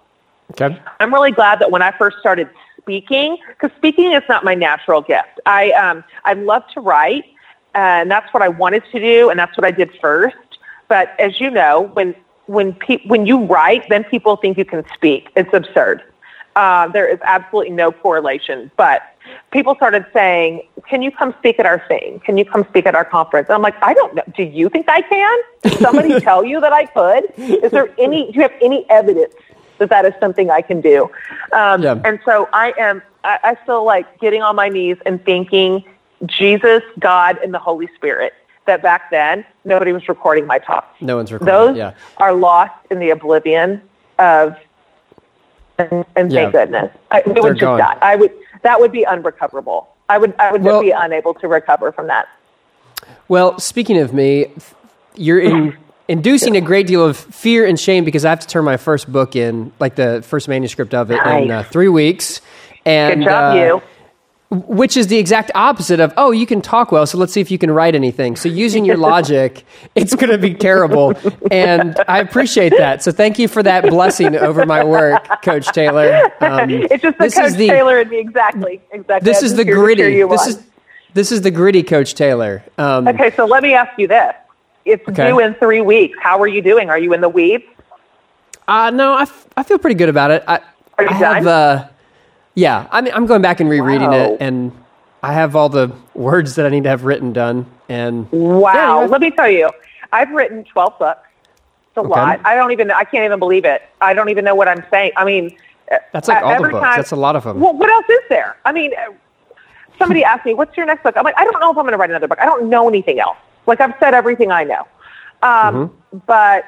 Okay. 0.53 0.81
I'm 1.01 1.13
really 1.13 1.31
glad 1.33 1.61
that 1.61 1.71
when 1.71 1.83
I 1.83 1.97
first 1.97 2.19
started 2.19 2.49
speaking, 2.81 3.39
because 3.49 3.77
speaking 3.77 4.13
is 4.13 4.23
not 4.29 4.45
my 4.45 4.55
natural 4.55 5.01
gift. 5.01 5.41
I 5.47 5.71
um 5.73 6.03
I 6.25 6.35
love 6.35 6.63
to 6.75 6.81
write, 6.81 7.25
and 7.75 8.11
that's 8.11 8.33
what 8.35 8.43
I 8.43 8.49
wanted 8.49 8.83
to 8.93 9.01
do, 9.01 9.31
and 9.31 9.39
that's 9.39 9.57
what 9.57 9.65
I 9.65 9.71
did 9.71 9.91
first. 10.01 10.37
But 10.89 11.19
as 11.21 11.41
you 11.41 11.51
know, 11.51 11.91
when 11.95 12.15
when 12.47 12.75
pe- 12.75 13.07
when 13.07 13.27
you 13.27 13.45
write, 13.45 13.89
then 13.89 14.05
people 14.05 14.37
think 14.37 14.59
you 14.59 14.65
can 14.65 14.85
speak. 14.95 15.31
It's 15.37 15.53
absurd. 15.53 16.03
Uh, 16.55 16.89
there 16.89 17.07
is 17.07 17.19
absolutely 17.23 17.73
no 17.73 17.93
correlation. 17.93 18.71
But 18.77 19.03
people 19.51 19.75
started 19.75 20.07
saying, 20.13 20.63
"Can 20.89 21.03
you 21.03 21.11
come 21.11 21.35
speak 21.39 21.59
at 21.59 21.67
our 21.67 21.83
thing? 21.89 22.21
Can 22.25 22.39
you 22.39 22.45
come 22.45 22.65
speak 22.69 22.87
at 22.87 22.95
our 22.95 23.05
conference?" 23.05 23.49
And 23.49 23.55
I'm 23.55 23.63
like, 23.63 23.77
"I 23.83 23.95
don't 23.95 24.15
know. 24.15 24.23
Do 24.37 24.43
you 24.43 24.69
think 24.69 24.87
I 24.89 25.03
can? 25.03 25.39
Did 25.63 25.79
somebody 25.81 26.15
tell 26.21 26.45
you 26.45 26.61
that 26.61 26.73
I 26.73 26.87
could? 26.87 27.25
Is 27.63 27.73
there 27.73 27.89
any? 27.99 28.33
Do 28.33 28.37
you 28.37 28.43
have 28.43 28.55
any 28.63 28.89
evidence 28.91 29.35
that 29.79 29.91
that 29.91 30.07
is 30.07 30.15
something 30.21 30.51
I 30.51 30.63
can 30.63 30.81
do?" 30.81 31.11
Um, 31.53 31.83
yeah. 31.83 32.01
And 32.05 32.21
so 32.25 32.49
I 32.53 32.73
am. 32.79 33.03
I, 33.25 33.39
I 33.43 33.55
feel 33.67 33.85
like 33.85 34.19
getting 34.21 34.43
on 34.43 34.57
my 34.57 34.69
knees 34.69 34.97
and 35.05 35.23
thanking 35.25 35.85
Jesus, 36.25 36.83
God, 36.99 37.39
and 37.43 37.53
the 37.53 37.59
Holy 37.59 37.89
Spirit 37.97 38.33
that 38.67 38.83
back 38.83 39.11
then 39.11 39.45
nobody 39.65 39.93
was 39.93 40.09
recording 40.09 40.47
my 40.47 40.59
talks. 40.59 41.01
No 41.01 41.17
one's 41.17 41.33
recording. 41.33 41.55
Those 41.55 41.77
yeah. 41.77 41.95
are 42.19 42.35
lost 42.35 42.75
in 42.91 42.99
the 42.99 43.11
oblivion 43.11 43.83
of, 44.19 44.57
and, 45.79 46.05
and 46.15 46.33
yeah. 46.33 46.43
thank 46.43 46.53
goodness, 46.53 46.97
I, 47.11 47.21
it 47.21 47.27
would 47.27 47.55
just 47.55 47.61
gone. 47.61 47.79
die. 47.79 47.99
I 48.01 48.17
would 48.17 48.33
that 48.63 48.81
would 48.81 48.93
be 48.93 49.05
unrecoverable. 49.05 49.89
I 50.09 50.19
would 50.19 50.35
I 50.39 50.53
would 50.53 50.63
well, 50.63 50.81
be 50.81 50.91
unable 50.91 51.35
to 51.35 51.49
recover 51.49 51.93
from 51.93 52.07
that. 52.09 52.29
Well, 53.29 53.59
speaking 53.59 53.99
of 53.99 54.15
me, 54.15 54.53
you're 55.15 55.41
in, 55.41 55.77
inducing 56.09 56.57
a 56.57 56.61
great 56.61 56.87
deal 56.87 57.05
of 57.05 57.17
fear 57.17 57.67
and 57.67 57.79
shame 57.79 58.05
because 58.05 58.25
I 58.25 58.31
have 58.31 58.41
to 58.41 58.47
turn 58.47 58.65
my 58.65 58.77
first 58.77 59.11
book 59.11 59.37
in, 59.37 59.73
like 59.81 59.97
the 59.97 60.23
first 60.23 60.49
manuscript 60.49 60.95
of 60.95 61.11
it, 61.11 61.17
nice. 61.17 61.45
in 61.45 61.51
uh, 61.51 61.63
three 61.65 61.89
weeks. 61.89 62.41
And 62.85 63.21
good 63.21 63.27
job, 63.27 63.57
uh, 63.57 63.61
you 63.61 63.83
which 64.51 64.97
is 64.97 65.09
the 65.09 65.19
exact 65.19 65.51
opposite 65.57 65.99
of 65.99 66.13
oh 66.17 66.31
you 66.31 66.47
can 66.47 66.63
talk 66.63 66.93
well 66.93 67.05
so 67.05 67.19
let's 67.19 67.33
see 67.33 67.41
if 67.41 67.51
you 67.51 67.59
can 67.59 67.71
write 67.71 67.95
anything. 67.95 68.37
So 68.37 68.49
using 68.49 68.85
your 68.85 68.97
logic 69.11 69.65
it's 69.95 70.15
going 70.15 70.31
to 70.31 70.39
be 70.39 70.55
terrible. 70.55 71.15
And 71.51 72.01
i 72.07 72.21
appreciate 72.21 72.73
that. 72.79 73.03
So 73.03 73.11
thank 73.11 73.39
you 73.39 73.49
for 73.49 73.63
that 73.65 73.89
blessing 73.89 74.37
over 74.37 74.65
my 74.65 74.85
work 74.85 75.43
coach 75.43 75.67
taylor. 75.69 76.31
Um, 76.41 76.71
it's 76.71 77.03
just 77.03 77.19
the 77.19 77.31
coach 77.31 77.53
the, 77.55 77.69
taylor 77.69 77.99
and 78.01 78.11
me 78.11 78.19
exactly 78.19 78.81
exactly. 78.93 79.25
This 79.25 79.43
is 79.43 79.55
the 79.55 79.65
gritty. 79.65 80.23
this 80.23 80.47
is 80.47 80.63
this 81.15 81.33
is 81.33 81.41
the 81.43 81.51
gritty 81.51 81.83
coach 81.83 82.15
taylor. 82.15 82.63
Um, 82.79 83.09
okay 83.09 83.35
so 83.35 83.47
let 83.47 83.63
me 83.63 83.75
ask 83.75 83.99
you 83.99 84.07
this. 84.07 84.35
It's 84.85 85.07
okay. 85.09 85.29
due 85.29 85.41
in 85.41 85.55
three 85.55 85.81
weeks. 85.81 86.17
How 86.21 86.41
are 86.41 86.47
you 86.47 86.63
doing? 86.63 86.89
Are 86.89 86.99
you 86.99 87.13
in 87.13 87.21
the 87.21 87.29
weeds? 87.29 87.65
Uh, 88.69 88.91
no 88.91 89.15
I, 89.15 89.23
f- 89.23 89.49
I 89.57 89.65
feel 89.65 89.79
pretty 89.79 89.97
good 89.97 90.09
about 90.09 90.31
it. 90.31 90.45
I, 90.47 90.61
are 90.99 91.05
you 91.05 91.11
I 91.11 91.19
done? 91.19 91.35
have 91.35 91.47
uh, 91.49 91.89
yeah, 92.57 92.89
I 92.91 93.03
mean, 93.03 93.13
I'm 93.15 93.27
going 93.27 93.43
back 93.43 93.61
and 93.61 93.69
rereading 93.69 94.09
wow. 94.09 94.33
it, 94.33 94.39
and 94.41 94.73
I 95.23 95.35
have 95.35 95.55
all 95.55 95.69
the 95.69 95.95
words 96.15 96.55
that 96.55 96.65
I 96.65 96.71
need 96.71 96.85
to 96.85 96.89
have 96.89 97.05
written 97.05 97.33
done. 97.35 97.67
And 97.91 98.31
wow, 98.33 99.03
yeah, 99.03 99.07
let 99.07 99.21
me 99.21 99.31
tell 99.31 99.49
you, 99.49 99.71
I've 100.11 100.31
written 100.31 100.65
12 100.65 100.99
books. 100.99 101.29
It's 101.89 101.99
a 101.99 102.01
okay. 102.01 102.09
lot. 102.09 102.41
I 102.45 102.57
don't 102.57 102.73
even. 102.73 102.91
I 102.91 103.05
can't 103.05 103.27
even 103.27 103.39
believe 103.39 103.67
it. 103.67 103.83
I 104.01 104.15
don't 104.15 104.31
even 104.31 104.43
know 104.45 104.55
what 104.55 104.69
I'm 104.69 104.83
saying. 104.91 105.13
I 105.17 105.25
mean, 105.27 105.55
that's 106.13 106.29
like 106.29 106.43
all 106.43 106.63
the 106.63 106.71
books. 106.71 106.83
Time, 106.83 106.97
that's 106.97 107.11
a 107.11 107.17
lot 107.17 107.37
of 107.37 107.45
them. 107.45 107.61
Well, 107.61 107.77
what 107.77 107.91
else 107.91 108.09
is 108.09 108.21
there? 108.31 108.57
I 108.65 108.73
mean, 108.73 108.93
somebody 109.99 110.25
asked 110.25 110.47
me, 110.47 110.55
"What's 110.55 110.79
your 110.79 110.87
next 110.87 111.03
book?" 111.03 111.15
I'm 111.19 111.25
like, 111.25 111.39
I 111.39 111.45
don't 111.45 111.61
know 111.61 111.71
if 111.71 111.77
I'm 111.77 111.85
going 111.85 111.93
to 111.93 111.99
write 111.99 112.11
another 112.11 112.27
book. 112.27 112.39
I 112.41 112.47
don't 112.47 112.71
know 112.71 112.89
anything 112.89 113.21
else. 113.21 113.37
Like 113.67 113.83
I've 113.83 113.95
said 114.01 114.15
everything 114.15 114.51
I 114.51 114.65
know. 114.65 114.89
Um, 115.43 115.91
mm-hmm. 115.91 116.19
But 116.27 116.65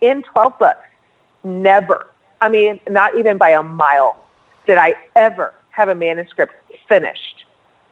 in 0.00 0.22
12 0.22 0.58
books, 0.60 0.86
never. 1.42 2.06
I 2.40 2.48
mean, 2.48 2.78
not 2.88 3.16
even 3.16 3.38
by 3.38 3.50
a 3.50 3.62
mile 3.62 4.22
did 4.72 4.78
I 4.78 4.94
ever 5.16 5.52
have 5.68 5.90
a 5.90 5.94
manuscript 5.94 6.54
finished 6.88 7.44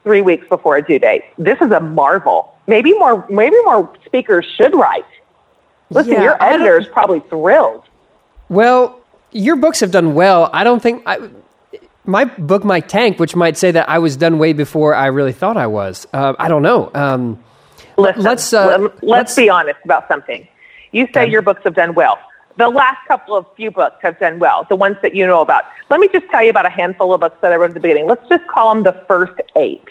three 0.03 0.23
weeks 0.23 0.49
before 0.49 0.79
a 0.79 0.83
due 0.83 0.99
date. 0.99 1.25
This 1.37 1.61
is 1.61 1.71
a 1.73 1.81
marvel. 1.81 2.55
Maybe 2.67 2.95
more, 2.95 3.27
maybe 3.29 3.57
more 3.65 3.95
speakers 4.07 4.47
should 4.57 4.75
write. 4.75 5.05
Listen, 5.91 6.15
yeah, 6.15 6.23
your 6.23 6.43
editor 6.43 6.79
is 6.79 6.87
probably 6.89 7.21
thrilled. 7.29 7.85
Well, 8.49 8.99
your 9.31 9.57
books 9.57 9.81
have 9.81 9.91
done 9.91 10.15
well. 10.15 10.49
I 10.55 10.65
don't 10.65 10.81
think 10.81 11.03
I, 11.05 11.29
my 12.07 12.25
book 12.25 12.65
might 12.65 12.89
tank, 12.89 13.19
which 13.19 13.37
might 13.37 13.59
say 13.59 13.73
that 13.73 13.87
I 13.91 13.99
was 13.99 14.17
done 14.17 14.39
way 14.39 14.55
before 14.55 14.95
I 14.95 15.09
really 15.09 15.35
thought 15.35 15.59
I 15.59 15.67
was. 15.67 16.07
Uh, 16.15 16.33
I 16.39 16.49
don't 16.49 16.63
know. 16.63 16.91
Um, 16.95 17.45
Listen, 17.99 18.23
let's, 18.23 18.55
uh, 18.55 18.79
let's, 18.79 19.03
let's 19.03 19.37
be 19.37 19.51
honest 19.51 19.81
about 19.85 20.09
something. 20.09 20.49
You 20.93 21.09
say 21.13 21.25
okay. 21.25 21.31
your 21.31 21.43
books 21.43 21.61
have 21.65 21.75
done 21.75 21.93
well 21.93 22.19
the 22.57 22.69
last 22.69 22.99
couple 23.07 23.37
of 23.37 23.47
few 23.57 23.71
books 23.71 23.97
have 24.03 24.19
done 24.19 24.39
well, 24.39 24.67
the 24.69 24.77
ones 24.77 24.97
that 25.03 25.15
you 25.15 25.27
know 25.27 25.41
about. 25.41 25.65
Let 25.89 26.01
me 26.01 26.09
just 26.13 26.27
tell 26.31 26.43
you 26.43 26.51
about 26.51 26.67
a 26.67 26.71
handful 26.71 27.15
of 27.15 27.21
books 27.21 27.39
that 27.43 27.53
I 27.53 27.57
wrote 27.57 27.71
at 27.71 27.75
the 27.75 27.81
beginning. 27.81 28.07
Let's 28.07 28.27
just 28.29 28.47
call 28.49 28.75
them 28.75 28.83
the 28.83 29.05
first 29.09 29.41
eight. 29.57 29.89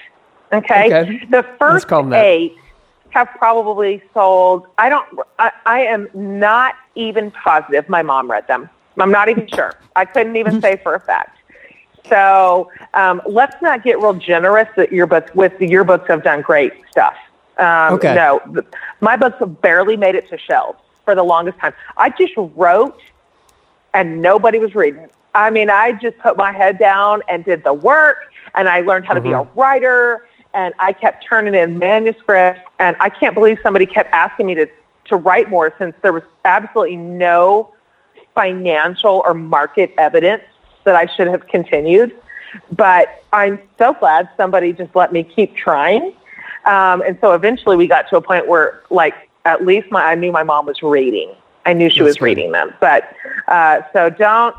Okay? 0.51 0.85
okay. 0.85 1.25
The 1.29 1.45
first 1.57 1.91
eight 2.13 2.55
have 3.11 3.27
probably 3.37 4.03
sold, 4.13 4.67
I 4.77 4.89
don't, 4.89 5.07
I, 5.39 5.51
I 5.65 5.81
am 5.81 6.09
not 6.13 6.75
even 6.95 7.31
positive 7.31 7.87
my 7.89 8.03
mom 8.03 8.29
read 8.29 8.47
them. 8.47 8.69
I'm 8.99 9.11
not 9.11 9.29
even 9.29 9.47
sure. 9.47 9.73
I 9.95 10.05
couldn't 10.05 10.35
even 10.35 10.61
say 10.61 10.77
for 10.83 10.95
a 10.95 10.99
fact. 10.99 11.37
So 12.07 12.71
um, 12.93 13.21
let's 13.25 13.55
not 13.61 13.83
get 13.83 13.99
real 13.99 14.13
generous 14.13 14.67
that 14.75 14.91
your 14.91 15.07
books 15.07 15.33
with 15.35 15.57
the 15.59 15.67
your 15.67 15.83
books 15.83 16.07
have 16.07 16.23
done 16.23 16.41
great 16.41 16.73
stuff. 16.89 17.15
Um, 17.57 17.95
okay. 17.95 18.15
No, 18.15 18.41
my 19.01 19.15
books 19.15 19.37
have 19.39 19.61
barely 19.61 19.97
made 19.97 20.15
it 20.15 20.29
to 20.29 20.37
shelves 20.37 20.79
for 21.09 21.15
the 21.15 21.23
longest 21.23 21.57
time. 21.57 21.73
I 21.97 22.11
just 22.11 22.33
wrote 22.37 23.01
and 23.95 24.21
nobody 24.21 24.59
was 24.59 24.75
reading. 24.75 25.07
I 25.33 25.49
mean, 25.49 25.71
I 25.71 25.93
just 25.93 26.19
put 26.19 26.37
my 26.37 26.51
head 26.51 26.77
down 26.77 27.23
and 27.27 27.43
did 27.43 27.63
the 27.63 27.73
work 27.73 28.31
and 28.53 28.69
I 28.69 28.81
learned 28.81 29.05
how 29.05 29.15
mm-hmm. 29.15 29.23
to 29.23 29.29
be 29.29 29.33
a 29.33 29.39
mm-hmm. 29.39 29.59
writer 29.59 30.27
and 30.53 30.75
I 30.77 30.93
kept 30.93 31.25
turning 31.25 31.55
in 31.55 31.79
manuscripts 31.79 32.61
and 32.77 32.95
I 32.99 33.09
can't 33.09 33.33
believe 33.33 33.57
somebody 33.63 33.87
kept 33.87 34.13
asking 34.13 34.45
me 34.45 34.53
to, 34.53 34.67
to 35.05 35.15
write 35.15 35.49
more 35.49 35.73
since 35.79 35.95
there 36.03 36.13
was 36.13 36.21
absolutely 36.45 36.97
no 36.97 37.73
financial 38.35 39.23
or 39.25 39.33
market 39.33 39.91
evidence 39.97 40.43
that 40.83 40.95
I 40.95 41.07
should 41.15 41.25
have 41.25 41.47
continued. 41.47 42.15
But 42.73 43.23
I'm 43.33 43.59
so 43.79 43.95
glad 43.95 44.29
somebody 44.37 44.73
just 44.73 44.95
let 44.95 45.11
me 45.11 45.23
keep 45.23 45.55
trying. 45.55 46.13
Um, 46.65 47.01
and 47.01 47.17
so 47.19 47.33
eventually 47.33 47.77
we 47.77 47.87
got 47.87 48.07
to 48.09 48.17
a 48.17 48.21
point 48.21 48.47
where 48.47 48.83
like 48.91 49.28
at 49.45 49.65
least 49.65 49.91
my 49.91 50.03
I 50.03 50.15
knew 50.15 50.31
my 50.31 50.43
mom 50.43 50.65
was 50.65 50.81
reading. 50.81 51.33
I 51.65 51.73
knew 51.73 51.89
she 51.89 51.99
That's 51.99 52.07
was 52.07 52.21
reading 52.21 52.51
them. 52.51 52.73
But 52.79 53.13
uh, 53.47 53.81
so 53.93 54.09
don't. 54.09 54.55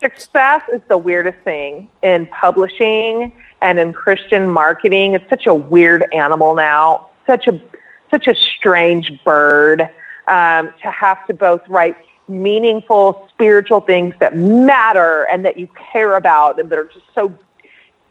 Success 0.00 0.62
is 0.72 0.80
the 0.88 0.96
weirdest 0.96 1.38
thing 1.42 1.88
in 2.02 2.26
publishing 2.26 3.32
and 3.60 3.78
in 3.80 3.92
Christian 3.92 4.48
marketing. 4.48 5.14
It's 5.14 5.28
such 5.28 5.46
a 5.46 5.54
weird 5.54 6.06
animal 6.14 6.54
now. 6.54 7.08
Such 7.26 7.48
a 7.48 7.60
such 8.10 8.26
a 8.26 8.34
strange 8.34 9.12
bird 9.24 9.82
um, 10.28 10.72
to 10.82 10.90
have 10.90 11.26
to 11.26 11.34
both 11.34 11.66
write 11.68 11.96
meaningful 12.28 13.26
spiritual 13.30 13.80
things 13.80 14.14
that 14.20 14.36
matter 14.36 15.26
and 15.30 15.44
that 15.44 15.58
you 15.58 15.68
care 15.92 16.16
about 16.16 16.60
and 16.60 16.70
that 16.70 16.78
are 16.78 16.84
just 16.84 17.06
so 17.14 17.32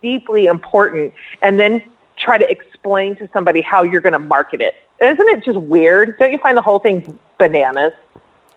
deeply 0.01 0.45
important, 0.45 1.13
and 1.41 1.59
then 1.59 1.81
try 2.17 2.37
to 2.37 2.49
explain 2.49 3.15
to 3.17 3.29
somebody 3.31 3.61
how 3.61 3.83
you're 3.83 4.01
going 4.01 4.13
to 4.13 4.19
market 4.19 4.61
it 4.61 4.75
isn't 5.01 5.27
it 5.29 5.43
just 5.43 5.59
weird? 5.59 6.17
Don't 6.17 6.31
you 6.31 6.37
find 6.39 6.57
the 6.57 6.61
whole 6.61 6.79
thing 6.79 7.19
bananas? 7.37 7.93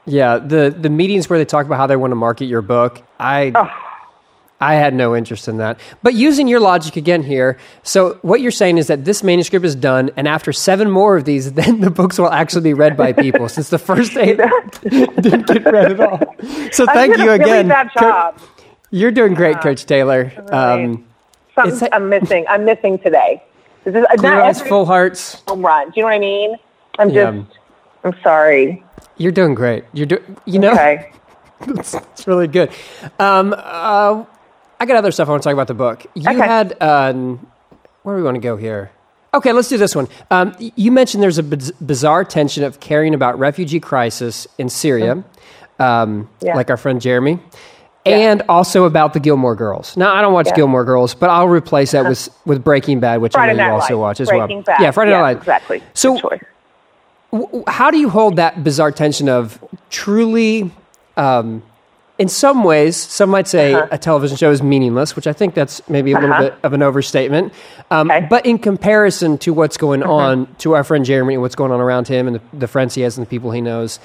Yeah, 0.06 0.38
the 0.38 0.74
the 0.76 0.88
meetings 0.88 1.28
where 1.28 1.38
they 1.38 1.44
talk 1.44 1.66
about 1.66 1.76
how 1.76 1.86
they 1.86 1.96
want 1.96 2.12
to 2.12 2.16
market 2.16 2.46
your 2.46 2.62
book, 2.62 3.02
I 3.18 3.52
oh. 3.54 3.70
I 4.62 4.74
had 4.74 4.94
no 4.94 5.14
interest 5.14 5.48
in 5.48 5.58
that. 5.58 5.78
But 6.02 6.14
using 6.14 6.48
your 6.48 6.60
logic 6.60 6.96
again 6.96 7.22
here, 7.22 7.58
so 7.82 8.18
what 8.22 8.40
you're 8.40 8.50
saying 8.50 8.78
is 8.78 8.86
that 8.88 9.04
this 9.04 9.22
manuscript 9.22 9.64
is 9.64 9.74
done, 9.74 10.10
and 10.16 10.26
after 10.26 10.52
seven 10.52 10.90
more 10.90 11.16
of 11.16 11.24
these, 11.24 11.52
then 11.60 11.80
the 11.80 11.90
books 11.90 12.18
will 12.18 12.30
actually 12.30 12.62
be 12.62 12.74
read 12.74 12.96
by 12.96 13.12
people, 13.12 13.48
since 13.48 13.68
the 13.68 13.78
first 13.78 14.16
eight 14.16 14.38
didn't 14.82 15.46
get 15.46 15.64
read 15.64 15.92
at 15.92 16.00
all. 16.00 16.34
So 16.72 16.86
thank 16.86 17.18
you 17.18 17.30
again. 17.30 17.68
Really. 17.68 17.90
Co- 17.98 18.34
you're 18.90 19.12
doing 19.12 19.34
great, 19.34 19.56
uh, 19.56 19.62
Coach 19.62 19.84
Taylor. 19.84 20.32
Right. 20.36 20.52
Um, 20.82 21.06
Something 21.54 21.88
I'm 21.92 22.08
missing. 22.08 22.46
I'm 22.48 22.64
missing 22.64 22.98
today. 22.98 23.42
This 23.84 23.94
is 23.94 24.04
Clear 24.18 24.40
eyes, 24.40 24.60
full 24.60 24.84
hearts. 24.84 25.42
Home 25.48 25.64
run. 25.64 25.86
Do 25.86 25.92
you 25.96 26.02
know 26.02 26.08
what 26.08 26.14
I 26.14 26.18
mean? 26.18 26.56
I'm 26.98 27.08
just. 27.12 27.36
Yeah. 27.36 27.44
I'm 28.04 28.14
sorry. 28.22 28.84
You're 29.16 29.32
doing 29.32 29.54
great. 29.54 29.84
You're 29.92 30.06
doing. 30.06 30.36
You 30.44 30.58
know. 30.58 30.72
Okay. 30.72 31.12
it's, 31.62 31.94
it's, 31.94 32.26
really 32.26 32.46
good. 32.46 32.70
Um, 33.18 33.54
uh, 33.56 34.24
I 34.78 34.86
got 34.86 34.96
other 34.96 35.12
stuff 35.12 35.28
I 35.28 35.32
want 35.32 35.42
to 35.42 35.48
talk 35.48 35.54
about 35.54 35.68
the 35.68 35.74
book. 35.74 36.06
You 36.14 36.30
okay. 36.30 36.38
had. 36.38 36.82
Um, 36.82 37.46
where 38.02 38.16
do 38.16 38.20
we 38.20 38.24
want 38.24 38.36
to 38.36 38.40
go 38.40 38.56
here? 38.56 38.90
Okay, 39.32 39.52
let's 39.52 39.68
do 39.68 39.78
this 39.78 39.94
one. 39.94 40.08
Um, 40.30 40.56
you 40.58 40.90
mentioned 40.90 41.22
there's 41.22 41.38
a 41.38 41.42
biz- 41.42 41.72
bizarre 41.72 42.24
tension 42.24 42.64
of 42.64 42.80
caring 42.80 43.14
about 43.14 43.38
refugee 43.38 43.78
crisis 43.78 44.48
in 44.58 44.68
Syria, 44.68 45.16
mm-hmm. 45.16 45.82
um, 45.82 46.28
yeah. 46.40 46.56
like 46.56 46.68
our 46.68 46.76
friend 46.76 47.00
Jeremy 47.00 47.38
and 48.06 48.42
also 48.48 48.84
about 48.84 49.12
the 49.12 49.20
Gilmore 49.20 49.54
Girls. 49.54 49.96
Now, 49.96 50.14
I 50.14 50.22
don't 50.22 50.32
watch 50.32 50.46
yeah. 50.46 50.56
Gilmore 50.56 50.84
Girls, 50.84 51.14
but 51.14 51.30
I'll 51.30 51.48
replace 51.48 51.92
that 51.92 52.08
with 52.08 52.28
with 52.46 52.64
Breaking 52.64 53.00
Bad, 53.00 53.20
which 53.20 53.32
Friday 53.32 53.52
I 53.52 53.56
know 53.56 53.66
you 53.66 53.72
also 53.72 53.98
watch 53.98 54.20
as 54.20 54.28
Breaking 54.28 54.58
well. 54.58 54.64
Bad. 54.64 54.80
Yeah, 54.80 54.90
Friday 54.90 55.12
Night 55.12 55.22
Live. 55.22 55.36
Exactly. 55.38 55.82
So, 55.94 56.18
w- 57.32 57.64
how 57.66 57.90
do 57.90 57.98
you 57.98 58.08
hold 58.08 58.36
that 58.36 58.64
bizarre 58.64 58.92
tension 58.92 59.28
of 59.28 59.62
truly? 59.90 60.70
Um, 61.16 61.62
in 62.20 62.28
some 62.28 62.64
ways, 62.64 62.98
some 62.98 63.30
might 63.30 63.48
say 63.48 63.72
uh-huh. 63.72 63.88
a 63.92 63.96
television 63.96 64.36
show 64.36 64.50
is 64.50 64.62
meaningless, 64.62 65.16
which 65.16 65.26
I 65.26 65.32
think 65.32 65.54
that's 65.54 65.80
maybe 65.88 66.12
a 66.12 66.16
little 66.16 66.34
uh-huh. 66.34 66.50
bit 66.50 66.54
of 66.62 66.74
an 66.74 66.82
overstatement. 66.82 67.54
Um, 67.90 68.10
okay. 68.10 68.26
But 68.28 68.44
in 68.44 68.58
comparison 68.58 69.38
to 69.38 69.54
what's 69.54 69.78
going 69.78 70.02
uh-huh. 70.02 70.12
on, 70.12 70.54
to 70.56 70.74
our 70.74 70.84
friend 70.84 71.02
Jeremy 71.02 71.34
and 71.34 71.42
what's 71.42 71.54
going 71.54 71.72
on 71.72 71.80
around 71.80 72.08
him 72.08 72.26
and 72.26 72.36
the, 72.36 72.42
the 72.52 72.68
friends 72.68 72.94
he 72.94 73.00
has 73.00 73.16
and 73.16 73.26
the 73.26 73.30
people 73.30 73.52
he 73.52 73.62
knows, 73.62 74.00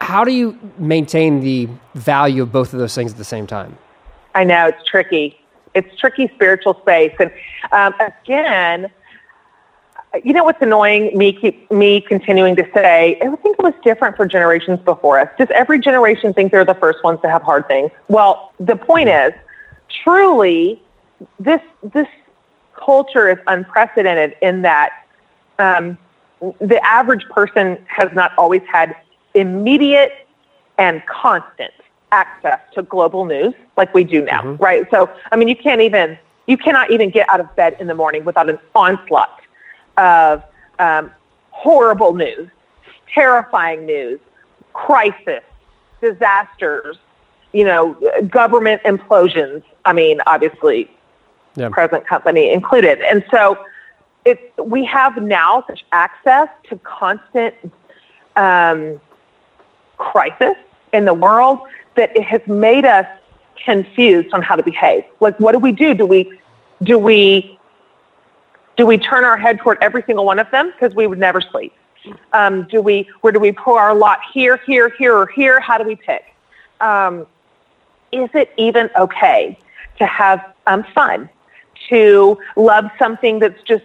how 0.00 0.24
do 0.24 0.32
you 0.32 0.58
maintain 0.78 1.40
the 1.40 1.68
value 1.94 2.42
of 2.42 2.52
both 2.52 2.72
of 2.72 2.78
those 2.78 2.94
things 2.94 3.12
at 3.12 3.18
the 3.18 3.24
same 3.24 3.46
time? 3.46 3.76
I 4.34 4.44
know 4.44 4.66
it's 4.66 4.84
tricky. 4.84 5.38
It's 5.74 5.94
tricky 5.96 6.30
spiritual 6.34 6.74
space, 6.80 7.14
and 7.20 7.30
um, 7.72 7.94
again, 8.00 8.90
you 10.24 10.32
know 10.32 10.44
what's 10.44 10.60
annoying 10.62 11.16
me 11.16 11.32
keep 11.32 11.70
me 11.70 12.00
continuing 12.00 12.56
to 12.56 12.66
say 12.72 13.18
i 13.20 13.36
think 13.36 13.58
it 13.58 13.62
was 13.62 13.74
different 13.84 14.16
for 14.16 14.26
generations 14.26 14.80
before 14.80 15.20
us 15.20 15.28
does 15.38 15.48
every 15.54 15.78
generation 15.78 16.32
think 16.32 16.50
they're 16.50 16.64
the 16.64 16.74
first 16.74 17.04
ones 17.04 17.20
to 17.20 17.28
have 17.28 17.42
hard 17.42 17.68
things 17.68 17.90
well 18.08 18.52
the 18.58 18.74
point 18.74 19.08
is 19.08 19.32
truly 20.02 20.82
this 21.38 21.60
this 21.92 22.08
culture 22.74 23.28
is 23.28 23.38
unprecedented 23.48 24.34
in 24.40 24.62
that 24.62 25.04
um, 25.58 25.98
the 26.60 26.82
average 26.84 27.24
person 27.28 27.76
has 27.86 28.10
not 28.14 28.32
always 28.38 28.62
had 28.70 28.96
immediate 29.34 30.26
and 30.78 31.04
constant 31.06 31.72
access 32.12 32.60
to 32.74 32.82
global 32.82 33.24
news 33.24 33.54
like 33.76 33.92
we 33.94 34.04
do 34.04 34.22
now, 34.24 34.42
mm-hmm. 34.42 34.62
right? 34.62 34.86
So, 34.90 35.10
I 35.30 35.36
mean, 35.36 35.48
you 35.48 35.56
can't 35.56 35.80
even, 35.80 36.18
you 36.46 36.56
cannot 36.56 36.90
even 36.90 37.10
get 37.10 37.28
out 37.28 37.40
of 37.40 37.54
bed 37.56 37.76
in 37.80 37.86
the 37.86 37.94
morning 37.94 38.24
without 38.24 38.48
an 38.48 38.58
onslaught 38.74 39.40
of 39.96 40.42
um, 40.78 41.10
horrible 41.50 42.14
news, 42.14 42.48
terrifying 43.12 43.84
news, 43.84 44.20
crisis, 44.72 45.42
disasters, 46.00 46.96
you 47.52 47.64
know, 47.64 47.96
government 48.28 48.82
implosions. 48.84 49.62
I 49.84 49.92
mean, 49.92 50.20
obviously, 50.26 50.90
Yeah. 51.56 51.70
present 51.70 52.06
company 52.06 52.52
included. 52.52 53.00
And 53.00 53.24
so 53.30 53.58
it's, 54.24 54.42
we 54.58 54.84
have 54.84 55.20
now 55.20 55.64
such 55.66 55.84
access 55.92 56.48
to 56.68 56.76
constant 56.78 57.54
um, 58.36 59.00
crisis 59.98 60.56
in 60.92 61.04
the 61.04 61.14
world 61.14 61.60
that 61.96 62.16
it 62.16 62.24
has 62.24 62.40
made 62.46 62.84
us 62.84 63.06
confused 63.64 64.32
on 64.32 64.42
how 64.42 64.56
to 64.56 64.62
behave. 64.62 65.04
Like, 65.20 65.38
what 65.40 65.52
do 65.52 65.58
we 65.58 65.72
do? 65.72 65.94
Do 65.94 66.06
we, 66.06 66.38
do 66.82 66.98
we, 66.98 67.58
do 68.76 68.86
we 68.86 68.96
turn 68.98 69.24
our 69.24 69.36
head 69.36 69.58
toward 69.58 69.78
every 69.82 70.02
single 70.06 70.24
one 70.24 70.38
of 70.38 70.50
them 70.50 70.72
because 70.72 70.94
we 70.94 71.06
would 71.06 71.18
never 71.18 71.40
sleep? 71.40 71.72
Um, 72.32 72.66
do 72.70 72.80
we, 72.80 73.08
where 73.20 73.32
do 73.32 73.40
we 73.40 73.52
pour 73.52 73.80
our 73.80 73.94
lot 73.94 74.20
here, 74.32 74.60
here, 74.64 74.92
here, 74.96 75.16
or 75.16 75.26
here? 75.26 75.60
How 75.60 75.76
do 75.76 75.84
we 75.84 75.96
pick? 75.96 76.34
Um, 76.80 77.26
is 78.12 78.30
it 78.34 78.52
even 78.56 78.88
okay 78.96 79.58
to 79.98 80.06
have 80.06 80.54
um, 80.66 80.84
fun, 80.94 81.28
to 81.88 82.38
love 82.56 82.84
something 82.98 83.38
that's 83.38 83.60
just 83.62 83.84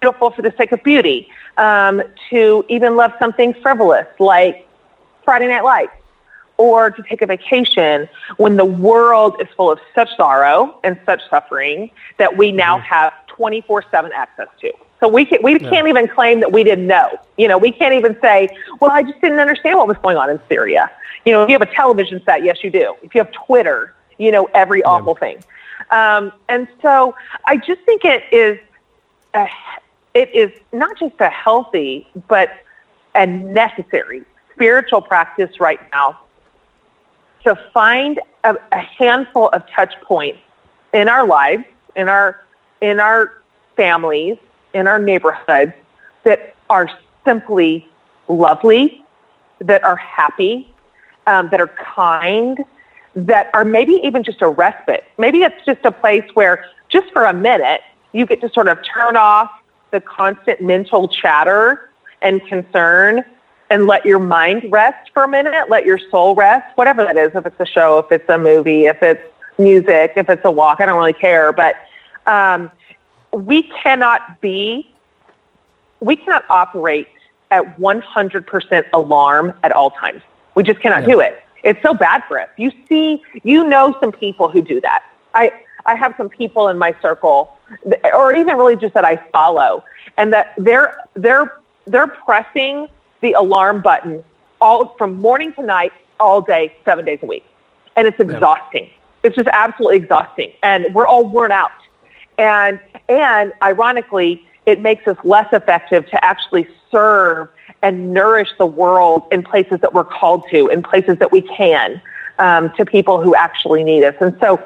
beautiful 0.00 0.30
for 0.30 0.42
the 0.42 0.52
sake 0.56 0.72
of 0.72 0.82
beauty, 0.82 1.28
um, 1.58 2.02
to 2.30 2.64
even 2.68 2.96
love 2.96 3.12
something 3.18 3.54
frivolous 3.62 4.06
like 4.18 4.66
Friday 5.24 5.48
Night 5.48 5.64
Lights, 5.64 5.92
or 6.56 6.90
to 6.90 7.02
take 7.02 7.22
a 7.22 7.26
vacation 7.26 8.08
when 8.36 8.56
the 8.56 8.64
world 8.64 9.36
is 9.40 9.48
full 9.56 9.70
of 9.70 9.78
such 9.94 10.08
sorrow 10.16 10.78
and 10.84 10.98
such 11.06 11.20
suffering 11.30 11.90
that 12.18 12.36
we 12.36 12.52
now 12.52 12.78
have 12.78 13.12
24 13.28 13.84
7 13.90 14.12
access 14.14 14.48
to. 14.60 14.72
So 15.00 15.08
we, 15.08 15.24
can, 15.24 15.40
we 15.42 15.58
can't 15.58 15.88
even 15.88 16.06
claim 16.06 16.38
that 16.40 16.52
we 16.52 16.62
didn't 16.62 16.86
know. 16.86 17.18
You 17.36 17.48
know, 17.48 17.58
we 17.58 17.72
can't 17.72 17.94
even 17.94 18.16
say, 18.20 18.48
well, 18.80 18.92
I 18.92 19.02
just 19.02 19.20
didn't 19.20 19.40
understand 19.40 19.76
what 19.76 19.88
was 19.88 19.96
going 19.96 20.16
on 20.16 20.30
in 20.30 20.38
Syria. 20.48 20.92
You 21.24 21.32
know, 21.32 21.42
if 21.42 21.48
you 21.48 21.54
have 21.54 21.62
a 21.62 21.74
television 21.74 22.22
set, 22.24 22.44
yes, 22.44 22.62
you 22.62 22.70
do. 22.70 22.94
If 23.02 23.12
you 23.14 23.20
have 23.20 23.32
Twitter, 23.32 23.94
you 24.18 24.30
know 24.30 24.48
every 24.54 24.82
awful 24.84 25.16
thing. 25.16 25.42
Um, 25.90 26.32
and 26.48 26.68
so 26.80 27.16
I 27.46 27.56
just 27.56 27.80
think 27.82 28.04
it 28.04 28.22
is, 28.32 28.58
a, 29.34 29.48
it 30.14 30.32
is 30.34 30.52
not 30.72 30.96
just 30.98 31.14
a 31.18 31.28
healthy, 31.28 32.06
but 32.28 32.50
a 33.14 33.26
necessary 33.26 34.24
spiritual 34.54 35.00
practice 35.00 35.60
right 35.60 35.80
now 35.92 36.20
to 37.44 37.56
find 37.72 38.20
a, 38.44 38.56
a 38.72 38.78
handful 38.78 39.48
of 39.48 39.62
touch 39.70 39.94
points 40.02 40.38
in 40.92 41.08
our 41.08 41.26
lives, 41.26 41.64
in 41.96 42.08
our 42.08 42.40
in 42.80 43.00
our 43.00 43.42
families, 43.76 44.36
in 44.74 44.86
our 44.86 44.98
neighborhoods 44.98 45.72
that 46.24 46.54
are 46.68 46.90
simply 47.24 47.88
lovely, 48.28 49.04
that 49.60 49.84
are 49.84 49.96
happy, 49.96 50.72
um, 51.26 51.48
that 51.50 51.60
are 51.60 51.68
kind, 51.68 52.64
that 53.14 53.50
are 53.54 53.64
maybe 53.64 54.00
even 54.02 54.22
just 54.22 54.42
a 54.42 54.48
respite. 54.48 55.04
Maybe 55.18 55.42
it's 55.42 55.64
just 55.64 55.84
a 55.84 55.92
place 55.92 56.28
where 56.34 56.64
just 56.88 57.10
for 57.12 57.24
a 57.24 57.32
minute 57.32 57.82
you 58.12 58.26
get 58.26 58.40
to 58.40 58.50
sort 58.50 58.68
of 58.68 58.78
turn 58.84 59.16
off 59.16 59.50
the 59.90 60.00
constant 60.00 60.60
mental 60.60 61.08
chatter 61.08 61.90
and 62.20 62.44
concern 62.46 63.24
and 63.72 63.86
let 63.86 64.04
your 64.04 64.18
mind 64.18 64.70
rest 64.70 65.10
for 65.14 65.24
a 65.24 65.28
minute, 65.28 65.70
let 65.70 65.86
your 65.86 65.98
soul 66.10 66.34
rest, 66.34 66.76
whatever 66.76 67.02
that 67.04 67.16
is, 67.16 67.30
if 67.34 67.46
it's 67.46 67.58
a 67.58 67.64
show, 67.64 67.98
if 68.00 68.12
it's 68.12 68.28
a 68.28 68.36
movie, 68.36 68.84
if 68.84 69.02
it's 69.02 69.22
music, 69.58 70.12
if 70.14 70.28
it's 70.28 70.44
a 70.44 70.50
walk, 70.50 70.82
I 70.82 70.86
don't 70.86 70.98
really 70.98 71.14
care. 71.14 71.54
But 71.54 71.76
um, 72.26 72.70
we 73.32 73.62
cannot 73.82 74.42
be, 74.42 74.92
we 76.00 76.16
cannot 76.16 76.44
operate 76.50 77.08
at 77.50 77.78
100% 77.78 78.84
alarm 78.92 79.54
at 79.62 79.72
all 79.72 79.90
times. 79.90 80.20
We 80.54 80.64
just 80.64 80.80
cannot 80.80 81.06
do 81.06 81.20
it. 81.20 81.42
It's 81.64 81.80
so 81.82 81.94
bad 81.94 82.24
for 82.28 82.38
us. 82.38 82.50
You 82.58 82.72
see, 82.90 83.22
you 83.42 83.66
know 83.66 83.96
some 84.00 84.12
people 84.12 84.50
who 84.50 84.60
do 84.60 84.82
that. 84.82 85.02
I, 85.32 85.50
I 85.86 85.94
have 85.94 86.12
some 86.18 86.28
people 86.28 86.68
in 86.68 86.76
my 86.76 86.94
circle, 87.00 87.56
or 88.12 88.36
even 88.36 88.58
really 88.58 88.76
just 88.76 88.92
that 88.92 89.06
I 89.06 89.16
follow, 89.32 89.82
and 90.18 90.30
that 90.34 90.52
they're, 90.58 90.98
they're, 91.14 91.56
they're 91.86 92.08
pressing 92.08 92.88
the 93.22 93.32
alarm 93.32 93.80
button 93.80 94.22
all 94.60 94.94
from 94.98 95.16
morning 95.16 95.52
to 95.54 95.62
night, 95.62 95.92
all 96.20 96.40
day, 96.42 96.76
seven 96.84 97.04
days 97.04 97.18
a 97.22 97.26
week. 97.26 97.44
And 97.96 98.06
it's 98.06 98.20
exhausting. 98.20 98.90
It's 99.22 99.36
just 99.36 99.48
absolutely 99.52 99.98
exhausting. 99.98 100.52
And 100.62 100.94
we're 100.94 101.06
all 101.06 101.26
worn 101.26 101.52
out. 101.52 101.70
And, 102.38 102.80
and 103.08 103.52
ironically, 103.62 104.46
it 104.66 104.80
makes 104.80 105.06
us 105.06 105.16
less 105.24 105.52
effective 105.52 106.06
to 106.10 106.24
actually 106.24 106.68
serve 106.90 107.48
and 107.82 108.12
nourish 108.12 108.48
the 108.58 108.66
world 108.66 109.24
in 109.32 109.42
places 109.42 109.80
that 109.80 109.92
we're 109.92 110.04
called 110.04 110.44
to, 110.50 110.68
in 110.68 110.82
places 110.82 111.18
that 111.18 111.32
we 111.32 111.42
can, 111.42 112.00
um, 112.38 112.72
to 112.76 112.86
people 112.86 113.20
who 113.20 113.34
actually 113.34 113.82
need 113.82 114.04
us. 114.04 114.14
And 114.20 114.36
so, 114.40 114.62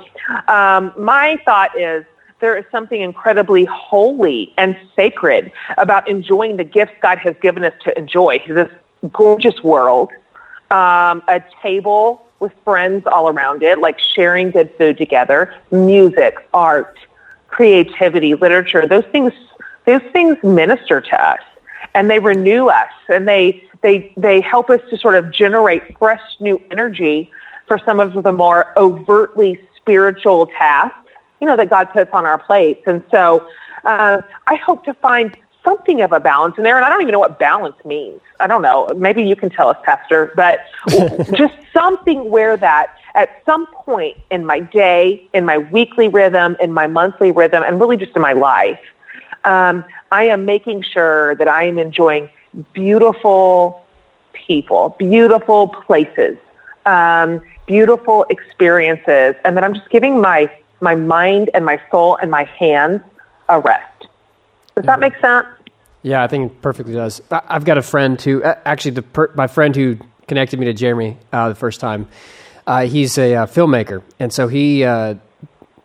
um, 0.49 0.93
my 0.99 1.41
thought 1.45 1.79
is 1.79 2.05
there 2.41 2.57
is 2.57 2.65
something 2.71 3.01
incredibly 3.01 3.65
holy 3.65 4.53
and 4.59 4.77
sacred 4.95 5.53
about 5.79 6.09
enjoying 6.09 6.57
the 6.57 6.65
gifts 6.65 6.93
God 7.01 7.19
has 7.19 7.35
given 7.41 7.65
us 7.65 7.73
to 7.85 7.99
enjoy. 7.99 8.43
This 8.47 8.71
gorgeous 9.13 9.63
world, 9.63 10.11
um, 10.71 11.23
a 11.29 11.43
table 11.63 12.27
with 12.41 12.53
friends 12.65 13.07
all 13.07 13.29
around 13.29 13.63
it, 13.63 13.79
like 13.79 13.99
sharing 13.99 14.51
good 14.51 14.71
food 14.77 14.99
together, 14.99 15.55
music, 15.71 16.37
art, 16.53 16.99
creativity, 17.49 18.35
literature. 18.35 18.87
Those 18.87 19.07
things, 19.07 19.33
those 19.87 20.03
things 20.13 20.37
minister 20.43 21.01
to 21.01 21.25
us, 21.25 21.41
and 21.95 22.11
they 22.11 22.19
renew 22.19 22.67
us, 22.67 22.93
and 23.09 23.27
they 23.27 23.65
they 23.83 24.13
they 24.17 24.41
help 24.43 24.69
us 24.69 24.81
to 24.91 24.99
sort 24.99 25.15
of 25.15 25.31
generate 25.31 25.97
fresh 25.99 26.23
new 26.41 26.61
energy 26.71 27.31
for 27.67 27.79
some 27.79 28.01
of 28.01 28.23
the 28.23 28.33
more 28.33 28.79
overtly 28.79 29.59
spiritual 29.77 30.47
tasks 30.49 31.06
you 31.41 31.47
know, 31.47 31.57
that 31.57 31.71
God 31.71 31.91
puts 31.93 32.11
on 32.13 32.25
our 32.25 32.39
plates. 32.39 32.83
And 32.87 33.03
so 33.11 33.49
uh, 33.85 34.23
I 34.47 34.55
hope 34.57 34.85
to 34.85 34.95
find 34.95 35.37
something 35.65 36.01
of 36.01 36.13
a 36.13 36.21
balance 36.21 36.55
in 36.57 36.65
there. 36.65 36.77
And 36.77 36.85
I 36.85 36.89
don't 36.89 37.03
even 37.03 37.13
know 37.13 37.19
what 37.19 37.39
balance 37.39 37.77
means. 37.85 38.21
I 38.39 38.47
don't 38.47 38.63
know. 38.63 38.89
Maybe 38.97 39.23
you 39.23 39.37
can 39.37 39.51
tell 39.51 39.69
us, 39.69 39.77
Pastor, 39.85 40.33
but 40.37 40.61
just 41.35 41.55
something 41.73 42.31
where 42.31 42.57
that 42.57 42.95
at 43.15 43.43
some 43.45 43.67
point 43.67 44.17
in 44.31 44.45
my 44.45 44.61
day, 44.61 45.29
in 45.33 45.45
my 45.45 45.59
weekly 45.59 46.09
rhythm, 46.09 46.57
in 46.61 46.73
my 46.73 46.87
monthly 46.87 47.33
rhythm, 47.33 47.65
and 47.67 47.81
really 47.81 47.97
just 47.97 48.15
in 48.15 48.23
my 48.23 48.33
life, 48.33 48.79
um, 49.45 49.85
I 50.13 50.25
am 50.25 50.45
making 50.45 50.83
sure 50.83 51.35
that 51.37 51.49
I 51.49 51.65
am 51.65 51.79
enjoying 51.79 52.29
beautiful 52.73 53.85
people, 54.33 54.95
beautiful 54.99 55.69
places, 55.69 56.37
um, 56.85 57.41
beautiful 57.67 58.27
experiences, 58.29 59.35
and 59.45 59.57
that 59.57 59.65
I'm 59.65 59.75
just 59.75 59.91
giving 59.91 60.21
my 60.21 60.51
my 60.81 60.95
mind 60.95 61.51
and 61.55 61.65
my 61.65 61.81
soul 61.91 62.17
and 62.17 62.31
my 62.31 62.45
hands 62.45 63.01
a 63.49 63.61
rest. 63.61 64.09
Does 64.75 64.85
that 64.85 65.01
make 65.01 65.17
sense? 65.21 65.47
Yeah, 66.03 66.23
I 66.23 66.29
think 66.29 66.53
it 66.53 66.63
perfectly 66.63 66.95
does. 66.95 67.21
I've 67.31 67.65
got 67.65 67.79
a 67.79 67.83
friend 67.83 68.21
who, 68.21 68.43
actually, 68.43 68.93
the 68.93 69.03
per- 69.03 69.33
my 69.35 69.47
friend 69.47 69.75
who 69.75 69.97
connected 70.29 70.59
me 70.59 70.67
to 70.67 70.73
Jeremy 70.73 71.17
uh, 71.33 71.49
the 71.49 71.55
first 71.55 71.81
time, 71.81 72.09
uh, 72.67 72.87
he's 72.87 73.19
a 73.19 73.35
uh, 73.35 73.47
filmmaker. 73.47 74.03
And 74.21 74.33
so 74.33 74.49
he 74.49 74.85
uh, 74.85 75.15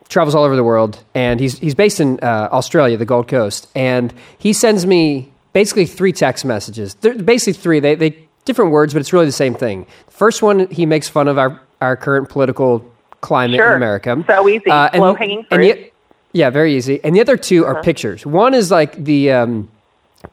travels 0.09 0.35
all 0.35 0.43
over 0.43 0.55
the 0.55 0.63
world. 0.63 1.03
And 1.15 1.39
he's, 1.39 1.57
he's 1.57 1.75
based 1.75 1.99
in 1.99 2.19
uh, 2.21 2.49
Australia, 2.51 2.97
the 2.97 3.05
Gold 3.05 3.27
Coast. 3.27 3.67
And 3.75 4.13
he 4.37 4.53
sends 4.53 4.85
me 4.85 5.31
basically 5.53 5.85
three 5.85 6.13
text 6.13 6.45
messages. 6.45 6.95
They're 6.95 7.15
basically 7.15 7.53
three. 7.53 7.79
They, 7.79 7.95
they 7.95 8.27
different 8.45 8.71
words, 8.71 8.93
but 8.93 8.99
it's 8.99 9.13
really 9.13 9.25
the 9.25 9.31
same 9.31 9.53
thing. 9.53 9.85
First 10.09 10.41
one, 10.41 10.67
he 10.69 10.85
makes 10.85 11.07
fun 11.07 11.27
of 11.27 11.37
our, 11.37 11.61
our 11.79 11.95
current 11.95 12.29
political 12.29 12.90
climate 13.21 13.57
Sure. 13.59 13.69
in 13.71 13.75
America. 13.77 14.23
So 14.27 14.47
easy. 14.49 14.69
Uh, 14.69 14.89
and- 14.93 15.01
Low-hanging 15.01 15.37
and 15.39 15.47
fruit. 15.49 15.65
yet- 15.65 15.91
yeah, 16.33 16.49
very 16.49 16.75
easy. 16.75 16.99
And 17.03 17.15
the 17.15 17.21
other 17.21 17.35
2 17.37 17.65
are 17.65 17.81
pictures. 17.83 18.25
One 18.25 18.53
is 18.53 18.71
like 18.71 19.03
the 19.03 19.31
um, 19.31 19.69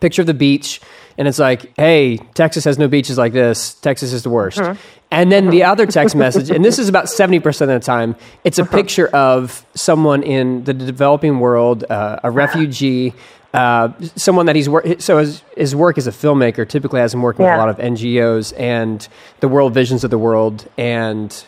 picture 0.01 0.23
of 0.23 0.27
the 0.27 0.35
beach, 0.35 0.81
and 1.19 1.27
it's 1.27 1.39
like, 1.41 1.73
hey, 1.77 2.19
Texas 2.35 2.65
has 2.65 2.79
no 2.79 2.87
beaches 2.89 3.19
like 3.19 3.33
this. 3.33 3.75
Texas 3.75 4.13
is 4.13 4.23
the 4.23 4.31
worst. 4.31 4.61
And 5.11 5.33
then 5.33 5.51
the 5.51 5.65
other 5.65 5.87
text 5.99 6.15
message, 6.15 6.51
and 6.51 6.65
this 6.65 6.79
is 6.79 6.89
about 6.89 7.07
70% 7.07 7.61
of 7.63 7.69
the 7.69 7.81
time, 7.81 8.15
it's 8.45 8.59
a 8.61 8.65
picture 8.65 9.09
of 9.09 9.65
someone 9.75 10.23
in 10.23 10.63
the 10.65 10.73
developing 10.75 11.41
world, 11.41 11.85
uh, 11.91 12.21
a 12.23 12.31
refugee. 12.31 13.13
Uh, 13.55 13.91
someone 14.15 14.45
that 14.45 14.55
he's 14.55 14.69
work 14.69 14.85
so 14.99 15.17
his, 15.19 15.43
his 15.57 15.75
work 15.75 15.97
as 15.97 16.07
a 16.07 16.11
filmmaker 16.13 16.69
typically 16.69 17.01
has 17.01 17.15
him 17.15 17.23
working 17.23 17.47
with 17.47 17.55
a 17.55 17.57
lot 17.57 17.71
of 17.71 17.79
NGOs 17.79 18.53
and 18.59 19.09
the 19.41 19.49
world 19.49 19.73
visions 19.73 20.05
of 20.05 20.11
the 20.11 20.19
world 20.19 20.69
and 20.77 21.45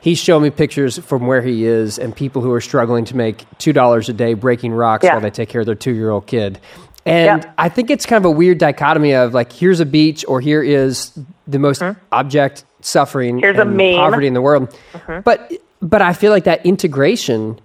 he's 0.00 0.18
showing 0.18 0.42
me 0.42 0.50
pictures 0.50 0.98
from 0.98 1.26
where 1.26 1.42
he 1.42 1.64
is 1.66 1.98
and 1.98 2.14
people 2.14 2.42
who 2.42 2.52
are 2.52 2.60
struggling 2.60 3.04
to 3.06 3.16
make 3.16 3.44
two 3.58 3.72
dollars 3.72 4.08
a 4.08 4.12
day 4.12 4.34
breaking 4.34 4.72
rocks 4.72 5.04
Yeah. 5.04 5.12
while 5.12 5.20
they 5.20 5.30
take 5.30 5.48
care 5.48 5.60
of 5.62 5.66
their 5.66 5.74
two 5.74 5.92
year 5.94 6.10
old 6.10 6.26
kid. 6.26 6.58
And 7.06 7.42
Yeah. 7.42 7.52
I 7.56 7.68
think 7.68 7.90
it's 7.90 8.04
kind 8.06 8.22
of 8.24 8.28
a 8.28 8.34
weird 8.34 8.58
dichotomy 8.58 9.14
of 9.14 9.32
like 9.34 9.52
here's 9.52 9.80
a 9.80 9.86
beach 9.86 10.24
or 10.28 10.40
here 10.40 10.62
is 10.62 11.12
the 11.46 11.58
most 11.58 11.82
abject 12.12 12.64
suffering 12.82 13.36
Mm-hmm. 13.36 13.44
Here's 13.44 13.58
and. 13.58 13.70
Mm-hmm. 13.78 13.96
poverty 13.98 14.26
in 14.26 14.34
the 14.34 14.42
world. 14.42 14.76
But 15.24 15.52
but 15.82 16.02
I 16.02 16.12
feel 16.12 16.30
like 16.30 16.44
that 16.44 16.64
integration 16.66 17.58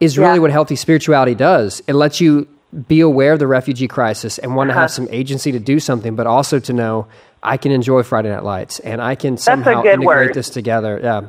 is 0.00 0.18
really 0.18 0.34
Yeah. 0.34 0.40
what 0.40 0.50
healthy 0.50 0.76
spirituality 0.76 1.34
does. 1.34 1.82
It 1.86 1.94
lets 1.94 2.20
you 2.20 2.48
be 2.88 3.00
aware 3.00 3.32
of 3.32 3.38
the 3.38 3.46
refugee 3.46 3.88
crisis 3.88 4.38
and 4.38 4.54
want 4.54 4.68
to 4.68 4.72
Uh-huh. 4.72 4.82
have 4.82 4.90
some 4.90 5.08
agency 5.10 5.52
to 5.52 5.58
do 5.58 5.78
something, 5.80 6.14
but 6.14 6.26
also 6.26 6.58
to 6.60 6.72
know 6.72 7.06
I 7.42 7.56
can 7.56 7.72
enjoy 7.72 8.02
Friday 8.02 8.30
Night 8.30 8.44
Lights 8.44 8.78
and 8.80 9.00
I 9.02 9.14
can 9.14 9.36
somehow 9.36 9.82
integrate 9.82 10.06
word. 10.06 10.34
this 10.34 10.50
together. 10.50 11.00
Yeah. 11.02 11.20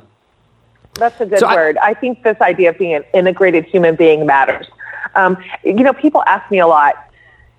That's 0.96 1.20
a 1.22 1.26
good 1.26 1.40
So 1.40 1.48
I- 1.48 1.56
word. 1.56 1.78
I, 1.78 1.94
think 1.94 2.24
this 2.24 2.40
idea 2.42 2.70
of 2.70 2.78
being 2.78 2.94
an 2.94 3.04
integrated 3.14 3.66
human 3.66 3.96
being 3.96 4.26
matters. 4.26 4.68
Um, 5.16 5.38
you 5.64 5.84
know, 5.84 5.94
people 5.94 6.24
ask 6.26 6.50
me 6.52 6.60
a 6.60 6.68
lot 6.68 6.96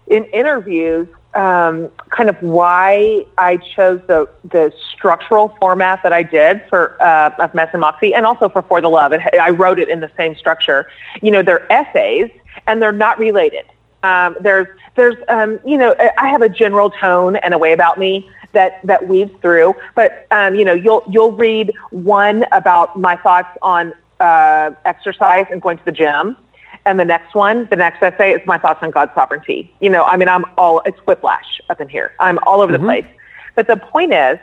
in 0.07 0.25
interviews 0.27 1.09
um, 1.35 1.91
kind 2.11 2.29
of 2.29 2.37
why 2.43 3.25
I 3.39 3.57
chose 3.57 4.01
the 4.07 4.29
the 4.45 4.73
structural 4.93 5.57
format 5.61 6.03
that 6.03 6.13
I 6.13 6.23
did 6.23 6.63
for 6.69 7.01
uh, 7.03 7.35
of 7.39 7.55
Mess 7.55 7.71
and 7.73 7.81
Moxie, 7.81 8.15
and 8.15 8.27
also 8.27 8.49
for 8.49 8.63
For 8.63 8.81
the 8.81 8.89
Love. 8.89 9.13
I 9.41 9.51
wrote 9.51 9.79
it 9.79 9.89
in 9.89 10.01
the 10.01 10.11
same 10.17 10.37
structure. 10.37 10.89
You 11.23 11.31
know, 11.31 11.43
they're 11.43 11.71
essays, 11.73 12.31
and 12.67 12.83
they're 12.83 12.93
not 12.93 13.19
related. 13.19 13.65
Um, 14.03 14.37
there's 14.41 14.67
there's 14.95 15.17
um, 15.29 15.59
you 15.65 15.79
know 15.79 15.95
I 16.19 16.29
have 16.29 16.43
a 16.43 16.49
general 16.49 16.91
tone 16.91 17.37
and 17.37 17.55
a 17.55 17.59
way 17.59 17.73
about 17.73 17.99
me 17.99 18.29
that 18.53 18.81
that 18.85 19.09
weaves 19.09 19.33
through. 19.41 19.75
But 19.95 20.27
um, 20.31 20.55
you 20.55 20.65
know 20.65 20.75
you'll 20.75 21.05
you'll 21.09 21.33
read 21.33 21.73
one 21.91 22.45
about 22.53 22.99
my 22.99 23.17
thoughts 23.17 23.57
on 23.63 23.93
uh, 24.21 24.71
exercise 24.85 25.47
and 25.51 25.61
going 25.61 25.79
to 25.79 25.85
the 25.85 25.93
gym 25.93 26.37
and 26.85 26.99
the 26.99 27.05
next 27.05 27.35
one, 27.35 27.67
the 27.67 27.77
next 27.77 28.03
essay, 28.03 28.33
is 28.33 28.41
my 28.47 28.59
thoughts 28.59 28.83
on 28.83 28.91
God's 28.91 29.15
sovereignty. 29.15 29.73
You 29.81 29.91
know, 29.91 30.05
I 30.05 30.17
mean, 30.17 30.29
I'm 30.29 30.45
all, 30.59 30.81
it's 30.81 30.99
whiplash 31.01 31.61
up 31.71 31.81
in 31.81 31.89
here. 31.89 32.13
I'm 32.19 32.39
all 32.41 32.61
over 32.61 32.73
mm-hmm. 32.73 32.83
the 32.83 32.87
place. 32.87 33.07
But 33.55 33.67
the 33.69 33.77
point 33.77 34.13
is, 34.13 34.39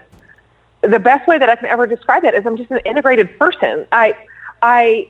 the 0.82 0.99
best 0.99 1.28
way 1.28 1.38
that 1.38 1.49
I 1.49 1.55
can 1.57 1.66
ever 1.66 1.86
describe 1.86 2.24
it 2.24 2.34
is 2.34 2.45
I'm 2.45 2.55
just 2.55 2.72
an 2.72 2.80
integrated 2.86 3.38
person. 3.38 3.86
I, 3.91 4.16
I, 4.62 5.10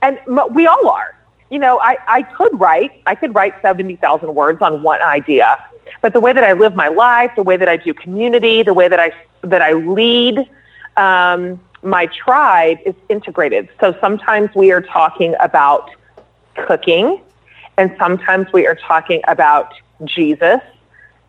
and 0.00 0.18
we 0.54 0.66
all 0.66 0.88
are. 0.88 1.14
You 1.50 1.58
know, 1.58 1.78
I, 1.80 1.98
I 2.08 2.22
could 2.22 2.58
write, 2.58 3.02
I 3.04 3.14
could 3.14 3.34
write 3.34 3.60
70,000 3.60 4.34
words 4.34 4.62
on 4.62 4.82
one 4.82 5.02
idea, 5.02 5.62
but 6.00 6.12
the 6.12 6.20
way 6.20 6.32
that 6.32 6.44
I 6.44 6.52
live 6.52 6.74
my 6.74 6.88
life, 6.88 7.32
the 7.36 7.42
way 7.42 7.56
that 7.56 7.68
I 7.68 7.76
do 7.76 7.94
community, 7.94 8.62
the 8.62 8.74
way 8.74 8.88
that 8.88 9.00
I, 9.00 9.12
that 9.42 9.62
I 9.62 9.72
lead, 9.72 10.48
um, 10.96 11.60
my 11.82 12.06
tribe 12.06 12.78
is 12.86 12.94
integrated. 13.08 13.68
So 13.80 13.96
sometimes 14.00 14.50
we 14.54 14.72
are 14.72 14.80
talking 14.80 15.34
about 15.40 15.90
cooking, 16.54 17.20
and 17.76 17.94
sometimes 17.98 18.46
we 18.52 18.66
are 18.66 18.74
talking 18.74 19.22
about 19.28 19.74
Jesus, 20.04 20.60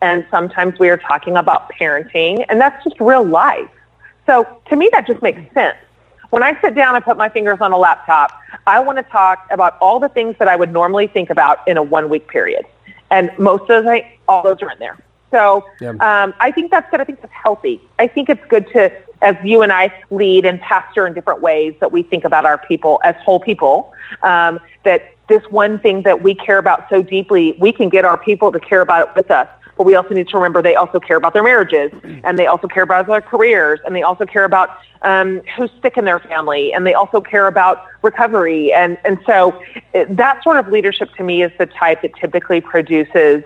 and 0.00 0.26
sometimes 0.30 0.78
we 0.78 0.90
are 0.90 0.96
talking 0.96 1.36
about 1.36 1.70
parenting, 1.72 2.44
and 2.48 2.60
that's 2.60 2.82
just 2.84 3.00
real 3.00 3.24
life. 3.24 3.70
So 4.26 4.60
to 4.68 4.76
me, 4.76 4.88
that 4.92 5.06
just 5.06 5.22
makes 5.22 5.40
sense. 5.54 5.76
When 6.30 6.42
I 6.42 6.60
sit 6.60 6.74
down 6.74 6.96
and 6.96 7.04
put 7.04 7.16
my 7.16 7.28
fingers 7.28 7.58
on 7.60 7.72
a 7.72 7.76
laptop, 7.76 8.32
I 8.66 8.80
want 8.80 8.98
to 8.98 9.04
talk 9.04 9.46
about 9.50 9.78
all 9.80 10.00
the 10.00 10.08
things 10.08 10.34
that 10.38 10.48
I 10.48 10.56
would 10.56 10.72
normally 10.72 11.06
think 11.06 11.30
about 11.30 11.66
in 11.68 11.76
a 11.76 11.82
one 11.82 12.08
week 12.08 12.26
period. 12.28 12.64
And 13.10 13.30
most 13.38 13.70
of 13.70 13.84
the 13.84 14.02
all 14.28 14.42
those 14.42 14.60
are 14.62 14.70
in 14.70 14.78
there. 14.78 14.98
So 15.30 15.66
yeah. 15.80 15.90
um, 15.90 16.32
I 16.38 16.52
think 16.52 16.70
that's 16.70 16.88
good. 16.90 17.00
I 17.00 17.04
think 17.04 17.20
that's 17.20 17.32
healthy. 17.32 17.80
I 17.98 18.06
think 18.06 18.28
it's 18.28 18.44
good 18.48 18.68
to, 18.68 18.92
as 19.20 19.36
you 19.42 19.62
and 19.62 19.72
I 19.72 19.92
lead 20.10 20.44
and 20.44 20.60
pastor 20.60 21.06
in 21.06 21.12
different 21.12 21.40
ways, 21.40 21.74
that 21.80 21.90
we 21.90 22.04
think 22.04 22.24
about 22.24 22.44
our 22.46 22.58
people 22.58 23.00
as 23.02 23.16
whole 23.16 23.40
people. 23.40 23.92
Um, 24.22 24.60
that 24.84 25.14
this 25.28 25.42
one 25.50 25.78
thing 25.80 26.02
that 26.02 26.22
we 26.22 26.34
care 26.34 26.58
about 26.58 26.88
so 26.88 27.02
deeply, 27.02 27.56
we 27.58 27.72
can 27.72 27.88
get 27.88 28.04
our 28.04 28.16
people 28.16 28.52
to 28.52 28.60
care 28.60 28.80
about 28.80 29.08
it 29.08 29.16
with 29.16 29.30
us. 29.30 29.48
But 29.76 29.86
we 29.86 29.94
also 29.94 30.14
need 30.14 30.28
to 30.28 30.36
remember 30.36 30.62
they 30.62 30.76
also 30.76 31.00
care 31.00 31.16
about 31.16 31.32
their 31.32 31.42
marriages, 31.42 31.90
and 32.22 32.38
they 32.38 32.46
also 32.46 32.68
care 32.68 32.84
about 32.84 33.06
their 33.06 33.20
careers, 33.20 33.80
and 33.84 33.94
they 33.94 34.02
also 34.02 34.24
care 34.24 34.44
about 34.44 34.78
um, 35.02 35.42
who's 35.56 35.70
sick 35.82 35.96
in 35.96 36.04
their 36.04 36.20
family, 36.20 36.72
and 36.72 36.86
they 36.86 36.94
also 36.94 37.20
care 37.20 37.46
about 37.46 37.84
recovery. 38.02 38.72
And 38.72 38.98
and 39.04 39.18
so 39.26 39.60
it, 39.92 40.16
that 40.16 40.42
sort 40.44 40.58
of 40.58 40.68
leadership 40.68 41.12
to 41.16 41.24
me 41.24 41.42
is 41.42 41.52
the 41.58 41.66
type 41.66 42.02
that 42.02 42.14
typically 42.16 42.60
produces 42.60 43.42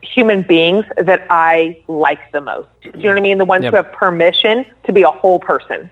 human 0.00 0.42
beings 0.42 0.84
that 0.96 1.26
I 1.30 1.80
like 1.88 2.32
the 2.32 2.40
most. 2.40 2.68
Do 2.82 2.90
you 2.94 3.04
know 3.04 3.08
what 3.10 3.18
I 3.18 3.20
mean? 3.20 3.38
The 3.38 3.44
ones 3.44 3.64
yep. 3.64 3.72
who 3.72 3.76
have 3.76 3.92
permission 3.92 4.66
to 4.84 4.92
be 4.92 5.02
a 5.02 5.10
whole 5.10 5.40
person. 5.40 5.90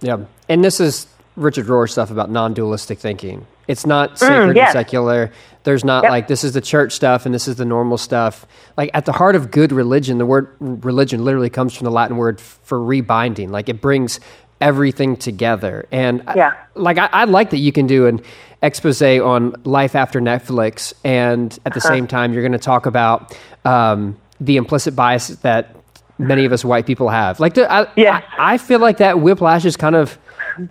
Yeah, 0.00 0.24
and 0.48 0.64
this 0.64 0.80
is 0.80 1.06
Richard 1.36 1.66
Rohr 1.66 1.88
stuff 1.88 2.10
about 2.10 2.30
non-dualistic 2.30 2.98
thinking. 2.98 3.46
It's 3.68 3.86
not 3.86 4.12
mm, 4.12 4.18
sacred 4.18 4.52
mm, 4.52 4.56
yes. 4.56 4.74
and 4.74 4.84
secular. 4.84 5.32
There's 5.64 5.84
not 5.84 6.04
yep. 6.04 6.10
like 6.10 6.28
this 6.28 6.44
is 6.44 6.52
the 6.52 6.60
church 6.60 6.92
stuff 6.92 7.26
and 7.26 7.34
this 7.34 7.48
is 7.48 7.56
the 7.56 7.64
normal 7.64 7.98
stuff. 7.98 8.46
Like 8.76 8.90
at 8.94 9.04
the 9.04 9.12
heart 9.12 9.34
of 9.34 9.50
good 9.50 9.72
religion, 9.72 10.18
the 10.18 10.26
word 10.26 10.48
religion 10.60 11.24
literally 11.24 11.50
comes 11.50 11.74
from 11.74 11.84
the 11.84 11.90
Latin 11.90 12.16
word 12.16 12.40
for 12.40 12.82
rebinding. 12.82 13.50
Like 13.50 13.68
it 13.68 13.80
brings 13.80 14.20
everything 14.60 15.16
together. 15.16 15.86
And 15.90 16.22
yeah. 16.34 16.54
I, 16.54 16.78
like 16.78 16.98
I, 16.98 17.08
I, 17.12 17.24
like 17.24 17.50
that 17.50 17.58
you 17.58 17.72
can 17.72 17.86
do 17.86 18.06
an 18.06 18.22
expose 18.62 19.02
on 19.02 19.54
life 19.64 19.94
after 19.94 20.20
Netflix, 20.20 20.94
and 21.04 21.52
at 21.66 21.74
the 21.74 21.80
uh-huh. 21.80 21.88
same 21.88 22.06
time 22.06 22.32
you're 22.32 22.42
going 22.42 22.52
to 22.52 22.58
talk 22.58 22.86
about 22.86 23.36
um, 23.64 24.16
the 24.40 24.56
implicit 24.56 24.96
bias 24.96 25.28
that 25.28 25.76
many 26.18 26.44
of 26.44 26.52
us 26.52 26.64
white 26.64 26.86
people 26.86 27.08
have. 27.08 27.40
Like 27.40 27.54
the, 27.54 27.70
I, 27.70 27.86
yeah. 27.96 28.22
I, 28.38 28.54
I 28.54 28.58
feel 28.58 28.78
like 28.78 28.98
that 28.98 29.20
whiplash 29.20 29.64
is 29.64 29.76
kind 29.76 29.94
of 29.94 30.18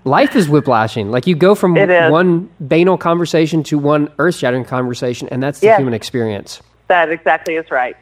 life 0.04 0.36
is 0.36 0.50
whiplashing. 0.50 1.12
Like 1.12 1.28
you 1.28 1.36
go 1.36 1.56
from 1.56 1.76
one 1.76 2.50
banal 2.60 2.98
conversation 2.98 3.64
to 3.64 3.78
one 3.78 4.12
earth 4.20 4.36
shattering 4.36 4.66
conversation, 4.66 5.28
and 5.30 5.42
that's 5.42 5.60
the 5.60 5.68
yes. 5.68 5.80
human 5.80 5.94
experience. 5.94 6.62
That 6.88 7.12
exactly 7.12 7.56
is 7.56 7.70
right. 7.72 7.98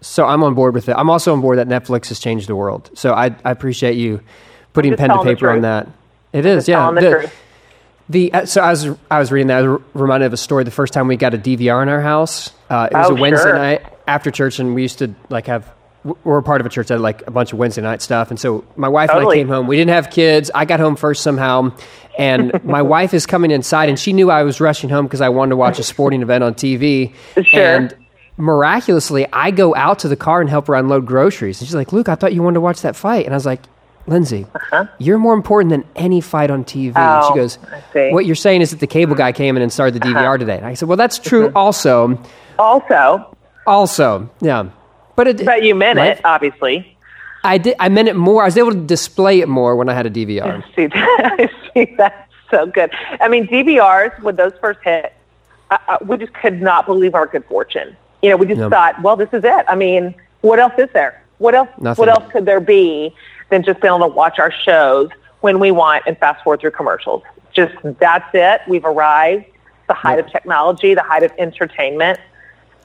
So 0.00 0.26
I'm 0.26 0.42
on 0.42 0.54
board 0.54 0.74
with 0.74 0.88
it. 0.88 0.94
I'm 0.98 1.10
also 1.10 1.32
on 1.32 1.40
board 1.40 1.58
that 1.58 1.68
Netflix 1.68 2.08
has 2.08 2.18
changed 2.18 2.48
the 2.48 2.56
world. 2.56 2.90
So 2.94 3.14
I, 3.14 3.26
I 3.44 3.50
appreciate 3.50 3.94
you 3.94 4.20
putting 4.72 4.96
pen 4.96 5.10
to 5.10 5.22
paper 5.22 5.50
on 5.50 5.62
that. 5.62 5.88
It 6.32 6.46
is, 6.46 6.66
yeah. 6.66 6.90
The, 6.90 7.00
the, 7.00 7.32
the, 8.08 8.32
uh, 8.32 8.46
so 8.46 8.62
I 8.62 8.70
was 8.70 8.88
I 9.10 9.18
was 9.18 9.30
reading 9.30 9.48
that. 9.48 9.64
I 9.64 9.68
was 9.68 9.82
reminded 9.94 10.26
of 10.26 10.32
a 10.32 10.36
story. 10.36 10.64
The 10.64 10.70
first 10.70 10.92
time 10.92 11.08
we 11.08 11.16
got 11.16 11.34
a 11.34 11.38
DVR 11.38 11.82
in 11.82 11.88
our 11.88 12.00
house, 12.00 12.50
uh, 12.68 12.88
it 12.90 12.96
was 12.96 13.10
oh, 13.10 13.16
a 13.16 13.20
Wednesday 13.20 13.44
sure. 13.44 13.54
night 13.54 13.86
after 14.08 14.30
church, 14.30 14.58
and 14.58 14.74
we 14.74 14.82
used 14.82 14.98
to 14.98 15.14
like 15.28 15.46
have 15.46 15.72
we're 16.04 16.38
a 16.38 16.42
part 16.42 16.60
of 16.60 16.66
a 16.66 16.70
church 16.70 16.88
that 16.88 16.94
had 16.94 17.00
like 17.00 17.26
a 17.26 17.30
bunch 17.30 17.52
of 17.52 17.58
Wednesday 17.58 17.82
night 17.82 18.02
stuff. 18.02 18.30
And 18.30 18.38
so 18.38 18.64
my 18.76 18.88
wife 18.88 19.10
totally. 19.10 19.24
and 19.24 19.32
I 19.32 19.34
came 19.36 19.48
home. 19.48 19.66
We 19.66 19.76
didn't 19.76 19.94
have 19.94 20.10
kids. 20.10 20.50
I 20.54 20.64
got 20.64 20.80
home 20.80 20.96
first 20.96 21.22
somehow. 21.22 21.72
And 22.18 22.62
my 22.64 22.82
wife 22.82 23.14
is 23.14 23.24
coming 23.26 23.50
inside 23.50 23.88
and 23.88 23.98
she 23.98 24.12
knew 24.12 24.30
I 24.30 24.42
was 24.42 24.60
rushing 24.60 24.90
home 24.90 25.06
because 25.06 25.20
I 25.20 25.28
wanted 25.28 25.50
to 25.50 25.56
watch 25.56 25.78
a 25.78 25.82
sporting 25.82 26.22
event 26.22 26.42
on 26.42 26.54
TV. 26.54 27.14
Sure. 27.42 27.60
And 27.60 27.96
miraculously, 28.36 29.26
I 29.32 29.52
go 29.52 29.74
out 29.74 30.00
to 30.00 30.08
the 30.08 30.16
car 30.16 30.40
and 30.40 30.50
help 30.50 30.66
her 30.66 30.74
unload 30.74 31.06
groceries. 31.06 31.60
And 31.60 31.68
she's 31.68 31.74
like, 31.74 31.92
Luke, 31.92 32.08
I 32.08 32.16
thought 32.16 32.32
you 32.32 32.42
wanted 32.42 32.54
to 32.54 32.60
watch 32.60 32.82
that 32.82 32.96
fight. 32.96 33.24
And 33.24 33.34
I 33.34 33.36
was 33.36 33.46
like, 33.46 33.62
Lindsay, 34.08 34.46
uh-huh. 34.52 34.86
you're 34.98 35.18
more 35.18 35.34
important 35.34 35.70
than 35.70 35.84
any 35.94 36.20
fight 36.20 36.50
on 36.50 36.64
TV. 36.64 36.92
Oh, 36.96 37.28
she 37.28 37.38
goes, 37.38 37.54
What 38.12 38.26
you're 38.26 38.34
saying 38.34 38.60
is 38.60 38.70
that 38.70 38.80
the 38.80 38.88
cable 38.88 39.14
guy 39.14 39.30
came 39.30 39.56
in 39.56 39.62
and 39.62 39.72
started 39.72 39.94
the 39.94 40.00
DVR 40.00 40.16
uh-huh. 40.16 40.38
today. 40.38 40.56
And 40.56 40.66
I 40.66 40.74
said, 40.74 40.88
Well, 40.88 40.96
that's 40.96 41.18
true 41.18 41.46
mm-hmm. 41.46 41.56
also. 41.56 42.18
Also. 42.58 43.36
Also, 43.64 44.28
yeah. 44.40 44.70
But 45.16 45.28
it, 45.28 45.44
but 45.44 45.62
you 45.62 45.74
meant 45.74 45.98
it, 45.98 46.20
obviously. 46.24 46.96
I 47.44 47.58
did. 47.58 47.76
I 47.80 47.88
meant 47.88 48.08
it 48.08 48.16
more. 48.16 48.42
I 48.42 48.46
was 48.46 48.56
able 48.56 48.72
to 48.72 48.80
display 48.80 49.40
it 49.40 49.48
more 49.48 49.76
when 49.76 49.88
I 49.88 49.94
had 49.94 50.06
a 50.06 50.10
DVR. 50.10 50.62
see, 50.76 50.86
that, 50.86 51.36
I 51.38 51.50
see, 51.74 51.94
that's 51.96 52.32
so 52.50 52.66
good. 52.66 52.90
I 53.20 53.28
mean, 53.28 53.46
DVRs 53.46 54.22
when 54.22 54.36
those 54.36 54.52
first 54.60 54.80
hit, 54.84 55.12
uh, 55.70 55.98
we 56.06 56.16
just 56.18 56.32
could 56.34 56.60
not 56.60 56.86
believe 56.86 57.14
our 57.14 57.26
good 57.26 57.44
fortune. 57.46 57.96
You 58.22 58.30
know, 58.30 58.36
we 58.36 58.46
just 58.46 58.60
thought, 58.70 59.02
well, 59.02 59.16
this 59.16 59.30
is 59.32 59.42
it. 59.44 59.64
I 59.68 59.74
mean, 59.74 60.14
what 60.42 60.60
else 60.60 60.74
is 60.78 60.88
there? 60.92 61.24
What 61.38 61.54
else? 61.54 61.68
Nothing. 61.78 62.00
What 62.00 62.08
else 62.08 62.30
could 62.30 62.46
there 62.46 62.60
be 62.60 63.14
than 63.50 63.64
just 63.64 63.80
being 63.80 63.92
able 63.92 64.08
to 64.08 64.14
watch 64.14 64.38
our 64.38 64.52
shows 64.52 65.08
when 65.40 65.58
we 65.58 65.72
want 65.72 66.04
and 66.06 66.16
fast 66.18 66.44
forward 66.44 66.60
through 66.60 66.70
commercials? 66.70 67.22
Just 67.52 67.74
that's 67.98 68.30
it. 68.32 68.60
We've 68.68 68.84
arrived. 68.84 69.46
The 69.88 69.94
height 69.94 70.18
yep. 70.18 70.26
of 70.26 70.32
technology, 70.32 70.94
the 70.94 71.02
height 71.02 71.24
of 71.24 71.32
entertainment, 71.38 72.20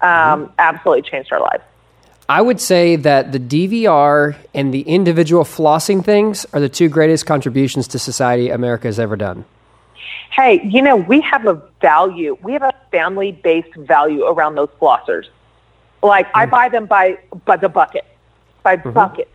um, 0.02 0.10
mm-hmm. 0.10 0.54
absolutely 0.58 1.04
changed 1.04 1.32
our 1.32 1.40
lives. 1.40 1.64
I 2.30 2.42
would 2.42 2.60
say 2.60 2.98
that 2.98 3.32
the 3.32 3.40
DVR 3.40 4.36
and 4.54 4.74
the 4.74 4.82
individual 4.82 5.46
flossing 5.46 6.04
things 6.04 6.46
are 6.52 6.60
the 6.60 6.68
two 6.68 6.90
greatest 6.90 7.26
contributions 7.26 7.88
to 7.90 8.00
society 8.00 8.50
America 8.50 8.88
has 8.88 9.00
ever 9.00 9.16
done. 9.16 9.46
Hey, 10.32 10.62
you 10.68 10.82
know, 10.82 10.98
we 10.98 11.22
have 11.22 11.48
a 11.48 11.62
value. 11.82 12.38
We 12.44 12.52
have 12.54 12.64
a 12.64 12.74
family 12.92 13.32
based 13.32 13.74
value 13.76 14.26
around 14.26 14.56
those 14.56 14.70
flossers. 14.80 15.26
Like, 16.04 16.28
mm-hmm. 16.28 16.40
I 16.40 16.46
buy 16.48 16.70
them 16.70 16.86
by, 16.86 17.18
by 17.46 17.56
the 17.56 17.70
bucket, 17.70 18.06
by 18.62 18.76
mm-hmm. 18.76 18.92
bucket. 18.92 19.30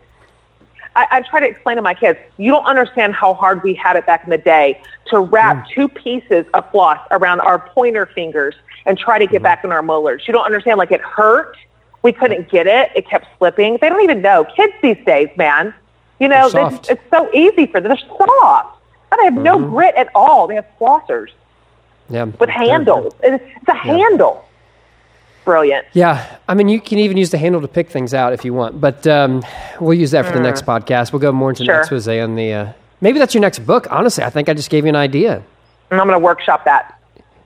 I, 0.95 1.07
I 1.09 1.21
try 1.21 1.39
to 1.39 1.47
explain 1.47 1.77
to 1.77 1.81
my 1.81 1.95
kids, 1.95 2.19
you 2.37 2.51
don't 2.51 2.65
understand 2.65 3.15
how 3.15 3.33
hard 3.33 3.63
we 3.63 3.73
had 3.73 3.95
it 3.95 4.05
back 4.05 4.23
in 4.23 4.29
the 4.29 4.37
day 4.37 4.79
to 5.07 5.19
wrap 5.19 5.65
mm. 5.65 5.73
two 5.73 5.89
pieces 5.89 6.45
of 6.53 6.69
floss 6.69 6.99
around 7.09 7.39
our 7.41 7.57
pointer 7.57 8.05
fingers 8.05 8.53
and 8.85 8.99
try 8.99 9.17
to 9.17 9.25
get 9.25 9.37
mm-hmm. 9.37 9.43
back 9.43 9.63
in 9.63 9.71
our 9.71 9.81
molars. 9.81 10.23
You 10.27 10.33
don't 10.33 10.45
understand, 10.45 10.77
like, 10.77 10.91
it 10.91 11.01
hurt 11.01 11.57
we 12.03 12.11
couldn't 12.11 12.49
get 12.49 12.67
it. 12.67 12.91
It 12.95 13.07
kept 13.07 13.27
slipping. 13.37 13.77
They 13.81 13.89
don't 13.89 14.03
even 14.03 14.21
know. 14.21 14.45
Kids 14.55 14.73
these 14.81 15.03
days, 15.05 15.29
man. 15.37 15.73
You 16.19 16.27
know, 16.27 16.49
just, 16.49 16.89
it's 16.89 17.01
so 17.09 17.33
easy 17.33 17.65
for 17.65 17.81
them. 17.81 17.89
They're 17.89 18.17
soft. 18.17 18.77
And 19.11 19.19
they 19.19 19.25
have 19.25 19.33
mm-hmm. 19.33 19.43
no 19.43 19.59
grit 19.59 19.95
at 19.95 20.09
all. 20.13 20.47
They 20.47 20.55
have 20.55 20.67
flossers. 20.79 21.29
Yeah. 22.09 22.25
With 22.25 22.49
handles. 22.49 23.13
It's, 23.23 23.43
a 23.67 23.73
yeah. 23.73 23.83
handle. 23.83 24.45
Brilliant. 25.45 25.87
Yeah. 25.93 26.37
I 26.47 26.53
mean, 26.53 26.69
you 26.69 26.79
can 26.79 26.99
even 26.99 27.17
use 27.17 27.31
the 27.31 27.37
handle 27.37 27.61
to 27.61 27.67
pick 27.67 27.89
things 27.89 28.13
out 28.13 28.33
if 28.33 28.45
you 28.45 28.53
want, 28.53 28.79
but 28.79 29.05
um, 29.07 29.43
we'll 29.79 29.97
use 29.97 30.11
that 30.11 30.25
for 30.25 30.31
mm. 30.31 30.35
the 30.35 30.39
next 30.41 30.65
podcast. 30.65 31.11
We'll 31.11 31.19
go 31.19 31.31
more 31.31 31.49
into 31.49 31.65
sure. 31.65 31.79
expose 31.79 32.07
on 32.07 32.35
the. 32.35 32.53
Uh, 32.53 32.73
maybe 33.01 33.19
that's 33.19 33.33
your 33.33 33.41
next 33.41 33.59
book. 33.59 33.87
Honestly, 33.89 34.23
I 34.23 34.29
think 34.29 34.47
I 34.47 34.53
just 34.53 34.69
gave 34.69 34.85
you 34.85 34.89
an 34.89 34.95
idea. 34.95 35.43
And 35.91 35.99
I'm 35.99 36.07
going 36.07 36.19
to 36.19 36.23
workshop 36.23 36.65
that. 36.65 36.99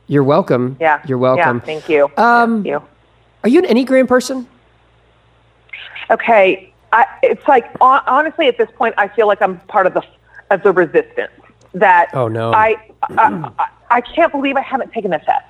You're 0.08 0.24
welcome. 0.24 0.78
Yeah. 0.80 1.02
You're 1.08 1.18
welcome. 1.18 1.58
Yeah, 1.58 1.66
thank 1.66 1.90
you. 1.90 2.10
Um, 2.18 2.64
thank 2.64 2.68
you. 2.68 2.84
Are 3.44 3.50
you 3.50 3.64
an 3.64 3.66
Enneagram 3.66 4.08
person? 4.08 4.48
Okay, 6.10 6.74
I, 6.94 7.06
it's 7.22 7.46
like 7.48 7.70
honestly 7.82 8.48
at 8.48 8.58
this 8.58 8.70
point, 8.76 8.96
I 8.98 9.08
feel 9.10 9.28
like 9.28 9.42
I'm 9.42 9.60
part 9.62 9.88
of 9.88 9.94
the 9.94 10.04
of 10.50 10.64
the 10.64 10.72
resistance. 10.72 11.32
That 11.74 12.10
oh 12.14 12.28
no, 12.28 12.54
I 12.54 12.78
I, 13.18 13.52
I, 13.60 13.68
I 13.92 14.02
can't 14.02 14.32
believe 14.32 14.56
I 14.56 14.62
haven't 14.62 14.92
taken 14.94 15.12
the 15.12 15.18
test. 15.20 15.46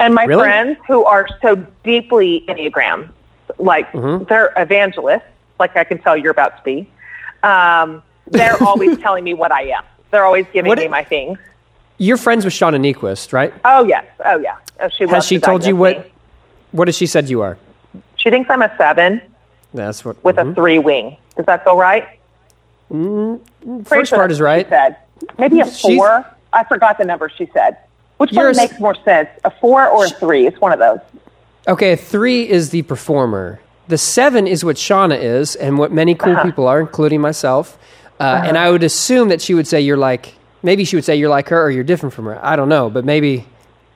And 0.00 0.14
my 0.14 0.24
Really? 0.24 0.42
friends 0.42 0.78
who 0.88 1.04
are 1.04 1.28
so 1.40 1.56
deeply 1.84 2.44
Enneagram, 2.48 3.10
like 3.58 3.90
Mm-hmm. 3.92 4.24
they're 4.24 4.52
evangelists, 4.56 5.22
like 5.60 5.76
I 5.76 5.84
can 5.84 5.98
tell 5.98 6.16
you're 6.16 6.32
about 6.32 6.56
to 6.58 6.62
be, 6.64 6.90
um, 7.44 8.02
they're 8.26 8.60
always 8.62 8.98
telling 8.98 9.22
me 9.22 9.34
what 9.34 9.52
I 9.52 9.62
am. 9.68 9.84
They're 10.10 10.24
always 10.24 10.46
giving 10.52 10.68
What 10.68 10.78
me 10.78 10.86
i- 10.86 10.88
my 10.88 11.04
things. 11.04 11.38
You're 11.98 12.16
friends 12.16 12.44
with 12.44 12.52
Shauna 12.52 12.80
Niequist, 12.80 13.32
right? 13.32 13.54
Oh, 13.64 13.84
yes. 13.84 14.04
Oh, 14.24 14.38
yeah. 14.38 14.56
Oh, 14.80 14.88
she 14.88 15.06
Has 15.06 15.24
she 15.24 15.38
told 15.38 15.64
you 15.64 15.76
what? 15.76 15.98
me. 16.04 16.11
What 16.72 16.88
has 16.88 16.96
she 16.96 17.06
said 17.06 17.28
you 17.28 17.40
are? 17.42 17.56
She 18.16 18.30
thinks 18.30 18.48
I'm 18.50 18.62
a 18.62 18.74
seven 18.76 19.20
That's 19.74 20.04
what. 20.04 20.22
with 20.24 20.38
a 20.38 20.52
three 20.54 20.78
wing. 20.78 21.16
Does 21.36 21.46
that 21.46 21.64
feel 21.64 21.76
right? 21.76 22.18
Mm-hmm. 22.90 23.82
first 23.84 24.10
sure 24.10 24.18
part 24.18 24.30
is 24.30 24.40
right. 24.40 24.68
Said 24.68 24.96
maybe 25.38 25.60
a 25.60 25.64
She's- 25.70 25.80
four. 25.96 26.26
I 26.52 26.64
forgot 26.64 26.98
the 26.98 27.04
number 27.04 27.30
she 27.30 27.48
said. 27.54 27.78
Which 28.18 28.32
one 28.32 28.54
makes 28.56 28.78
more 28.78 28.94
sense, 29.04 29.28
a 29.44 29.50
four 29.50 29.86
or 29.88 30.04
a 30.04 30.08
three? 30.10 30.46
It's 30.46 30.60
one 30.60 30.72
of 30.72 30.78
those. 30.78 31.00
Okay, 31.66 31.92
a 31.92 31.96
three 31.96 32.48
is 32.48 32.70
the 32.70 32.82
performer. 32.82 33.60
The 33.88 33.96
seven 33.98 34.46
is 34.46 34.64
what 34.64 34.76
Shauna 34.76 35.18
is, 35.20 35.56
and 35.56 35.78
what 35.78 35.90
many 35.92 36.14
cool 36.14 36.32
Uh-huh. 36.34 36.42
people 36.44 36.68
are, 36.68 36.78
including 36.80 37.20
myself. 37.20 37.78
Uh, 38.20 38.42
And 38.44 38.56
I 38.58 38.70
would 38.70 38.82
assume 38.84 39.28
that 39.30 39.40
she 39.40 39.54
would 39.54 39.66
say 39.66 39.80
you're 39.80 39.96
like. 39.96 40.34
Maybe 40.62 40.84
she 40.84 40.94
would 40.94 41.04
say 41.04 41.16
you're 41.16 41.30
like 41.30 41.48
her, 41.48 41.60
or 41.60 41.70
you're 41.70 41.82
different 41.82 42.12
from 42.14 42.26
her. 42.26 42.38
I 42.44 42.54
don't 42.54 42.68
know, 42.68 42.88
but 42.90 43.04
maybe 43.04 43.44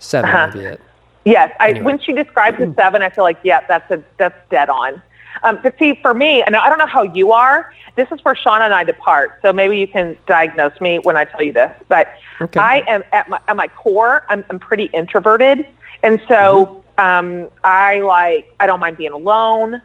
7 0.01 0.29
Uh-huh. 0.29 0.51
would 0.53 0.59
be 0.61 0.67
it. 0.67 0.81
Yes, 1.27 1.53
I, 1.59 1.73
when 1.81 1.99
she 1.99 2.13
describes 2.13 2.59
the 2.59 2.73
seven, 2.77 3.03
I 3.03 3.11
feel 3.11 3.25
like 3.25 3.39
yeah, 3.43 3.61
that's 3.67 3.91
a 3.91 4.03
that's 4.17 4.39
dead 4.49 4.69
on. 4.71 5.03
Um, 5.43 5.59
but 5.63 5.77
see, 5.79 5.99
for 6.01 6.15
me, 6.15 6.43
and 6.43 6.55
I 6.57 6.69
don't 6.69 6.79
know 6.79 6.87
how 6.87 7.03
you 7.03 7.33
are. 7.33 7.73
This 7.97 8.09
is 8.13 8.25
where 8.25 8.35
Shauna 8.35 8.61
and 8.63 8.73
I 8.73 8.85
depart. 8.85 9.41
So 9.43 9.53
maybe 9.53 9.77
you 9.77 9.89
can 9.89 10.17
diagnose 10.27 10.81
me 10.81 11.01
when 11.01 11.17
I 11.17 11.25
tell 11.25 11.43
you 11.43 11.53
this. 11.53 11.73
But 11.89 12.09
Okay. 12.41 12.61
I 12.61 12.85
am 12.87 13.03
at 13.13 13.29
my 13.29 13.41
at 13.49 13.57
my 13.57 13.67
core. 13.69 14.25
I'm, 14.29 14.45
I'm 14.51 14.61
pretty 14.61 14.85
introverted, 14.85 15.67
and 16.05 16.23
so 16.29 16.85
um, 16.97 17.49
I 17.65 18.01
like 18.01 18.55
I 18.61 18.67
don't 18.67 18.79
mind 18.81 18.97
being 18.97 19.13
alone. 19.13 19.83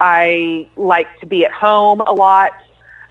I 0.00 0.68
like 0.76 1.08
to 1.20 1.26
be 1.26 1.44
at 1.44 1.52
home 1.52 2.02
a 2.02 2.12
lot. 2.12 2.52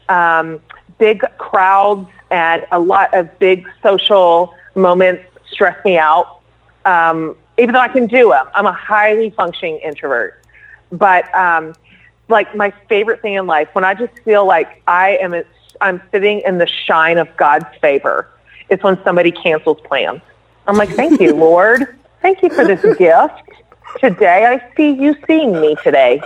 Um, 0.08 0.62
big 1.00 1.22
crowds 1.38 2.10
and 2.32 2.66
a 2.72 2.80
lot 2.80 3.14
of 3.14 3.38
big 3.40 3.68
social 3.82 4.54
moments 4.76 5.24
stress 5.52 5.84
me 5.84 5.98
out. 5.98 6.40
Um, 6.86 7.36
even 7.58 7.74
though 7.74 7.80
I 7.80 7.88
can 7.88 8.08
do 8.08 8.30
them, 8.30 8.48
I'm 8.54 8.66
a 8.66 8.74
highly 8.74 9.30
functioning 9.30 9.78
introvert. 9.80 10.44
But 10.92 11.34
um, 11.36 11.74
like 12.28 12.56
my 12.56 12.72
favorite 12.90 13.22
thing 13.22 13.34
in 13.34 13.48
life, 13.48 13.70
when 13.74 13.84
I 13.84 13.94
just 13.94 14.14
feel 14.20 14.46
like 14.46 14.82
I 14.88 15.18
am, 15.18 15.36
I'm 15.82 16.02
sitting 16.12 16.42
in 16.42 16.58
the 16.58 16.68
shine 16.68 17.18
of 17.18 17.36
God's 17.38 17.66
favor, 17.82 18.30
it's 18.70 18.84
when 18.84 19.02
somebody 19.04 19.32
cancels 19.32 19.80
plans. 19.82 20.22
I'm 20.68 20.78
like, 20.78 20.90
thank 20.90 21.20
you, 21.20 21.36
Lord. 21.36 22.00
Thank 22.22 22.42
you 22.42 22.50
for 22.50 22.66
this 22.66 22.82
gift. 22.98 23.50
Today, 24.00 24.46
I 24.46 24.76
see 24.76 24.92
you 24.92 25.16
seeing 25.28 25.60
me 25.60 25.76
today. 25.84 26.22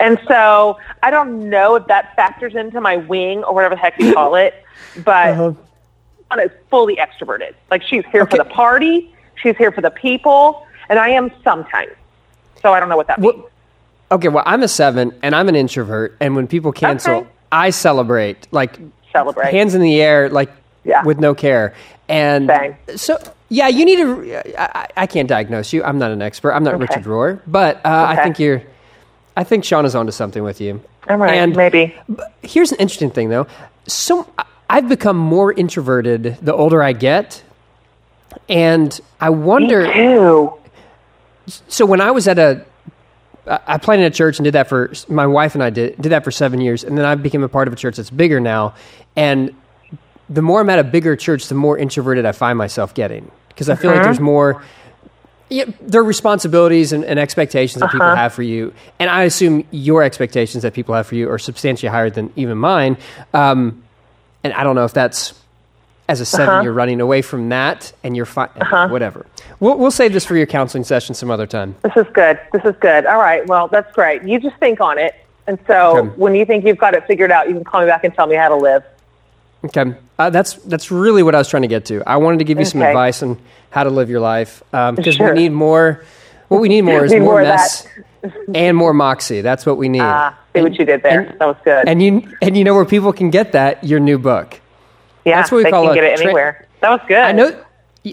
And 0.00 0.18
so 0.26 0.78
I 1.02 1.10
don't 1.10 1.48
know 1.48 1.76
if 1.76 1.86
that 1.86 2.16
factors 2.16 2.54
into 2.54 2.80
my 2.80 2.96
wing 2.96 3.44
or 3.44 3.54
whatever 3.54 3.76
the 3.76 3.80
heck 3.80 4.00
you 4.00 4.12
call 4.12 4.34
it, 4.34 4.64
but 5.04 5.56
Anna 6.30 6.42
is 6.42 6.50
fully 6.70 6.96
extroverted. 6.96 7.54
Like 7.70 7.82
she's 7.82 8.04
here 8.10 8.26
for 8.26 8.36
the 8.36 8.44
party, 8.44 9.13
she's 9.36 9.56
here 9.56 9.72
for 9.72 9.80
the 9.80 9.90
people, 9.90 10.66
and 10.88 10.98
I 10.98 11.10
am 11.10 11.30
sometimes. 11.42 11.92
So 12.62 12.72
I 12.72 12.80
don't 12.80 12.88
know 12.88 12.96
what 12.96 13.06
that 13.08 13.20
means. 13.20 13.34
Well, 13.36 13.50
okay, 14.12 14.28
well, 14.28 14.44
I'm 14.46 14.62
a 14.62 14.68
seven, 14.68 15.12
and 15.22 15.34
I'm 15.34 15.48
an 15.48 15.56
introvert, 15.56 16.16
and 16.20 16.34
when 16.36 16.46
people 16.46 16.72
cancel, 16.72 17.14
Okay. 17.14 17.28
I 17.52 17.70
celebrate, 17.70 18.48
like 18.50 18.78
Celebrate. 19.12 19.50
hands 19.52 19.74
in 19.74 19.80
the 19.80 20.00
air, 20.02 20.28
like 20.28 20.50
Yeah. 20.84 21.04
with 21.04 21.18
no 21.20 21.34
care. 21.34 21.74
And 22.08 22.48
Same. 22.48 22.76
so, 22.96 23.18
yeah, 23.48 23.68
you 23.68 23.84
need 23.84 23.96
to. 23.96 24.60
I, 24.60 24.88
I- 24.96 25.06
can't 25.06 25.28
diagnose 25.28 25.72
you. 25.72 25.82
I'm 25.84 25.98
not 25.98 26.10
an 26.10 26.20
expert. 26.20 26.52
I'm 26.52 26.64
not 26.64 26.78
Richard 26.78 27.04
Rohr, 27.04 27.40
but 27.46 27.76
uh, 27.84 28.06
I 28.08 28.16
think 28.22 28.38
you're. 28.38 28.62
I 29.36 29.44
think 29.44 29.64
Shauna's 29.64 29.94
onto 29.94 30.12
something 30.12 30.42
with 30.42 30.60
you. 30.60 30.80
All 31.08 31.16
right, 31.16 31.34
And 31.34 31.56
maybe. 31.56 31.94
here's 32.42 32.72
an 32.72 32.78
interesting 32.78 33.10
thing, 33.10 33.28
though. 33.30 33.46
So 33.86 34.26
I've 34.70 34.88
become 34.88 35.16
more 35.18 35.52
introverted 35.52 36.38
the 36.40 36.54
older 36.54 36.82
I 36.82 36.92
get, 36.92 37.42
and 38.48 39.00
I 39.20 39.30
wonder. 39.30 39.84
Ew. 39.84 40.58
So 41.68 41.84
when 41.84 42.00
I 42.00 42.10
was 42.10 42.26
at 42.26 42.38
a, 42.38 42.64
I 43.46 43.78
planted 43.78 44.06
a 44.06 44.10
church 44.10 44.38
and 44.38 44.44
did 44.44 44.54
that 44.54 44.68
for 44.68 44.92
my 45.08 45.26
wife 45.26 45.54
and 45.54 45.62
I 45.62 45.70
did 45.70 46.00
did 46.00 46.10
that 46.10 46.24
for 46.24 46.30
seven 46.30 46.60
years, 46.60 46.84
and 46.84 46.96
then 46.96 47.04
I 47.04 47.14
became 47.14 47.42
a 47.42 47.48
part 47.48 47.68
of 47.68 47.74
a 47.74 47.76
church 47.76 47.96
that's 47.96 48.10
bigger 48.10 48.40
now. 48.40 48.74
And 49.16 49.54
the 50.30 50.42
more 50.42 50.60
I'm 50.60 50.70
at 50.70 50.78
a 50.78 50.84
bigger 50.84 51.16
church, 51.16 51.48
the 51.48 51.54
more 51.54 51.76
introverted 51.76 52.24
I 52.24 52.32
find 52.32 52.56
myself 52.56 52.94
getting 52.94 53.30
because 53.48 53.68
I 53.68 53.76
feel 53.76 53.90
like 53.90 54.02
there's 54.02 54.20
more. 54.20 54.62
Yeah, 55.50 55.66
there 55.82 56.00
are 56.00 56.04
responsibilities 56.04 56.92
and, 56.92 57.04
and 57.04 57.18
expectations 57.18 57.80
that 57.80 57.90
people 57.90 58.06
have 58.16 58.32
for 58.32 58.42
you, 58.42 58.72
and 58.98 59.10
I 59.10 59.24
assume 59.24 59.66
your 59.70 60.02
expectations 60.02 60.62
that 60.62 60.72
people 60.72 60.94
have 60.94 61.06
for 61.06 61.16
you 61.16 61.30
are 61.30 61.38
substantially 61.38 61.90
higher 61.90 62.08
than 62.08 62.32
even 62.34 62.56
mine. 62.56 62.96
Um, 63.34 63.84
and 64.42 64.54
I 64.54 64.64
don't 64.64 64.74
know 64.74 64.86
if 64.86 64.94
that's 64.94 65.34
as 66.08 66.20
a 66.20 66.24
7 66.26 66.64
you're 66.64 66.72
running 66.72 67.00
away 67.00 67.22
from 67.22 67.48
that, 67.48 67.92
and 68.02 68.16
you're 68.16 68.26
fine. 68.26 68.48
Whatever. 68.90 69.26
We'll, 69.60 69.78
we'll 69.78 69.90
save 69.90 70.12
this 70.12 70.24
for 70.24 70.36
your 70.36 70.46
counseling 70.46 70.84
session 70.84 71.14
some 71.14 71.30
other 71.30 71.46
time. 71.46 71.76
This 71.82 71.96
is 71.96 72.06
good. 72.12 72.38
This 72.52 72.62
is 72.64 72.74
good. 72.80 73.06
All 73.06 73.18
right. 73.18 73.46
Well, 73.46 73.68
that's 73.68 73.92
great. 73.94 74.22
You 74.24 74.38
just 74.38 74.56
think 74.58 74.80
on 74.80 74.98
it. 74.98 75.14
And 75.46 75.58
so 75.66 75.98
Okay. 75.98 76.08
when 76.16 76.34
you 76.34 76.44
think 76.44 76.64
you've 76.64 76.78
got 76.78 76.94
it 76.94 77.06
figured 77.06 77.30
out, 77.30 77.48
you 77.48 77.54
can 77.54 77.64
call 77.64 77.80
me 77.82 77.86
back 77.86 78.04
and 78.04 78.14
tell 78.14 78.26
me 78.26 78.34
how 78.36 78.48
to 78.48 78.56
live. 78.56 78.82
Okay, 79.64 79.94
uh, 80.18 80.28
that's 80.28 80.54
that's 80.54 80.90
really 80.90 81.22
what 81.22 81.34
I 81.34 81.38
was 81.38 81.48
trying 81.48 81.62
to 81.62 81.68
get 81.68 81.86
to. 81.86 82.02
I 82.06 82.18
wanted 82.18 82.38
to 82.40 82.44
give 82.44 82.58
you 82.58 82.66
some 82.66 82.82
advice 82.82 83.22
on 83.22 83.38
how 83.70 83.84
to 83.84 83.88
live 83.90 84.10
your 84.10 84.20
life 84.20 84.62
because 84.70 85.14
Sure. 85.14 85.32
we 85.32 85.40
need 85.40 85.52
more. 85.52 86.04
What 86.48 86.60
we 86.60 86.68
need 86.68 86.82
more 86.82 87.02
is 87.06 87.12
Need 87.12 87.20
more, 87.20 87.40
more 87.40 87.42
mess 87.42 87.86
and 88.54 88.76
more 88.76 88.92
moxie. 88.92 89.40
That's 89.40 89.64
what 89.64 89.78
we 89.78 89.88
need. 89.88 90.02
Ah, 90.02 90.38
see 90.54 90.60
what 90.60 90.78
you 90.78 90.84
did 90.84 91.02
there. 91.02 91.20
and- 91.22 91.40
that 91.40 91.46
was 91.46 91.56
good. 91.64 91.88
and 91.88 92.02
you 92.02 92.30
and 92.42 92.58
you 92.58 92.64
know 92.64 92.74
where 92.74 92.84
people 92.84 93.12
can 93.14 93.30
get 93.30 93.52
that 93.52 93.82
your 93.84 94.00
new 94.00 94.18
book. 94.18 94.60
Yeah, 95.24 95.36
that's 95.36 95.50
what 95.50 95.58
we 95.58 95.64
they 95.64 95.70
call 95.70 95.84
can 95.84 95.92
a 95.92 95.94
get 95.94 96.04
it 96.04 96.16
tra- 96.16 96.24
anywhere. 96.26 96.66
That 96.80 96.90
was 96.90 97.00
good. 97.08 97.18
I 97.18 97.32
know. 97.32 97.64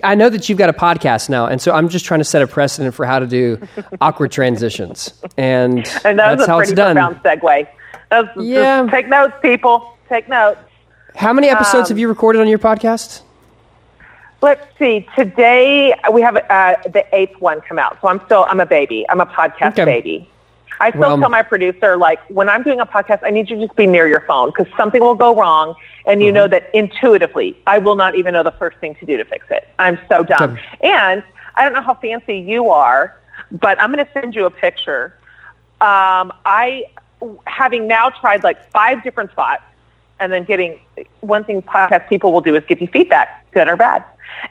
I 0.03 0.15
know 0.15 0.29
that 0.29 0.47
you've 0.47 0.57
got 0.57 0.69
a 0.69 0.73
podcast 0.73 1.27
now, 1.29 1.47
and 1.47 1.61
so 1.61 1.73
I'm 1.73 1.89
just 1.89 2.05
trying 2.05 2.21
to 2.21 2.23
set 2.23 2.41
a 2.41 2.47
precedent 2.47 2.95
for 2.95 3.05
how 3.05 3.19
to 3.19 3.27
do 3.27 3.59
awkward 4.01 4.31
transitions, 4.31 5.13
and, 5.37 5.79
And 6.05 6.17
that 6.17 6.37
that's 6.37 6.47
how 6.47 6.59
it's 6.59 6.71
done. 6.71 6.95
segue. 6.95 7.67
That 8.09 8.35
was, 8.35 8.45
Yeah. 8.45 8.83
Just 8.83 8.91
take 8.91 9.09
notes, 9.09 9.33
people. 9.41 9.97
Take 10.07 10.29
notes. 10.29 10.59
How 11.15 11.33
many 11.33 11.49
episodes 11.49 11.89
Um, 11.89 11.95
have 11.95 11.99
you 11.99 12.07
recorded 12.07 12.39
on 12.41 12.47
your 12.47 12.59
podcast? 12.59 13.21
Let's 14.41 14.65
see. 14.79 15.05
Today 15.15 15.93
we 16.11 16.21
have 16.21 16.37
uh, 16.37 16.75
the 16.89 17.05
eighth 17.13 17.39
one 17.41 17.59
come 17.61 17.77
out, 17.77 17.97
so 18.01 18.07
I'm 18.07 18.21
still 18.25 18.45
I'm 18.47 18.59
a 18.61 18.65
baby. 18.65 19.05
I'm 19.09 19.19
a 19.19 19.25
podcast 19.25 19.73
Okay. 19.73 19.83
baby. 19.85 20.29
I 20.81 20.89
still 20.89 21.01
Well- 21.01 21.17
tell 21.19 21.29
my 21.29 21.43
producer 21.43 21.95
like 21.97 22.19
when 22.29 22.49
I'm 22.49 22.63
doing 22.63 22.79
a 22.79 22.85
podcast, 22.85 23.19
I 23.23 23.29
need 23.29 23.49
you 23.49 23.57
to 23.57 23.65
just 23.67 23.75
be 23.77 23.85
near 23.87 24.07
your 24.07 24.21
phone 24.21 24.49
because 24.51 24.67
something 24.75 25.01
will 25.01 25.15
go 25.15 25.35
wrong, 25.35 25.75
and 26.05 26.21
you 26.21 26.31
know 26.31 26.45
Mm-hmm. 26.45 26.51
that 26.51 26.69
intuitively 26.73 27.55
I 27.67 27.77
will 27.77 27.95
not 27.95 28.15
even 28.15 28.33
know 28.33 28.43
the 28.43 28.51
first 28.63 28.77
thing 28.79 28.95
to 28.95 29.05
do 29.05 29.17
to 29.17 29.25
fix 29.25 29.45
it. 29.51 29.67
I'm 29.79 29.97
so 30.09 30.23
dumb. 30.23 30.57
And 30.81 31.23
I 31.55 31.63
don't 31.63 31.73
know 31.73 31.81
how 31.81 31.93
fancy 31.95 32.37
you 32.39 32.69
are, 32.69 33.17
but 33.51 33.79
I'm 33.81 33.91
going 33.93 34.05
to 34.05 34.11
send 34.13 34.35
you 34.35 34.45
a 34.45 34.49
picture. 34.51 35.13
Um, 35.81 36.31
I 36.45 36.85
having 37.45 37.87
now 37.87 38.09
tried 38.09 38.43
like 38.43 38.59
five 38.71 39.03
different 39.03 39.31
spots 39.31 39.63
and 40.19 40.31
then 40.33 40.43
getting 40.43 40.79
one 41.21 41.43
thing 41.43 41.61
podcast 41.61 42.07
people 42.09 42.31
will 42.33 42.41
do 42.41 42.55
is 42.55 42.63
give 42.67 42.81
you 42.81 42.87
feedback, 42.87 43.45
good 43.51 43.67
or 43.67 43.75
bad. 43.75 44.03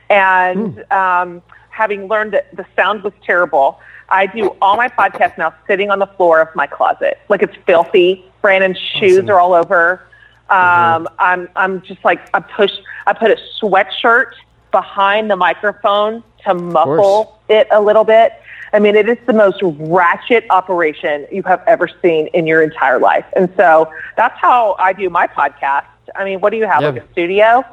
And 0.09 0.85
um, 0.93 1.43
having 1.71 2.09
learned 2.09 2.33
that 2.35 2.55
the 2.57 2.67
sound 2.77 3.03
was 3.03 3.13
terrible, 3.25 3.81
I 4.11 4.27
do 4.27 4.57
all 4.61 4.77
my 4.77 4.89
podcasts 4.89 5.39
now 5.39 5.55
sitting 5.67 5.91
on 5.91 5.99
the 5.99 6.07
floor 6.07 6.41
of 6.41 6.55
my 6.55 6.67
closet. 6.67 7.19
Like 7.29 7.43
it's 7.43 7.57
filthy. 7.67 8.25
Brandon's 8.43 8.79
shoes 8.79 9.29
are 9.29 9.39
all 9.39 9.55
over. 9.55 10.03
Um, 10.49 11.09
I'm 11.19 11.49
I'm 11.55 11.81
just 11.83 12.05
like 12.05 12.29
I 12.35 12.41
push 12.41 12.73
I 13.07 13.13
put 13.13 13.31
a 13.31 13.39
sweatshirt 13.61 14.33
behind 14.73 15.31
the 15.31 15.37
microphone 15.37 16.25
to 16.45 16.55
muffle 16.55 17.41
it 17.49 17.69
a 17.71 17.81
little 17.81 18.05
bit. 18.05 18.33
I 18.73 18.79
mean, 18.79 18.95
it 18.95 19.09
is 19.09 19.19
the 19.27 19.33
most 19.33 19.61
ratchet 19.63 20.45
operation 20.51 21.27
you 21.31 21.43
have 21.43 21.63
ever 21.67 21.89
seen 22.03 22.29
in 22.29 22.47
your 22.47 22.63
entire 22.63 22.99
life. 22.99 23.25
And 23.35 23.53
so 23.57 23.93
that's 24.17 24.39
how 24.39 24.77
I 24.79 24.93
do 24.93 25.11
my 25.11 25.27
podcast. 25.27 25.87
I 26.15 26.25
mean, 26.25 26.41
what 26.41 26.51
do 26.51 26.57
you 26.57 26.67
have? 26.67 26.83
Yeah. 26.83 26.91
Like 26.91 27.03
a 27.03 27.13
studio? 27.13 27.65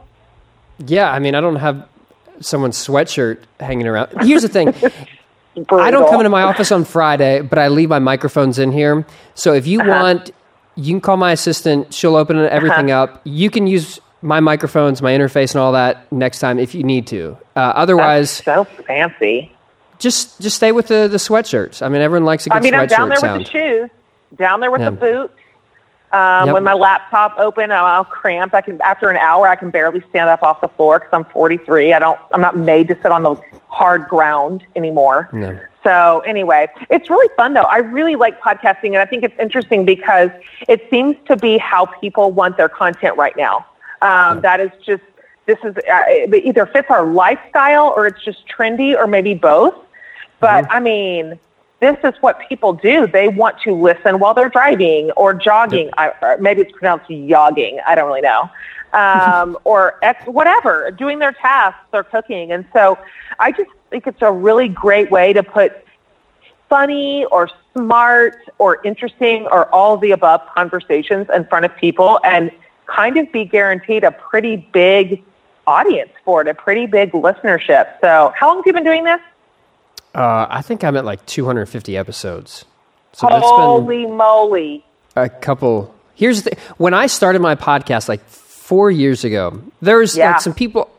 Yeah, 0.86 1.12
I 1.12 1.20
mean, 1.20 1.36
I 1.36 1.42
don't 1.42 1.58
have 1.58 1.88
someone's 2.40 2.78
sweatshirt 2.78 3.40
hanging 3.60 3.88
around. 3.88 4.10
Here's 4.22 4.44
the 4.44 4.50
thing. 4.50 4.74
I 5.72 5.92
don't 5.92 6.10
come 6.10 6.20
into 6.20 6.30
my 6.30 6.44
office 6.44 6.72
on 6.72 6.86
Friday, 6.86 7.42
but 7.42 7.58
I 7.60 7.68
leave 7.70 7.90
my 7.90 8.00
microphones 8.00 8.60
in 8.60 8.72
here. 8.72 9.06
So 9.34 9.54
if 9.54 9.66
you 9.68 9.80
want, 9.80 10.32
you 10.76 10.94
can 10.94 11.02
call 11.02 11.18
my 11.18 11.32
assistant. 11.32 11.94
She'll 11.94 12.16
open 12.16 12.38
everything 12.38 12.92
up. 12.92 13.22
You 13.24 13.50
can 13.50 13.66
use 13.68 14.00
my 14.22 14.40
microphones, 14.40 15.02
my 15.02 15.12
interface, 15.12 15.54
and 15.56 15.62
all 15.62 15.72
that 15.74 16.12
next 16.12 16.40
time 16.40 16.60
if 16.60 16.76
you 16.76 16.84
need 16.84 17.08
to. 17.08 17.38
Uh, 17.56 17.60
otherwise, 17.76 18.42
That's 18.42 18.70
so 18.70 18.84
fancy. 18.84 19.52
just 20.00 20.40
just 20.42 20.56
stay 20.58 20.72
with 20.72 20.88
the, 20.88 21.08
the 21.08 21.18
sweatshirts. 21.18 21.82
I 21.86 21.90
mean, 21.90 22.02
everyone 22.02 22.26
likes 22.26 22.46
a 22.46 22.50
good 22.50 22.58
I 22.58 22.62
mean, 22.62 22.74
I'm 22.76 22.88
down 22.88 23.10
there 23.10 23.18
sound. 23.18 23.40
with 23.44 23.52
the 23.52 23.60
shoes, 23.60 23.90
down 24.36 24.60
there 24.60 24.72
with 24.72 24.82
Yeah. 24.82 24.90
the 24.92 24.96
boots. 24.96 25.34
Um, 26.14 26.48
Yep. 26.48 26.54
When 26.54 26.64
my 26.64 26.74
laptop 26.74 27.36
open, 27.38 27.72
I'll, 27.72 28.06
cramp. 28.06 28.54
I 28.54 28.62
can 28.62 28.80
after 28.82 29.10
an 29.10 29.18
hour, 29.18 29.48
I 29.48 29.56
can 29.56 29.70
barely 29.72 30.02
stand 30.10 30.30
up 30.30 30.42
off 30.42 30.62
the 30.62 30.70
floor 30.70 31.00
because 31.00 31.12
I'm 31.12 31.26
43. 31.26 31.92
I 31.94 32.00
don't. 32.00 32.20
I'm 32.32 32.40
not 32.40 32.56
made 32.56 32.88
to 32.88 32.96
sit 32.96 33.12
on 33.12 33.24
the 33.24 33.36
hard 33.68 34.08
ground 34.08 34.66
anymore. 34.76 35.30
No. 35.34 35.60
So 35.84 36.22
anyway, 36.26 36.68
it's 36.90 37.10
really 37.10 37.30
fun 37.36 37.54
though. 37.54 37.62
I 37.62 37.80
really 37.80 38.16
like 38.16 38.40
podcasting, 38.42 38.88
and 38.88 38.98
I 38.98 39.06
think 39.06 39.24
it's 39.24 39.38
interesting 39.40 39.84
because 39.86 40.30
it 40.68 40.88
seems 40.90 41.16
to 41.28 41.36
be 41.36 41.58
how 41.58 41.86
people 41.86 42.32
want 42.32 42.56
their 42.58 42.70
content 42.70 43.18
right 43.18 43.36
now. 43.36 43.66
Um, 44.02 44.42
that 44.42 44.60
is 44.60 44.72
just 44.86 45.04
this 45.46 45.58
is 45.64 45.76
uh, 45.78 46.04
it 46.08 46.46
either 46.46 46.66
fits 46.68 46.88
our 46.90 47.06
lifestyle 47.06 47.94
or 47.96 48.08
it's 48.08 48.24
just 48.24 48.48
trendy 48.48 48.96
or 48.96 49.08
maybe 49.08 49.34
both. 49.34 49.76
But 50.40 50.68
I 50.70 50.80
mean, 50.80 51.40
this 51.80 51.98
is 52.04 52.14
what 52.22 52.40
people 52.48 52.74
do. 52.74 53.08
They 53.08 53.28
want 53.28 53.60
to 53.62 53.74
listen 53.74 54.20
while 54.20 54.34
they're 54.34 54.50
driving 54.50 55.12
or 55.12 55.34
jogging. 55.34 55.90
I, 55.98 56.12
or 56.22 56.38
maybe 56.40 56.62
it's 56.62 56.72
pronounced 56.72 57.08
yogging. 57.10 57.80
I 57.86 57.96
don't 57.96 58.08
really 58.08 58.22
know. 58.22 58.50
Um, 58.94 59.58
or 59.64 60.00
ex, 60.02 60.26
whatever, 60.26 60.90
doing 60.92 61.20
their 61.20 61.34
tasks 61.34 61.86
or 61.94 62.04
cooking. 62.04 62.52
And 62.52 62.66
so 62.74 62.98
I 63.40 63.52
just 63.52 63.70
think 63.92 64.08
it's 64.08 64.22
a 64.22 64.32
really 64.32 64.68
great 64.68 65.12
way 65.12 65.34
to 65.34 65.44
put 65.44 65.74
funny 66.68 67.26
or 67.26 67.50
smart 67.74 68.38
or 68.58 68.82
interesting 68.84 69.46
or 69.48 69.74
all 69.74 69.94
of 69.94 70.02
the 70.02 70.12
above 70.12 70.42
conversations 70.54 71.28
in 71.34 71.46
front 71.46 71.64
of 71.64 71.76
people 71.78 72.20
and 72.24 72.52
kind 72.88 73.18
of 73.18 73.32
be 73.32 73.46
guaranteed 73.46 74.04
a 74.04 74.12
pretty 74.12 74.58
big 74.74 75.24
audience 75.68 76.12
for 76.26 76.42
it, 76.42 76.48
a 76.48 76.54
pretty 76.54 76.88
big 76.88 77.12
listenership. 77.12 77.88
So 78.02 78.34
how 78.36 78.48
long 78.48 78.58
have 78.58 78.66
you 78.66 78.74
been 78.74 78.84
doing 78.84 79.04
this? 79.04 79.20
Uh, 80.18 80.48
I 80.50 80.62
think 80.64 80.84
I'm 80.84 80.98
at 80.98 81.06
like 81.06 81.26
250 81.28 81.96
episodes. 81.96 82.66
So 83.14 83.28
that's 83.30 83.42
been 83.42 83.50
Holy 83.50 84.06
moly. 84.08 84.86
a 85.16 85.30
couple. 85.30 85.94
Here's 86.16 86.44
the 86.44 86.58
when 86.78 86.94
I 86.94 87.06
started 87.08 87.42
my 87.42 87.56
podcast 87.56 88.10
like 88.10 88.26
four 88.28 88.90
years 88.92 89.24
ago. 89.24 89.62
There 89.82 89.98
was 90.00 90.18
Yeah. 90.18 90.32
like 90.34 90.42
some 90.42 90.54
people 90.54 90.90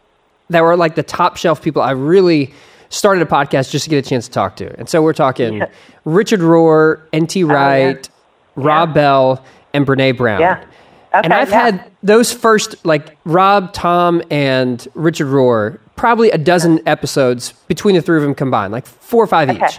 that 0.50 0.62
were 0.62 0.76
like 0.76 0.94
the 0.94 1.02
top 1.02 1.36
shelf 1.36 1.60
people. 1.62 1.82
I 1.82 1.90
really 1.92 2.54
started 2.90 3.20
a 3.22 3.26
podcast 3.26 3.70
just 3.70 3.84
to 3.84 3.90
get 3.90 4.04
a 4.04 4.08
chance 4.08 4.26
to 4.26 4.32
talk 4.32 4.56
to, 4.56 4.78
and 4.78 4.88
so 4.88 5.02
we're 5.02 5.12
talking 5.12 5.62
Richard 6.04 6.40
Rohr, 6.40 7.00
N.T. 7.12 7.44
Wright, 7.44 8.08
Rob 8.56 8.94
Bell, 8.94 9.44
and 9.74 9.86
Brene 9.86 10.16
Brown. 10.16 10.38
Oh, 10.40 10.44
Yeah. 10.44 10.64
and 11.12 11.32
I've 11.34 11.50
yeah. 11.50 11.60
had 11.64 11.90
those 12.02 12.32
first 12.32 12.76
like 12.86 13.16
Rob, 13.24 13.72
Tom, 13.72 14.22
and 14.30 14.86
Richard 14.94 15.26
Rohr 15.28 15.78
probably 15.98 16.30
a 16.30 16.38
dozen 16.38 16.80
episodes 16.88 17.52
between 17.68 17.94
the 17.96 18.00
three 18.02 18.16
of 18.16 18.22
them 18.22 18.34
combined, 18.34 18.72
like 18.72 18.86
four 18.86 19.22
or 19.22 19.26
five 19.26 19.50
Okay. 19.50 19.66
each. 19.66 19.78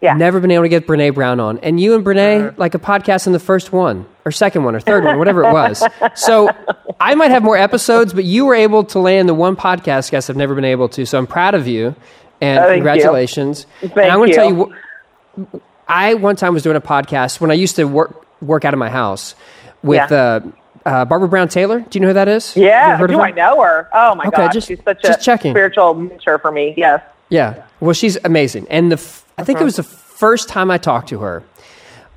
Yeah. 0.00 0.14
Never 0.14 0.38
been 0.38 0.52
able 0.52 0.62
to 0.62 0.68
get 0.68 0.86
Brene 0.86 1.12
Brown 1.12 1.40
on. 1.40 1.58
And 1.58 1.80
you 1.80 1.96
and 1.96 2.04
Brene, 2.04 2.56
like 2.56 2.74
a 2.76 2.78
podcast 2.78 3.26
in 3.26 3.32
the 3.32 3.40
first 3.40 3.72
one, 3.72 4.06
or 4.24 4.30
second 4.30 4.62
one, 4.62 4.76
or 4.76 4.80
third 4.80 5.02
one, 5.04 5.18
whatever 5.18 5.42
it 5.44 5.52
was. 5.52 5.82
So 6.14 6.50
I 7.00 7.16
might 7.16 7.32
have 7.32 7.42
more 7.42 7.56
episodes, 7.56 8.12
but 8.14 8.22
you 8.24 8.46
were 8.46 8.54
able 8.54 8.84
to 8.84 9.00
land 9.00 9.28
the 9.28 9.34
one 9.34 9.56
podcast 9.56 10.12
guest 10.12 10.30
I've 10.30 10.36
never 10.36 10.54
been 10.54 10.64
able 10.64 10.88
to. 10.90 11.04
So 11.04 11.18
I'm 11.18 11.26
proud 11.26 11.54
of 11.54 11.66
you. 11.66 11.96
And 12.40 12.58
Oh, 12.60 12.62
thank 12.62 12.68
you. 12.68 12.74
congratulations. 12.76 13.66
and 13.82 13.92
I'm 13.98 14.18
going 14.18 14.28
to 14.30 14.34
tell 14.36 14.48
you. 14.48 14.72
you, 15.36 15.62
I 15.88 16.14
one 16.14 16.36
time 16.36 16.54
was 16.54 16.62
doing 16.62 16.76
a 16.76 16.80
podcast 16.80 17.40
when 17.40 17.50
I 17.50 17.54
used 17.54 17.74
to 17.76 17.84
work 17.84 18.24
work 18.40 18.64
out 18.64 18.72
of 18.74 18.78
my 18.78 18.90
house 18.90 19.34
with 19.82 20.10
Yeah. 20.12 20.16
uh, 20.16 20.40
uh, 20.88 21.04
Barbara 21.04 21.28
Brown 21.28 21.48
Taylor. 21.48 21.80
Do 21.80 21.98
you 21.98 22.00
know 22.00 22.08
who 22.08 22.14
that 22.14 22.28
is? 22.28 22.56
Yeah, 22.56 22.88
ever 22.94 22.96
heard 22.96 23.10
of 23.10 23.14
do 23.14 23.18
her? 23.18 23.24
I 23.26 23.30
know 23.30 23.62
her? 23.62 23.88
Oh 23.92 24.14
my 24.14 24.24
Okay, 24.26 24.36
gosh, 24.36 24.54
just- 24.54 24.68
she's 24.68 24.82
such 24.82 25.02
just 25.02 25.20
a 25.20 25.22
checking. 25.22 25.52
spiritual 25.52 25.94
mentor 25.94 26.38
for 26.38 26.50
me. 26.50 26.74
Yes. 26.76 27.02
Yeah. 27.28 27.62
Well, 27.80 27.92
she's 27.92 28.16
amazing. 28.24 28.66
And 28.70 28.90
the 28.90 28.96
f- 28.96 29.24
I 29.36 29.42
Uh-huh. 29.42 29.46
think 29.46 29.60
it 29.60 29.64
was 29.64 29.76
the 29.76 29.82
first 29.82 30.48
time 30.48 30.70
I 30.70 30.78
talked 30.78 31.10
to 31.10 31.18
her. 31.20 31.42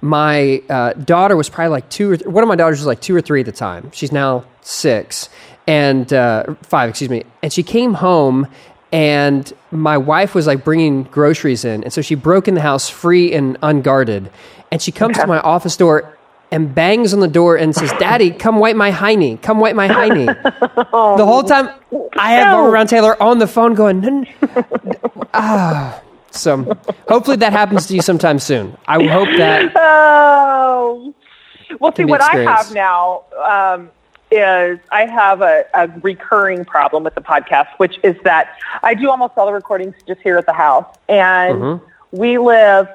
My 0.04 0.64
uh, 0.70 0.94
daughter 0.94 1.36
was 1.36 1.50
probably 1.50 1.70
like 1.72 1.90
two 1.90 2.12
or 2.12 2.18
th- 2.18 2.28
one 2.28 2.44
of 2.44 2.48
my 2.48 2.56
daughters 2.56 2.80
was 2.80 2.88
like 2.88 3.02
two 3.02 3.16
or 3.16 3.22
three 3.22 3.42
at 3.42 3.46
the 3.46 3.52
time. 3.52 3.92
She's 3.94 4.12
now 4.12 4.46
six 4.62 5.30
and 5.68 6.12
uh, 6.12 6.56
five, 6.64 6.90
excuse 6.90 7.10
me. 7.12 7.24
And 7.44 7.54
she 7.54 7.62
came 7.62 7.94
home, 7.94 8.48
and 8.92 9.52
my 9.70 9.98
wife 9.98 10.34
was 10.34 10.48
like 10.48 10.64
bringing 10.64 11.04
groceries 11.04 11.64
in, 11.66 11.84
and 11.84 11.94
so 11.94 12.02
she 12.02 12.16
broke 12.16 12.48
in 12.48 12.56
the 12.56 12.62
house 12.62 12.90
free 12.90 13.32
and 13.34 13.58
unguarded. 13.62 14.32
And 14.72 14.82
she 14.82 14.92
comes 14.92 15.18
to 15.18 15.28
my 15.28 15.40
office 15.42 15.76
door 15.78 16.18
and 16.52 16.76
bangs 16.76 17.14
on 17.14 17.20
the 17.22 17.28
door 17.28 17.56
and 17.56 17.74
says, 17.76 17.92
"Daddy, 18.00 18.32
come 18.32 18.60
wipe 18.60 18.76
my 18.76 18.92
hiney. 18.92 19.42
Come 19.42 19.60
wipe 19.60 19.76
my 19.76 19.88
hiney." 19.88 20.26
the 21.18 21.26
whole 21.26 21.44
time 21.44 21.70
I 22.18 22.34
have 22.34 22.58
No. 22.58 22.70
Brown 22.70 22.88
Taylor 22.88 23.22
on 23.22 23.40
the 23.40 23.48
phone 23.48 23.74
going, 23.74 24.02
"No, 24.02 24.10
no, 24.10 25.28
ah. 25.34 26.02
So 26.34 26.78
hopefully 27.10 27.36
that 27.38 27.52
happens 27.52 27.88
to 27.88 27.94
you 27.96 28.02
sometime 28.02 28.40
soon. 28.40 28.78
I 28.88 29.04
hope 29.06 29.28
that. 29.38 29.72
Oh. 30.74 31.14
Well, 31.80 31.94
see, 31.96 32.06
what 32.06 32.22
I 32.22 32.38
have 32.40 32.74
now 32.74 33.24
um, 33.46 33.90
is 34.30 34.78
I 34.92 35.06
have 35.06 35.42
a, 35.42 35.64
a 35.74 35.88
recurring 36.02 36.66
problem 36.66 37.04
with 37.04 37.16
the 37.16 37.22
podcast, 37.22 37.68
which 37.78 37.98
is 38.04 38.16
that 38.24 38.58
I 38.84 38.94
do 38.94 39.10
almost 39.10 39.34
all 39.38 39.46
the 39.46 39.54
recordings 39.54 39.96
just 40.08 40.22
here 40.22 40.38
at 40.38 40.46
the 40.46 40.54
house, 40.54 40.86
and 41.08 41.56
Mm-hmm. 41.58 42.18
we 42.18 42.38
live 42.38 42.88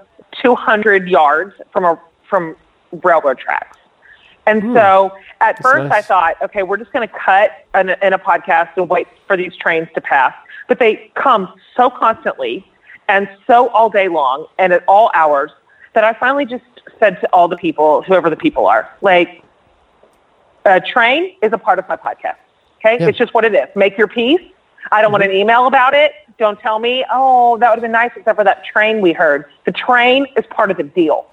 200 0.43 1.09
yards 1.09 1.55
from 1.73 1.85
a 1.85 1.99
from 2.29 2.55
railroad 3.03 3.39
tracks. 3.39 3.77
And 4.47 4.63
so 4.75 5.13
at 5.41 5.61
first 5.63 5.91
I 5.93 6.03
Hmm. 6.03 6.09
thought, 6.09 6.37
okay, 6.43 6.63
we're 6.63 6.77
just 6.77 6.93
going 6.93 7.07
to 7.09 7.15
cut 7.15 7.51
in 7.75 7.91
a, 7.91 7.97
in 8.03 8.13
a 8.13 8.19
podcast 8.19 8.71
and 8.77 8.89
wait 8.89 9.09
for 9.27 9.37
these 9.37 9.57
trains 9.57 9.89
to 9.95 10.01
pass. 10.01 10.33
But 10.69 10.79
they 10.79 11.11
come 11.15 11.53
so 11.77 11.91
constantly 11.91 12.65
and 13.09 13.29
so 13.47 13.69
all 13.71 13.91
day 13.91 14.09
long 14.09 14.47
and 14.59 14.73
at 14.73 14.85
all 14.87 15.11
hours 15.15 15.51
that 15.95 16.05
I 16.05 16.13
finally 16.15 16.45
just 16.47 16.65
said 17.01 17.21
to 17.21 17.27
all 17.33 17.49
the 17.49 17.57
people, 17.57 18.03
whoever 18.03 18.31
the 18.31 18.37
people 18.37 18.67
are, 18.67 18.89
like, 19.01 19.43
a 20.65 20.81
train 20.81 21.35
is 21.43 21.53
a 21.53 21.59
part 21.59 21.79
of 21.79 21.89
my 21.89 21.97
podcast. 21.97 22.37
Okay? 22.79 22.99
Yeah. 23.01 23.09
It's 23.09 23.19
just 23.19 23.35
what 23.35 23.45
it 23.45 23.55
is. 23.55 23.67
Make 23.75 23.97
your 23.97 24.09
peace. 24.09 24.41
I 24.93 25.03
don't 25.03 25.11
want 25.13 25.25
an 25.25 25.33
email 25.33 25.67
about 25.67 25.95
it. 25.95 26.13
Don't 26.39 26.59
tell 26.61 26.79
me, 26.79 27.05
oh, 27.11 27.57
that 27.59 27.69
would 27.71 27.77
have 27.77 27.83
been 27.83 27.93
nice 27.93 28.11
except 28.17 28.37
for 28.39 28.45
that 28.45 28.65
train 28.65 29.01
we 29.01 29.13
heard. 29.13 29.47
The 29.65 29.73
train 29.73 30.27
is 30.37 30.45
part 30.51 30.71
of 30.71 30.77
the 30.77 30.85
deal. 30.85 31.27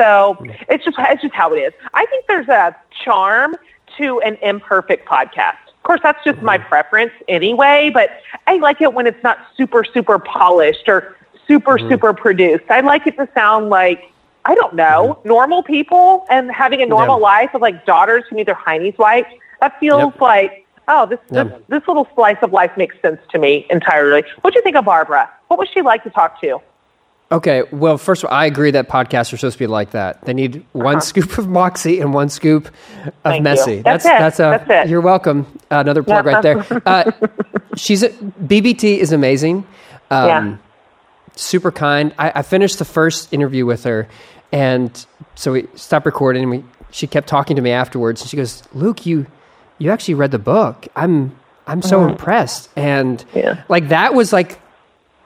So 0.00 0.36
it's 0.70 0.82
just 0.84 0.96
it's 0.98 1.20
just 1.20 1.34
how 1.34 1.52
it 1.52 1.58
is. 1.58 1.74
I 1.92 2.06
think 2.06 2.24
there's 2.26 2.48
a 2.48 2.74
charm 3.04 3.54
to 3.98 4.20
an 4.20 4.38
imperfect 4.40 5.06
podcast. 5.06 5.58
Of 5.68 5.82
course, 5.82 6.00
that's 6.02 6.22
just 6.24 6.40
my 6.40 6.56
mm-hmm. 6.56 6.68
preference 6.68 7.12
anyway, 7.28 7.90
but 7.92 8.10
I 8.46 8.56
like 8.56 8.80
it 8.80 8.94
when 8.94 9.06
it's 9.06 9.22
not 9.22 9.38
super, 9.56 9.84
super 9.84 10.18
polished 10.18 10.88
or 10.88 11.16
super, 11.46 11.76
mm-hmm. 11.76 11.90
super 11.90 12.14
produced. 12.14 12.64
I 12.70 12.80
like 12.80 13.06
it 13.06 13.16
to 13.16 13.28
sound 13.34 13.68
like, 13.70 14.10
I 14.44 14.54
don't 14.54 14.74
know, 14.74 15.16
mm-hmm. 15.18 15.28
normal 15.28 15.62
people 15.62 16.26
and 16.30 16.50
having 16.50 16.80
a 16.80 16.86
normal 16.86 17.16
Yeah. 17.16 17.24
life 17.24 17.50
with 17.52 17.62
like 17.62 17.84
daughters 17.84 18.24
who 18.30 18.36
need 18.36 18.46
their 18.46 18.54
heinies 18.54 18.96
wiped. 18.98 19.34
That 19.60 19.78
feels 19.80 20.12
Yep. 20.12 20.20
like, 20.20 20.66
oh, 20.88 21.06
this, 21.06 21.18
this, 21.28 21.46
Yep. 21.46 21.62
this 21.68 21.82
little 21.88 22.08
slice 22.14 22.38
of 22.42 22.52
life 22.52 22.70
makes 22.76 22.96
sense 23.02 23.20
to 23.32 23.38
me 23.38 23.66
entirely. 23.70 24.24
What 24.42 24.52
do 24.54 24.58
you 24.58 24.62
think 24.62 24.76
of 24.76 24.84
Barbara? 24.84 25.30
What 25.48 25.58
was 25.58 25.68
she 25.68 25.82
like 25.82 26.04
to 26.04 26.10
talk 26.10 26.40
to? 26.42 26.60
Okay, 27.32 27.62
well, 27.70 27.96
first 27.96 28.24
of 28.24 28.30
all, 28.30 28.36
I 28.36 28.46
agree 28.46 28.72
that 28.72 28.88
podcasts 28.88 29.32
are 29.32 29.36
supposed 29.36 29.54
to 29.54 29.58
be 29.60 29.68
like 29.68 29.92
that. 29.92 30.24
They 30.24 30.32
need 30.34 30.64
one 30.72 31.00
scoop 31.00 31.38
of 31.38 31.46
moxie 31.48 32.00
and 32.00 32.12
one 32.12 32.28
scoop 32.28 32.66
of 32.66 32.72
Uh-huh. 32.72 33.10
Thank 33.22 33.36
you. 33.38 33.42
messy. 33.44 33.82
That's 33.82 34.02
that's 34.04 34.40
it. 34.40 34.42
a. 34.42 34.64
That's 34.66 34.86
it. 34.86 34.90
You're 34.90 35.00
welcome. 35.00 35.46
Another 35.70 36.02
plug 36.02 36.26
Yeah. 36.26 36.32
right 36.32 36.42
there. 36.42 36.82
Uh, 36.86 37.12
she's 37.76 38.02
a, 38.02 38.08
BBT 38.08 38.98
is 38.98 39.12
amazing. 39.12 39.64
Um, 40.10 40.26
Yeah. 40.28 40.56
super 41.36 41.70
kind. 41.70 42.12
I, 42.18 42.32
I 42.34 42.42
finished 42.42 42.78
the 42.80 42.84
first 42.84 43.32
interview 43.32 43.64
with 43.64 43.84
her, 43.84 44.08
and 44.50 44.90
so 45.36 45.52
we 45.52 45.68
stopped 45.76 46.06
recording. 46.06 46.42
And 46.42 46.50
we 46.50 46.64
she 46.90 47.06
kept 47.06 47.28
talking 47.28 47.54
to 47.54 47.62
me 47.62 47.70
afterwards, 47.70 48.22
and 48.22 48.28
she 48.28 48.36
goes, 48.36 48.64
"Luke, 48.74 49.06
you 49.06 49.26
you 49.78 49.92
actually 49.92 50.14
read 50.14 50.32
the 50.32 50.40
book. 50.40 50.88
I'm 50.96 51.36
I'm 51.68 51.80
so 51.80 52.08
impressed." 52.08 52.70
And 52.74 53.20
Uh-huh. 53.20 53.38
Yeah. 53.38 53.62
like 53.68 53.88
that 53.90 54.14
was 54.14 54.32
like 54.32 54.58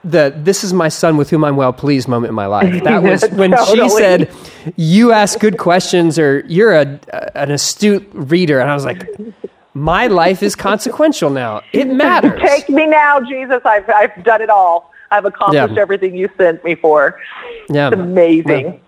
the 0.04 0.32
this 0.36 0.62
is 0.64 0.72
my 0.72 0.88
son 0.88 1.16
with 1.16 1.30
whom 1.30 1.44
I'm 1.44 1.56
well 1.56 1.72
pleased 1.72 2.08
moment 2.08 2.28
in 2.30 2.34
my 2.34 2.46
life. 2.46 2.82
That 2.84 3.02
was 3.02 3.24
when 3.30 3.54
she 3.66 3.88
said, 3.88 4.30
"You 4.76 5.12
ask 5.12 5.38
good 5.40 5.58
questions," 5.58 6.18
or 6.18 6.40
"You're 6.46 6.74
a, 6.74 7.00
an 7.34 7.50
astute 7.50 8.06
reader," 8.12 8.60
and 8.60 8.70
I 8.70 8.74
was 8.74 8.84
like. 8.84 9.08
My 9.76 10.06
life 10.06 10.44
is 10.44 10.54
consequential 10.54 11.30
now. 11.30 11.60
It 11.72 11.86
matters. 12.04 12.40
Take 12.40 12.68
me 12.68 12.86
now, 12.86 13.18
Jesus. 13.18 13.60
I've, 13.64 13.90
I've 13.90 14.22
done 14.22 14.40
it 14.40 14.48
all. 14.48 14.92
I've 15.10 15.24
accomplished 15.24 15.74
Yeah. 15.74 15.80
everything 15.82 16.14
you 16.14 16.30
sent 16.38 16.62
me 16.62 16.76
for. 16.76 17.20
Yeah. 17.68 17.88
It's 17.88 17.96
amazing. 17.96 18.80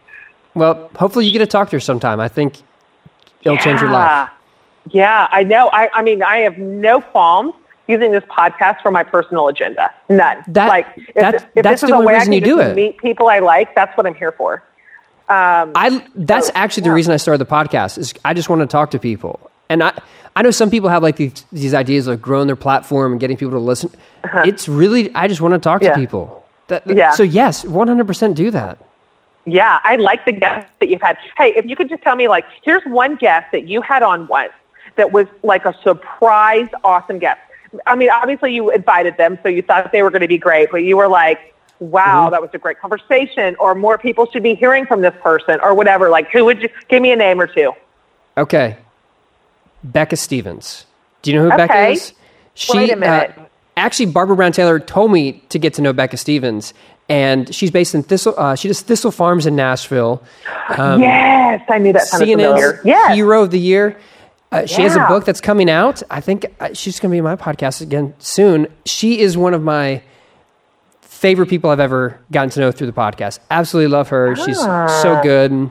Well, 0.55 0.89
hopefully 0.95 1.27
you 1.27 1.33
get 1.33 1.41
to 1.41 1.47
talk 1.49 1.71
to 1.71 1.77
her 1.77 1.81
sometime. 1.81 2.21
I 2.21 2.29
think 2.29 2.63
it'll 3.43 3.59
change 3.59 3.81
your 3.81 3.91
life. 3.91 4.31
Yeah, 4.93 5.27
I 5.33 5.43
know. 5.43 5.71
I, 5.73 5.91
I 5.93 6.03
mean, 6.03 6.23
I 6.23 6.39
have 6.39 6.57
no 6.57 7.01
qualms 7.01 7.55
using 7.89 8.13
this 8.13 8.23
podcast 8.31 8.81
for 8.81 8.93
my 8.93 9.03
personal 9.03 9.49
agenda. 9.49 9.93
None. 10.09 10.45
That- 10.49 10.69
like, 10.69 10.87
if, 10.97 11.15
that's- 11.15 11.45
if 11.55 11.63
that's 11.63 11.81
this 11.81 11.83
is 11.85 11.89
the 11.89 11.95
a 11.95 11.99
only 11.99 12.07
way 12.09 12.15
I 12.15 12.19
reason 12.19 12.33
you 12.33 12.41
do 12.41 12.61
it. 12.61 12.75
Meet 12.77 12.99
people 12.99 13.29
I 13.29 13.41
like. 13.41 13.75
That's 13.75 13.97
what 13.97 14.07
I'm 14.07 14.15
here 14.15 14.33
for. 14.33 14.63
Um, 15.29 15.73
I 15.75 16.07
that's 16.15 16.53
actually 16.55 16.85
the 16.85 16.93
reason 16.93 17.13
I 17.13 17.17
started 17.17 17.45
the 17.45 17.51
podcast 17.51 17.99
is 17.99 18.15
I 18.25 18.33
just 18.33 18.49
want 18.49 18.61
to 18.61 18.67
talk 18.69 18.93
to 18.93 18.99
people. 19.01 19.51
And 19.69 19.83
I 19.83 19.93
I 20.37 20.43
know 20.43 20.53
some 20.53 20.71
people 20.71 20.89
have 20.89 21.03
like 21.03 21.17
these 21.17 21.45
these 21.51 21.75
ideas 21.75 22.07
of 22.07 22.23
growing 22.23 22.47
their 22.47 22.55
platform 22.55 23.11
and 23.13 23.21
getting 23.21 23.37
people 23.37 23.51
to 23.55 23.59
listen. 23.59 23.91
It's 24.45 24.69
really 24.69 25.13
I 25.17 25.27
just 25.27 25.41
want 25.41 25.55
to 25.55 25.59
talk 25.59 25.81
to 25.81 25.89
Uh-huh. 25.89 25.97
People. 25.99 26.45
That, 26.69 26.87
Yeah. 26.87 27.11
So 27.11 27.25
yes, 27.25 27.65
100% 27.65 28.35
do 28.37 28.51
that. 28.53 28.79
Yeah, 29.47 29.79
I 29.83 29.97
like 29.97 30.25
the 30.25 30.33
guests 30.33 30.71
that 30.81 30.89
you've 30.89 31.03
had. 31.03 31.17
Hey, 31.37 31.53
if 31.57 31.65
you 31.67 31.75
could 31.77 31.89
just 31.89 32.03
tell 32.03 32.17
me, 32.17 32.27
like, 32.27 32.45
here's 32.65 32.83
one 32.85 33.15
guest 33.17 33.47
that 33.53 33.69
you 33.69 33.81
had 33.81 34.03
on 34.03 34.27
once 34.27 34.53
that 34.97 35.13
was 35.13 35.27
like 35.45 35.65
a 35.65 35.75
surprise, 35.83 36.69
awesome 36.83 37.19
guest. 37.21 37.41
I 37.87 37.95
mean, 37.97 38.11
obviously 38.11 38.55
you 38.55 38.71
invited 38.71 39.17
them, 39.17 39.39
so 39.43 39.49
you 39.49 39.63
thought 39.63 39.93
they 39.93 40.03
were 40.03 40.11
going 40.11 40.23
to 40.23 40.29
be 40.29 40.39
great, 40.39 40.71
but 40.71 40.79
you 40.85 40.97
were 40.97 41.09
like, 41.09 41.55
wow, 41.79 42.25
Mm-hmm. 42.25 42.31
that 42.33 42.41
was 42.41 42.51
a 42.55 42.59
great 42.59 42.81
conversation, 42.81 43.55
or 43.59 43.75
more 43.75 43.99
people 43.99 44.27
should 44.31 44.43
be 44.43 44.55
hearing 44.55 44.87
from 44.87 45.01
this 45.03 45.15
person, 45.23 45.59
or 45.63 45.75
whatever. 45.75 46.09
Like, 46.11 46.31
who 46.31 46.45
would 46.45 46.63
you 46.63 46.69
give 46.89 47.03
me 47.03 47.13
a 47.13 47.17
name 47.17 47.41
or 47.41 47.47
two? 47.47 47.73
Okay. 48.39 48.77
Becca 49.85 50.17
Stevens. 50.17 50.87
Do 51.23 51.31
you 51.33 51.39
know 51.39 51.51
who 51.51 51.57
Becca 51.57 51.89
is? 51.89 52.13
She, 52.55 52.77
Wait 52.77 52.93
a 52.93 52.97
minute. 52.97 53.35
Uh, 53.37 53.43
actually, 53.77 54.07
Barbara 54.07 54.37
Brown 54.37 54.53
Taylor 54.53 54.79
told 54.81 55.13
me 55.13 55.43
to 55.51 55.59
get 55.59 55.75
to 55.75 55.83
know 55.83 55.93
Becca 55.93 56.17
Stevens, 56.17 56.73
and 57.09 57.55
she's 57.55 57.71
based 57.71 57.95
in 57.95 58.03
Thistle. 58.03 58.35
Uh, 58.37 58.55
she 58.55 58.69
does 58.69 58.81
Thistle 58.81 59.11
Farms 59.11 59.45
in 59.47 59.55
Nashville. 59.55 60.23
Um, 60.79 61.01
yes, 61.01 61.63
I 61.69 61.79
knew 61.79 61.93
that 61.93 62.09
familiar. 62.09 62.75
CNN's 62.75 62.85
Yes. 62.87 63.15
Hero 63.15 63.43
of 63.43 63.51
the 63.51 63.61
Year. 63.61 63.99
Uh, 64.63 64.67
she 64.67 64.83
has 64.83 64.97
a 64.97 65.07
book 65.07 65.25
that's 65.25 65.41
coming 65.41 65.69
out. 65.71 66.03
I 66.11 66.21
think 66.21 66.47
uh, 66.61 66.73
she's 66.73 66.99
going 67.01 67.11
to 67.11 67.17
be 67.17 67.21
my 67.21 67.37
podcast 67.37 67.81
again 67.81 68.15
soon. 68.19 68.67
She 68.85 69.21
is 69.21 69.37
one 69.37 69.55
of 69.55 69.63
my 69.63 70.03
favorite 71.03 71.49
people 71.49 71.71
I've 71.71 71.81
ever 71.81 72.21
gotten 72.31 72.51
to 72.51 72.61
know 72.61 72.73
through 72.73 72.87
the 72.89 72.93
podcast. 72.93 73.39
Absolutely 73.51 73.89
love 73.91 74.09
her. 74.11 74.37
She's 74.37 74.59
Ah. 74.61 74.87
so 75.03 75.21
good. 75.23 75.71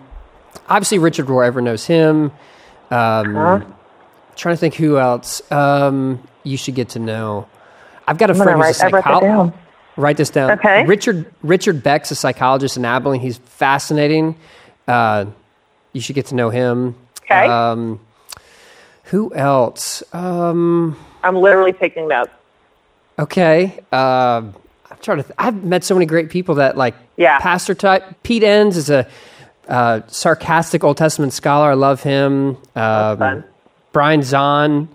Obviously, 0.70 0.98
Richard 1.00 1.28
Rohr, 1.28 1.46
everyone 1.46 1.66
knows 1.66 1.86
him. 1.86 2.32
Um, 2.92 3.74
Trying 4.36 4.56
to 4.56 4.58
think 4.60 4.76
who 4.76 4.98
else 4.98 5.42
um, 5.52 6.22
you 6.44 6.58
should 6.58 6.76
get 6.76 6.90
to 6.90 7.00
know. 7.00 7.48
I've 8.08 8.18
got 8.18 8.30
a 8.30 8.34
I'm 8.34 8.38
friend 8.40 8.60
write, 8.60 8.68
who's 8.76 8.82
a 8.82 8.86
wrote 8.86 8.92
that 8.92 9.04
psychologist. 9.04 9.58
Write 9.98 10.18
this 10.18 10.30
down. 10.30 10.52
Okay. 10.52 10.86
Richard 10.86 11.32
Richard 11.42 11.82
Beck's 11.82 12.12
a 12.12 12.16
psychologist 12.16 12.76
in 12.76 12.84
Abilene. 12.84 13.22
He's 13.22 13.38
fascinating. 13.38 14.36
Uh, 14.90 15.26
you 15.94 16.02
should 16.02 16.16
get 16.16 16.26
to 16.28 16.36
know 16.36 16.50
him. 16.50 16.96
Okay. 17.24 17.48
Um, 17.48 18.02
who 19.06 19.34
else? 19.34 20.04
Um, 20.14 20.98
I'm 21.24 21.36
literally 21.36 21.74
taking 21.74 22.08
notes. 22.08 22.32
okay. 23.20 23.80
Uh, 23.92 24.42
I'm 24.92 24.98
trying 25.02 25.18
to. 25.18 25.24
Th- 25.24 25.36
I've 25.38 25.64
met 25.64 25.84
so 25.84 25.96
many 25.96 26.06
great 26.06 26.30
people 26.30 26.56
that 26.56 26.78
like. 26.78 26.96
Yeah. 27.18 27.40
Pastor 27.40 27.74
type. 27.76 28.04
Pete 28.24 28.44
Enns 28.44 28.78
is 28.78 28.90
a 28.90 29.08
uh, 29.68 30.02
sarcastic 30.08 30.84
Old 30.84 30.98
Testament 30.98 31.34
scholar. 31.34 31.72
I 31.72 31.74
love 31.76 32.04
him. 32.04 32.58
Um. 32.76 33.44
Brian 33.92 34.20
Zahnd, 34.20 34.90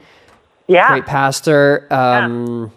Yeah. 0.67 0.89
great 0.89 1.07
pastor. 1.07 1.87
Um, 1.91 2.71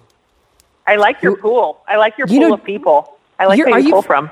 I 0.88 0.96
like 0.96 1.22
your 1.22 1.36
pool. 1.36 1.82
I 1.86 1.98
like 1.98 2.18
your 2.18 2.28
You 2.28 2.40
pool 2.40 2.48
know- 2.50 2.54
of 2.56 2.64
people. 2.64 3.18
I 3.38 3.46
like 3.48 3.60
who 3.60 3.68
you 3.68 3.78
you 3.78 3.92
pull 3.92 4.02
from. 4.04 4.32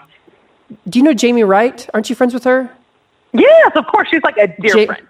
Do 0.88 1.00
you 1.00 1.04
know 1.04 1.14
Jamie 1.14 1.44
Wright? 1.44 1.86
Aren't 1.94 2.10
you 2.10 2.16
friends 2.16 2.34
with 2.34 2.46
her? 2.46 2.70
Yes, 3.34 3.72
of 3.76 3.86
course. 3.88 4.08
She's 4.10 4.22
like 4.24 4.38
a 4.38 4.48
dear 4.62 4.78
Ja- 4.78 4.86
friend. 4.86 5.08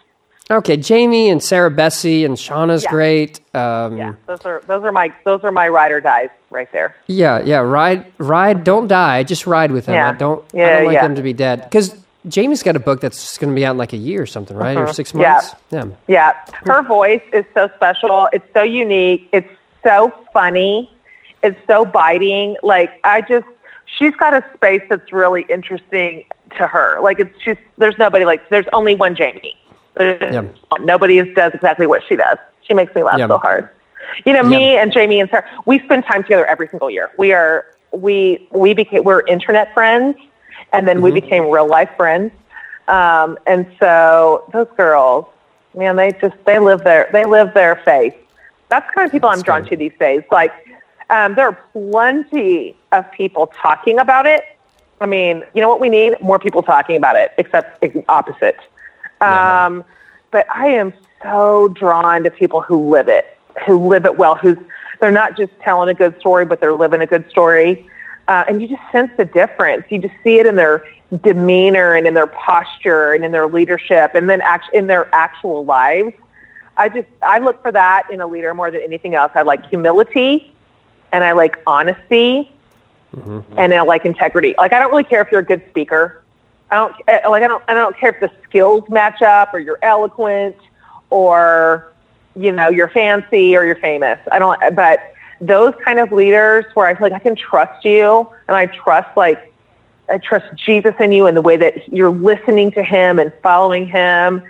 Okay, 0.52 0.76
Jamie 0.78 1.30
and 1.30 1.42
Sarah 1.42 1.72
Bessey 1.72 2.26
and 2.26 2.36
Shauna's 2.36 2.84
Yeah. 2.84 2.90
great. 2.92 3.40
Um, 3.56 3.98
Yeah, 3.98 4.14
those 4.28 4.46
are 4.46 4.62
those 4.68 4.84
are 4.84 4.92
my 4.92 5.12
those 5.24 5.44
are 5.44 5.52
my 5.52 5.68
ride 5.70 5.92
or 5.92 6.02
dies 6.02 6.30
right 6.50 6.70
there. 6.74 6.96
yeah, 7.08 7.40
yeah. 7.44 7.60
Ride, 7.60 8.06
ride. 8.18 8.64
Don't 8.66 8.88
die. 8.88 9.24
Just 9.24 9.48
ride 9.48 9.72
with 9.72 9.86
them. 9.86 9.96
Yeah. 9.96 10.10
I 10.10 10.14
don't. 10.14 10.44
I 10.54 10.58
don't 10.58 10.86
like 10.88 10.94
yeah. 10.94 11.04
them 11.04 11.16
to 11.16 11.22
be 11.22 11.32
dead. 11.34 11.64
Because 11.64 11.96
Jamie's 12.28 12.62
got 12.64 12.76
a 12.76 12.80
book 12.80 13.00
that's 13.02 13.38
going 13.38 13.50
to 13.52 13.56
be 13.56 13.66
out 13.66 13.72
in 13.72 13.78
like 13.78 13.94
a 13.94 13.98
year 13.98 14.22
or 14.22 14.26
something, 14.26 14.56
right? 14.58 14.78
Or 14.78 14.92
six 14.94 15.16
Uh-huh. 15.16 15.22
Yeah. 15.24 15.32
months. 15.32 15.96
Yeah. 16.08 16.34
Yeah, 16.56 16.56
her 16.74 16.84
voice 16.84 17.24
is 17.34 17.46
so 17.54 17.70
special. 17.78 18.28
It's 18.34 18.46
so 18.54 18.62
unique. 18.64 19.30
It's 19.32 19.50
so 19.84 20.14
funny. 20.34 20.92
It's 21.44 21.58
so 21.66 21.86
biting. 21.86 22.58
Like 22.62 22.92
I 23.06 23.22
just, 23.22 23.48
she's 23.98 24.14
got 24.18 24.34
a 24.34 24.44
space 24.54 24.84
that's 24.90 25.12
really 25.14 25.46
interesting 25.50 26.26
to 26.58 26.68
her. 26.68 27.00
Like 27.02 27.20
it's 27.20 27.36
just, 27.44 27.62
there's 27.78 27.98
nobody 27.98 28.26
like, 28.26 28.50
there's 28.50 28.68
only 28.74 28.94
one 28.96 29.16
Jamie. 29.16 29.56
Yeah. 30.00 30.46
Nobody 30.80 31.22
does 31.34 31.54
exactly 31.54 31.88
what 31.88 32.02
she 32.08 32.16
does. 32.16 32.38
She 32.62 32.74
makes 32.74 32.94
me 32.96 33.04
laugh 33.04 33.20
Yeah. 33.20 33.28
so 33.28 33.38
hard. 33.38 33.70
You 34.26 34.34
know, 34.34 34.44
me 34.44 34.78
and 34.78 34.92
Jamie 34.92 35.20
and 35.20 35.30
Sarah, 35.30 35.48
we 35.66 35.80
spend 35.80 36.06
time 36.06 36.24
together 36.24 36.46
every 36.46 36.68
single 36.68 36.90
year. 36.90 37.12
We 37.18 37.34
are, 37.34 37.66
we, 37.92 38.48
we 38.52 38.74
became, 38.74 39.04
we're 39.04 39.22
internet 39.22 39.74
friends 39.74 40.18
and 40.74 40.88
then 40.88 41.02
we 41.02 41.12
became 41.12 41.50
real 41.50 41.68
life 41.68 41.90
friends. 41.98 42.32
Um, 42.88 43.38
and 43.46 43.66
so 43.80 44.50
those 44.52 44.68
girls, 44.76 45.26
man, 45.76 45.96
they 45.96 46.12
just 46.20 46.36
they 46.46 46.60
live 46.60 46.84
their 46.84 47.10
they 47.14 47.26
live 47.26 47.54
their 47.54 47.78
faith. 47.86 48.16
That's 48.70 48.88
the 48.88 48.94
kind 48.94 49.06
of 49.06 49.12
people 49.12 49.30
I'm 49.30 49.42
drawn 49.42 49.66
to 49.66 49.76
these 49.78 49.94
days. 50.00 50.24
Like 50.32 50.52
um, 51.10 51.36
there 51.36 51.48
are 51.48 51.60
plenty 51.74 52.76
of 52.92 53.10
people 53.12 53.48
talking 53.48 54.00
about 54.00 54.26
it. 54.26 54.44
I 55.00 55.06
mean, 55.06 55.44
you 55.54 55.62
know 55.62 55.70
what 55.70 55.80
we 55.80 55.90
need? 55.90 56.22
More 56.22 56.40
people 56.40 56.62
talking 56.62 56.96
about 56.96 57.16
it, 57.16 57.34
except 57.38 57.84
opposite. 58.08 58.58
Um, 59.22 59.84
but 60.32 60.46
I 60.50 60.68
am 60.68 60.94
so 61.22 61.68
drawn 61.70 62.24
to 62.24 62.32
people 62.32 62.62
who 62.62 62.90
live 62.90 63.08
it, 63.08 63.38
who 63.66 63.88
live 63.88 64.06
it 64.06 64.18
well, 64.18 64.36
who's 64.36 64.58
they're 65.00 65.12
not 65.12 65.36
just 65.36 65.52
telling 65.62 65.90
a 65.90 65.94
good 65.94 66.18
story, 66.20 66.46
but 66.46 66.60
they're 66.60 66.74
living 66.74 67.02
a 67.02 67.08
good 67.08 67.28
story. 67.30 67.90
Uh, 68.28 68.46
and 68.48 68.62
you 68.62 68.68
just 68.68 68.82
sense 68.92 69.12
the 69.18 69.26
difference. 69.26 69.84
You 69.90 69.98
just 69.98 70.14
see 70.24 70.40
it 70.40 70.46
in 70.46 70.56
their 70.56 70.86
demeanor 71.24 71.96
and 71.96 72.08
in 72.08 72.14
their 72.14 72.28
posture 72.28 73.14
and 73.14 73.26
in 73.26 73.32
their 73.32 73.48
leadership 73.48 74.12
and 74.14 74.30
then 74.30 74.42
act- 74.42 74.74
in 74.74 74.88
their 74.88 75.14
actual 75.14 75.66
lives. 75.66 76.14
I 76.78 76.88
just, 76.88 77.08
I 77.22 77.40
look 77.40 77.62
for 77.62 77.72
that 77.72 78.10
in 78.12 78.22
a 78.22 78.28
leader 78.28 78.54
more 78.54 78.72
than 78.72 78.82
anything 78.82 79.16
else. 79.16 79.32
I 79.36 79.42
like 79.42 79.68
humility 79.68 80.54
and 81.12 81.24
I 81.24 81.34
like 81.34 81.60
honesty 81.68 82.52
and 83.58 83.74
I 83.74 83.82
like 83.82 84.06
integrity. 84.06 84.56
Like, 84.58 84.72
I 84.72 84.80
don't 84.80 84.92
really 84.92 85.04
care 85.04 85.22
if 85.22 85.32
you're 85.32 85.42
a 85.42 85.46
good 85.46 85.64
speaker. 85.70 86.21
I 86.72 86.76
don't, 86.76 86.96
eh, 87.08 87.28
like, 87.28 87.44
I 87.44 87.48
don't, 87.48 87.64
I 87.68 87.74
don't 87.74 87.98
care 87.98 88.12
if 88.12 88.20
the 88.20 88.32
skills 88.44 88.84
match 88.90 89.22
up 89.22 89.54
or 89.54 89.60
you're 89.60 89.80
eloquent 89.82 90.56
or, 91.10 91.92
you 92.36 92.52
know, 92.52 92.70
you're 92.70 92.90
fancy 92.90 93.56
or 93.56 93.66
you're 93.66 93.76
famous. 93.76 94.20
I 94.32 94.40
don't, 94.40 94.60
but 94.76 95.14
those 95.42 95.74
kind 95.84 96.00
of 96.00 96.12
leaders 96.12 96.66
where 96.74 96.88
I 96.88 96.94
feel 96.96 97.04
like 97.10 97.14
I 97.14 97.20
can 97.20 97.36
trust 97.36 97.84
you 97.84 98.30
and 98.48 98.56
I 98.56 98.68
trust 98.68 99.16
like, 99.18 99.54
I 100.10 100.18
trust 100.18 100.46
Jesus 100.56 100.96
in 101.00 101.12
you 101.12 101.28
and 101.28 101.36
the 101.36 101.42
way 101.42 101.58
that 101.58 101.92
you're 101.92 102.10
listening 102.12 102.72
to 102.72 102.84
him 102.84 103.20
and 103.20 103.32
following 103.44 103.88
him. 103.88 104.42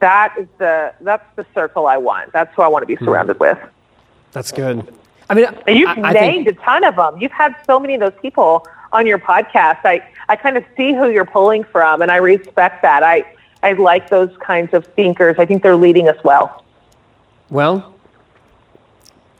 That 0.00 0.34
is 0.38 0.46
the, 0.58 0.94
that's 1.00 1.24
the 1.34 1.44
circle 1.54 1.86
I 1.86 1.96
want. 1.96 2.32
That's 2.32 2.54
who 2.54 2.62
I 2.62 2.68
want 2.68 2.82
to 2.82 2.86
be 2.86 2.96
surrounded 3.04 3.40
with. 3.40 3.58
That's 4.32 4.52
good. 4.52 4.92
I 5.30 5.34
mean, 5.34 5.46
And 5.66 5.76
you've 5.78 5.88
I, 5.88 6.10
I 6.10 6.12
named 6.12 6.46
think, 6.46 6.58
a 6.58 6.62
ton 6.62 6.84
of 6.84 6.96
them. 6.96 7.20
You've 7.20 7.32
had 7.32 7.54
so 7.66 7.80
many 7.80 7.94
of 7.94 8.00
those 8.00 8.12
people 8.22 8.66
on 8.92 9.06
your 9.06 9.18
podcast. 9.18 9.80
I, 9.84 10.08
I 10.28 10.36
kind 10.36 10.56
of 10.56 10.64
see 10.76 10.92
who 10.92 11.10
you're 11.10 11.24
pulling 11.24 11.64
from, 11.64 12.02
and 12.02 12.10
I 12.10 12.16
respect 12.16 12.82
that. 12.82 13.02
I, 13.02 13.24
I 13.62 13.72
like 13.72 14.10
those 14.10 14.30
kinds 14.38 14.74
of 14.74 14.86
thinkers. 14.88 15.36
I 15.38 15.46
think 15.46 15.62
they're 15.62 15.76
leading 15.76 16.08
us 16.08 16.22
well. 16.24 16.64
well, 17.50 17.94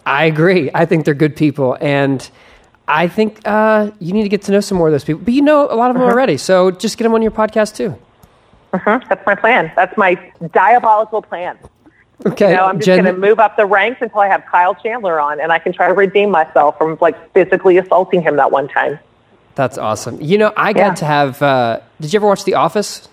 I 0.06 0.24
agree. 0.24 0.70
I 0.74 0.86
think 0.86 1.04
they're 1.04 1.14
good 1.14 1.36
people, 1.36 1.76
and 1.80 2.28
I 2.86 3.08
think 3.08 3.40
uh, 3.44 3.90
you 3.98 4.12
need 4.14 4.22
to 4.22 4.28
get 4.30 4.40
to 4.42 4.52
know 4.52 4.60
some 4.60 4.78
more 4.78 4.88
of 4.88 4.92
those 4.92 5.04
people. 5.04 5.22
But 5.22 5.34
you 5.34 5.42
know 5.42 5.66
a 5.70 5.74
lot 5.76 5.90
of 5.90 5.96
Uh-huh. 5.96 6.06
them 6.06 6.14
already, 6.14 6.38
so 6.38 6.70
just 6.70 6.96
get 6.96 7.04
them 7.04 7.12
on 7.14 7.20
your 7.22 7.30
podcast 7.30 7.76
too. 7.76 7.94
Mhm. 8.72 9.06
That's 9.08 9.24
my 9.26 9.34
plan. 9.34 9.70
That's 9.76 9.96
my 9.98 10.14
diabolical 10.52 11.20
plan. 11.22 11.58
Okay, 12.26 12.50
You 12.50 12.56
know, 12.56 12.64
I'm 12.64 12.78
just 12.78 12.86
Jen- 12.86 13.04
going 13.04 13.14
to 13.14 13.20
move 13.20 13.38
up 13.38 13.56
the 13.56 13.64
ranks 13.64 14.02
until 14.02 14.20
I 14.20 14.28
have 14.28 14.44
Kyle 14.50 14.74
Chandler 14.74 15.20
on, 15.20 15.40
and 15.40 15.52
I 15.52 15.58
can 15.58 15.72
try 15.72 15.86
to 15.88 15.94
redeem 15.94 16.30
myself 16.30 16.76
from 16.78 16.96
like 17.00 17.16
physically 17.32 17.76
assaulting 17.78 18.22
him 18.22 18.36
that 18.36 18.50
one 18.50 18.66
time. 18.68 18.98
That's 19.58 19.76
awesome. 19.76 20.20
You 20.20 20.38
know, 20.38 20.52
I 20.56 20.72
got 20.72 20.80
Yeah. 20.80 20.94
to 20.94 21.04
have. 21.04 21.42
Uh, 21.42 21.80
did 22.00 22.12
you 22.12 22.18
ever 22.20 22.28
watch 22.28 22.44
The 22.44 22.54
Office? 22.54 23.08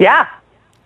Yeah. 0.00 0.26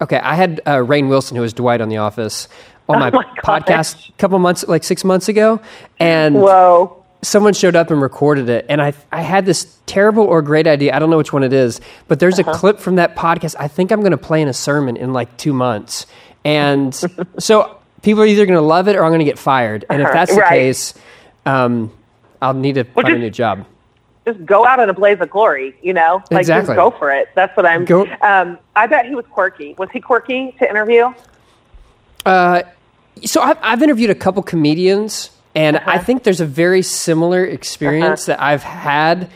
Okay, 0.02 0.18
I 0.18 0.34
had 0.34 0.60
uh, 0.66 0.76
Rainn 0.76 1.08
Wilson, 1.08 1.36
who 1.36 1.40
was 1.42 1.54
Dwight 1.54 1.80
on 1.80 1.88
The 1.88 1.96
Office, 1.96 2.48
on 2.86 2.98
my, 2.98 3.08
Oh 3.08 3.12
my 3.12 3.24
podcast 3.42 4.10
a 4.10 4.12
couple 4.18 4.38
months, 4.38 4.62
like 4.68 4.84
six 4.84 5.02
months 5.02 5.28
ago, 5.30 5.58
and 5.98 6.34
Whoa. 6.34 7.02
someone 7.22 7.54
showed 7.54 7.76
up 7.76 7.90
and 7.90 8.02
recorded 8.02 8.50
it, 8.50 8.66
and 8.68 8.82
I 8.82 8.92
I 9.10 9.22
had 9.22 9.46
this 9.46 9.74
terrible 9.86 10.24
or 10.24 10.42
great 10.42 10.66
idea. 10.66 10.94
I 10.94 10.98
don't 10.98 11.08
know 11.08 11.16
which 11.16 11.32
one 11.32 11.44
it 11.44 11.54
is, 11.54 11.80
but 12.06 12.20
there's 12.20 12.38
Uh-huh. 12.38 12.50
a 12.50 12.54
clip 12.54 12.78
from 12.78 12.96
that 12.96 13.16
podcast. 13.16 13.56
I 13.58 13.68
think 13.68 13.90
I'm 13.92 14.00
going 14.00 14.10
to 14.12 14.18
play 14.18 14.42
in 14.42 14.48
a 14.48 14.52
sermon 14.52 14.98
in 14.98 15.14
like 15.14 15.34
two 15.38 15.54
months, 15.54 16.04
and 16.44 16.94
so 17.38 17.74
people 18.02 18.22
are 18.22 18.26
either 18.26 18.44
going 18.44 18.58
to 18.58 18.64
love 18.66 18.86
it 18.86 18.96
or 18.96 19.04
I'm 19.04 19.10
going 19.10 19.20
to 19.20 19.24
get 19.32 19.38
fired. 19.38 19.86
And 19.88 20.02
if 20.02 20.12
that's 20.12 20.34
the 20.34 20.40
right. 20.42 20.50
case, 20.50 20.92
um, 21.46 21.90
I'll 22.42 22.52
need 22.52 22.74
to 22.74 22.84
find 22.84 23.08
a 23.08 23.18
new 23.18 23.30
job. 23.30 23.64
Just 24.26 24.44
go 24.44 24.66
out 24.66 24.78
in 24.80 24.88
a 24.88 24.92
blaze 24.94 25.18
of 25.20 25.30
glory, 25.30 25.74
you 25.82 25.92
know? 25.92 26.22
Like 26.30 26.40
Exactly. 26.40 26.74
just 26.74 26.76
go 26.76 26.90
for 26.90 27.10
it. 27.10 27.28
That's 27.34 27.56
what 27.56 27.66
I'm 27.66 27.84
Go- 27.84 28.06
um 28.22 28.58
I 28.76 28.86
bet 28.86 29.06
he 29.06 29.14
was 29.14 29.24
quirky. 29.30 29.74
Was 29.78 29.88
he 29.92 30.00
quirky 30.00 30.54
to 30.58 30.68
interview? 30.68 31.12
Uh 32.26 32.62
So 33.24 33.40
I've, 33.42 33.58
I've 33.62 33.82
interviewed 33.82 34.10
a 34.10 34.14
couple 34.14 34.42
comedians, 34.42 35.30
and 35.54 35.76
I 35.78 35.98
think 35.98 36.22
there's 36.22 36.40
a 36.40 36.46
very 36.46 36.82
similar 36.82 37.44
experience 37.44 38.26
that 38.26 38.40
I've 38.40 38.62
had, 38.62 39.30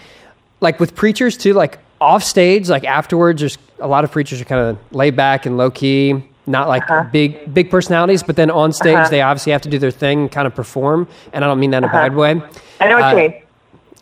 like 0.61 0.81
with 0.81 0.95
preachers 0.95 1.37
too. 1.37 1.53
Like 1.55 1.79
off 2.01 2.23
stage, 2.23 2.69
like 2.69 2.85
afterwards, 2.85 3.41
there's 3.41 3.59
a 3.81 3.89
lot 3.89 4.05
of 4.05 4.13
preachers 4.13 4.41
are 4.41 4.45
kind 4.45 4.61
of 4.61 4.79
laid 4.93 5.17
back 5.17 5.45
and 5.47 5.57
low 5.59 5.71
key, 5.71 6.23
not 6.47 6.69
like 6.69 6.85
big 7.13 7.53
big 7.53 7.71
personalities. 7.71 8.23
But 8.23 8.37
then 8.37 8.51
on 8.51 8.73
stage, 8.73 9.09
they 9.11 9.23
obviously 9.23 9.53
have 9.53 9.63
to 9.63 9.69
do 9.71 9.79
their 9.79 9.91
thing, 9.91 10.21
and 10.21 10.33
kind 10.33 10.47
of 10.47 10.55
perform. 10.55 11.09
And 11.33 11.45
I 11.45 11.49
don't 11.49 11.59
mean 11.61 11.71
that 11.73 11.79
in 11.79 11.89
a 11.89 11.93
bad 11.93 12.15
way. 12.15 12.41
I 12.81 12.89
know 12.89 12.95
what 12.97 13.05
Uh, 13.05 13.11
you 13.11 13.17
mean. 13.17 13.43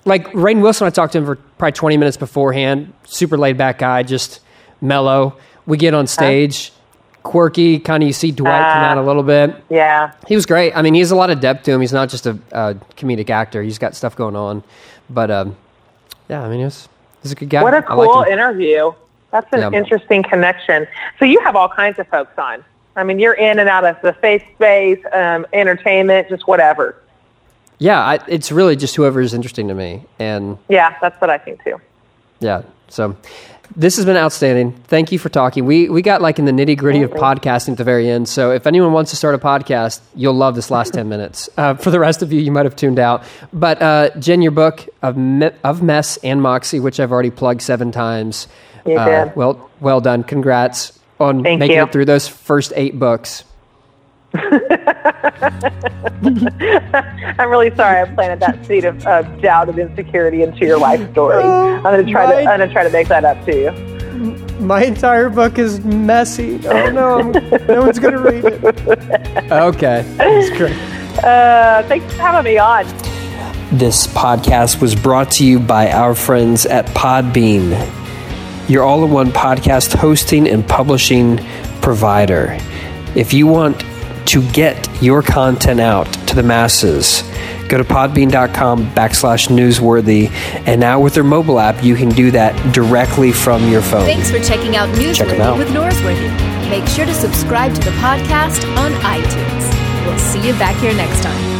Like 0.04 0.26
Rainn 0.32 0.60
Wilson, 0.62 0.86
I 0.86 0.90
talked 0.90 1.12
to 1.12 1.18
him 1.18 1.24
for 1.26 1.36
probably 1.36 1.72
20 1.72 1.96
minutes 1.96 2.16
beforehand. 2.16 2.92
Super 3.04 3.36
laid 3.38 3.56
back 3.56 3.78
guy, 3.78 4.02
just 4.02 4.40
mellow. 4.80 5.36
We 5.66 5.76
get 5.76 5.94
on 5.94 6.06
stage, 6.06 6.72
quirky, 7.22 7.78
kind 7.78 8.02
of 8.02 8.06
you 8.08 8.12
see 8.12 8.32
Dwight 8.32 8.60
come 8.72 8.82
out 8.82 8.98
a 8.98 9.02
little 9.02 9.22
bit. 9.22 9.54
Yeah. 9.70 10.12
He 10.26 10.34
was 10.34 10.44
great. 10.46 10.76
I 10.76 10.82
mean, 10.82 10.94
he 10.94 11.00
has 11.00 11.10
a 11.12 11.16
lot 11.16 11.30
of 11.30 11.40
depth 11.40 11.64
to 11.64 11.72
him. 11.72 11.80
He's 11.80 11.92
not 11.92 12.08
just 12.08 12.26
a, 12.26 12.38
a 12.50 12.74
comedic 12.96 13.30
actor. 13.30 13.62
He's 13.62 13.78
got 13.78 13.94
stuff 13.94 14.16
going 14.16 14.34
on. 14.36 14.64
But 15.08 15.30
um, 15.30 15.56
yeah, 16.28 16.42
I 16.42 16.48
mean, 16.48 16.58
he 16.58 16.64
was, 16.64 16.88
he's 17.22 17.32
a 17.32 17.36
good 17.36 17.48
guy. 17.50 17.62
What 17.62 17.74
a 17.74 17.82
cool 17.82 18.22
interview. 18.22 18.92
That's 19.30 19.50
an 19.52 19.60
Yeah. 19.60 19.78
interesting 19.78 20.22
connection. 20.22 20.86
So 21.18 21.24
you 21.24 21.40
have 21.40 21.54
all 21.56 21.68
kinds 21.68 21.98
of 21.98 22.08
folks 22.08 22.36
on. 22.38 22.64
I 22.96 23.04
mean, 23.04 23.18
you're 23.18 23.32
in 23.34 23.58
and 23.58 23.68
out 23.68 23.84
of 23.84 23.96
the 24.02 24.12
faith 24.14 24.42
space, 24.54 24.98
um, 25.12 25.46
entertainment, 25.54 26.28
just 26.28 26.46
whatever. 26.46 26.96
Yeah, 27.82 28.00
I, 28.00 28.18
it's 28.28 28.52
really 28.52 28.76
just 28.76 28.94
whoever 28.94 29.20
is 29.20 29.34
interesting 29.34 29.68
to 29.68 29.74
me. 29.74 30.04
And 30.18 30.56
Yeah, 30.68 30.96
that's 31.00 31.20
what 31.20 31.30
I 31.30 31.38
think 31.38 31.62
too. 31.64 31.80
yeah, 32.40 32.62
so 32.88 33.16
this 33.74 33.96
has 33.96 34.04
been 34.04 34.16
outstanding. 34.16 34.72
Thank 34.86 35.12
you 35.12 35.18
for 35.18 35.28
talking. 35.30 35.64
We 35.64 35.88
we 35.88 36.02
got 36.02 36.20
like 36.20 36.38
in 36.38 36.44
the 36.44 36.52
nitty 36.52 36.76
gritty 36.76 37.02
of 37.02 37.10
podcasting 37.10 37.70
at 37.72 37.78
the 37.78 37.84
very 37.84 38.08
end. 38.08 38.28
So 38.28 38.52
if 38.52 38.66
anyone 38.66 38.92
wants 38.92 39.10
to 39.12 39.16
start 39.16 39.34
a 39.34 39.38
podcast, 39.38 40.00
you'll 40.14 40.34
love 40.34 40.54
this 40.54 40.70
last 40.70 40.92
ten 40.94 41.08
minutes. 41.14 41.48
Uh, 41.56 41.74
for 41.74 41.90
the 41.90 41.98
rest 41.98 42.22
of 42.22 42.32
you, 42.32 42.40
you 42.40 42.52
might 42.52 42.66
have 42.66 42.76
tuned 42.76 42.98
out. 42.98 43.24
But 43.52 43.80
uh, 43.82 44.10
Jen, 44.18 44.42
your 44.42 44.52
book 44.52 44.86
of 45.02 45.16
Me- 45.16 45.50
of 45.64 45.82
mess 45.82 46.18
and 46.18 46.42
moxie, 46.42 46.80
which 46.80 47.00
I've 47.00 47.10
already 47.12 47.30
plugged 47.30 47.62
seven 47.62 47.90
times. 47.92 48.46
You 48.86 48.96
uh, 48.98 49.24
did. 49.26 49.36
Well, 49.36 49.70
well 49.80 50.00
done. 50.00 50.22
Congrats 50.22 50.98
on 51.18 51.42
Thank 51.42 51.60
making 51.60 51.76
you. 51.78 51.82
it 51.84 51.92
through 51.92 52.04
those 52.04 52.28
first 52.28 52.72
eight 52.76 52.98
books. 52.98 53.44
I'm 57.38 57.50
really 57.50 57.74
sorry 57.74 58.00
I 58.00 58.04
planted 58.14 58.40
that 58.40 58.64
seed 58.66 58.84
of, 58.84 59.04
of 59.06 59.40
doubt 59.40 59.68
and 59.68 59.78
insecurity 59.78 60.42
into 60.42 60.66
your 60.66 60.78
life 60.78 61.10
story. 61.12 61.42
I'm 61.42 61.82
gonna 61.82 62.04
try 62.04 62.26
to 62.26 62.32
my- 62.34 62.40
I'm 62.52 62.58
gonna 62.60 62.72
try 62.72 62.84
to 62.84 62.90
make 62.90 63.08
that 63.08 63.24
up 63.24 63.44
to 63.46 63.54
you. 63.56 63.72
My 64.60 64.84
entire 64.84 65.28
book 65.28 65.58
is 65.58 65.80
messy. 65.84 66.60
Oh 66.66 66.90
no, 66.90 67.20
no 67.68 67.80
one's 67.82 67.98
gonna 67.98 68.20
read 68.20 68.44
it. 68.44 68.64
Okay, 69.52 70.02
that's 70.16 70.50
great. 70.56 70.76
Uh, 71.24 71.82
thanks 71.88 72.06
for 72.14 72.22
having 72.22 72.44
me 72.52 72.58
on. 72.58 72.86
This 73.76 74.06
podcast 74.06 74.80
was 74.80 74.94
brought 74.94 75.30
to 75.32 75.44
you 75.46 75.58
by 75.58 75.90
our 75.90 76.14
friends 76.14 76.66
at 76.66 76.86
Podbean, 76.88 77.70
your 78.68 78.84
all 78.84 79.02
in 79.04 79.10
one 79.10 79.30
podcast 79.32 79.94
hosting 79.96 80.46
and 80.48 80.66
publishing 80.68 81.38
provider. 81.80 82.56
If 83.14 83.32
you 83.34 83.46
want 83.46 83.82
to 84.26 84.42
get 84.52 84.88
your 85.02 85.22
content 85.22 85.80
out 85.80 86.04
to 86.28 86.34
the 86.34 86.42
masses, 86.42 87.22
go 87.68 87.78
to 87.78 87.84
podbean.com 87.84 88.86
backslash 88.92 89.48
newsworthy. 89.48 90.30
And 90.66 90.80
now 90.80 91.00
with 91.00 91.14
their 91.14 91.24
mobile 91.24 91.58
app, 91.60 91.82
you 91.82 91.96
can 91.96 92.08
do 92.10 92.30
that 92.32 92.54
directly 92.72 93.32
from 93.32 93.68
your 93.70 93.82
phone. 93.82 94.04
Thanks 94.04 94.30
for 94.30 94.38
checking 94.40 94.76
out 94.76 94.88
Check 95.14 95.28
'em 95.28 95.40
out. 95.40 95.56
Newsworthy 95.56 95.58
with 95.58 95.68
Norsworthy. 95.68 96.70
Make 96.70 96.86
sure 96.88 97.04
to 97.06 97.14
subscribe 97.14 97.74
to 97.74 97.80
the 97.80 97.90
podcast 97.98 98.64
on 98.78 98.92
iTunes. 99.02 100.06
We'll 100.06 100.18
see 100.18 100.46
you 100.46 100.54
back 100.54 100.76
here 100.76 100.94
next 100.94 101.22
time. 101.22 101.51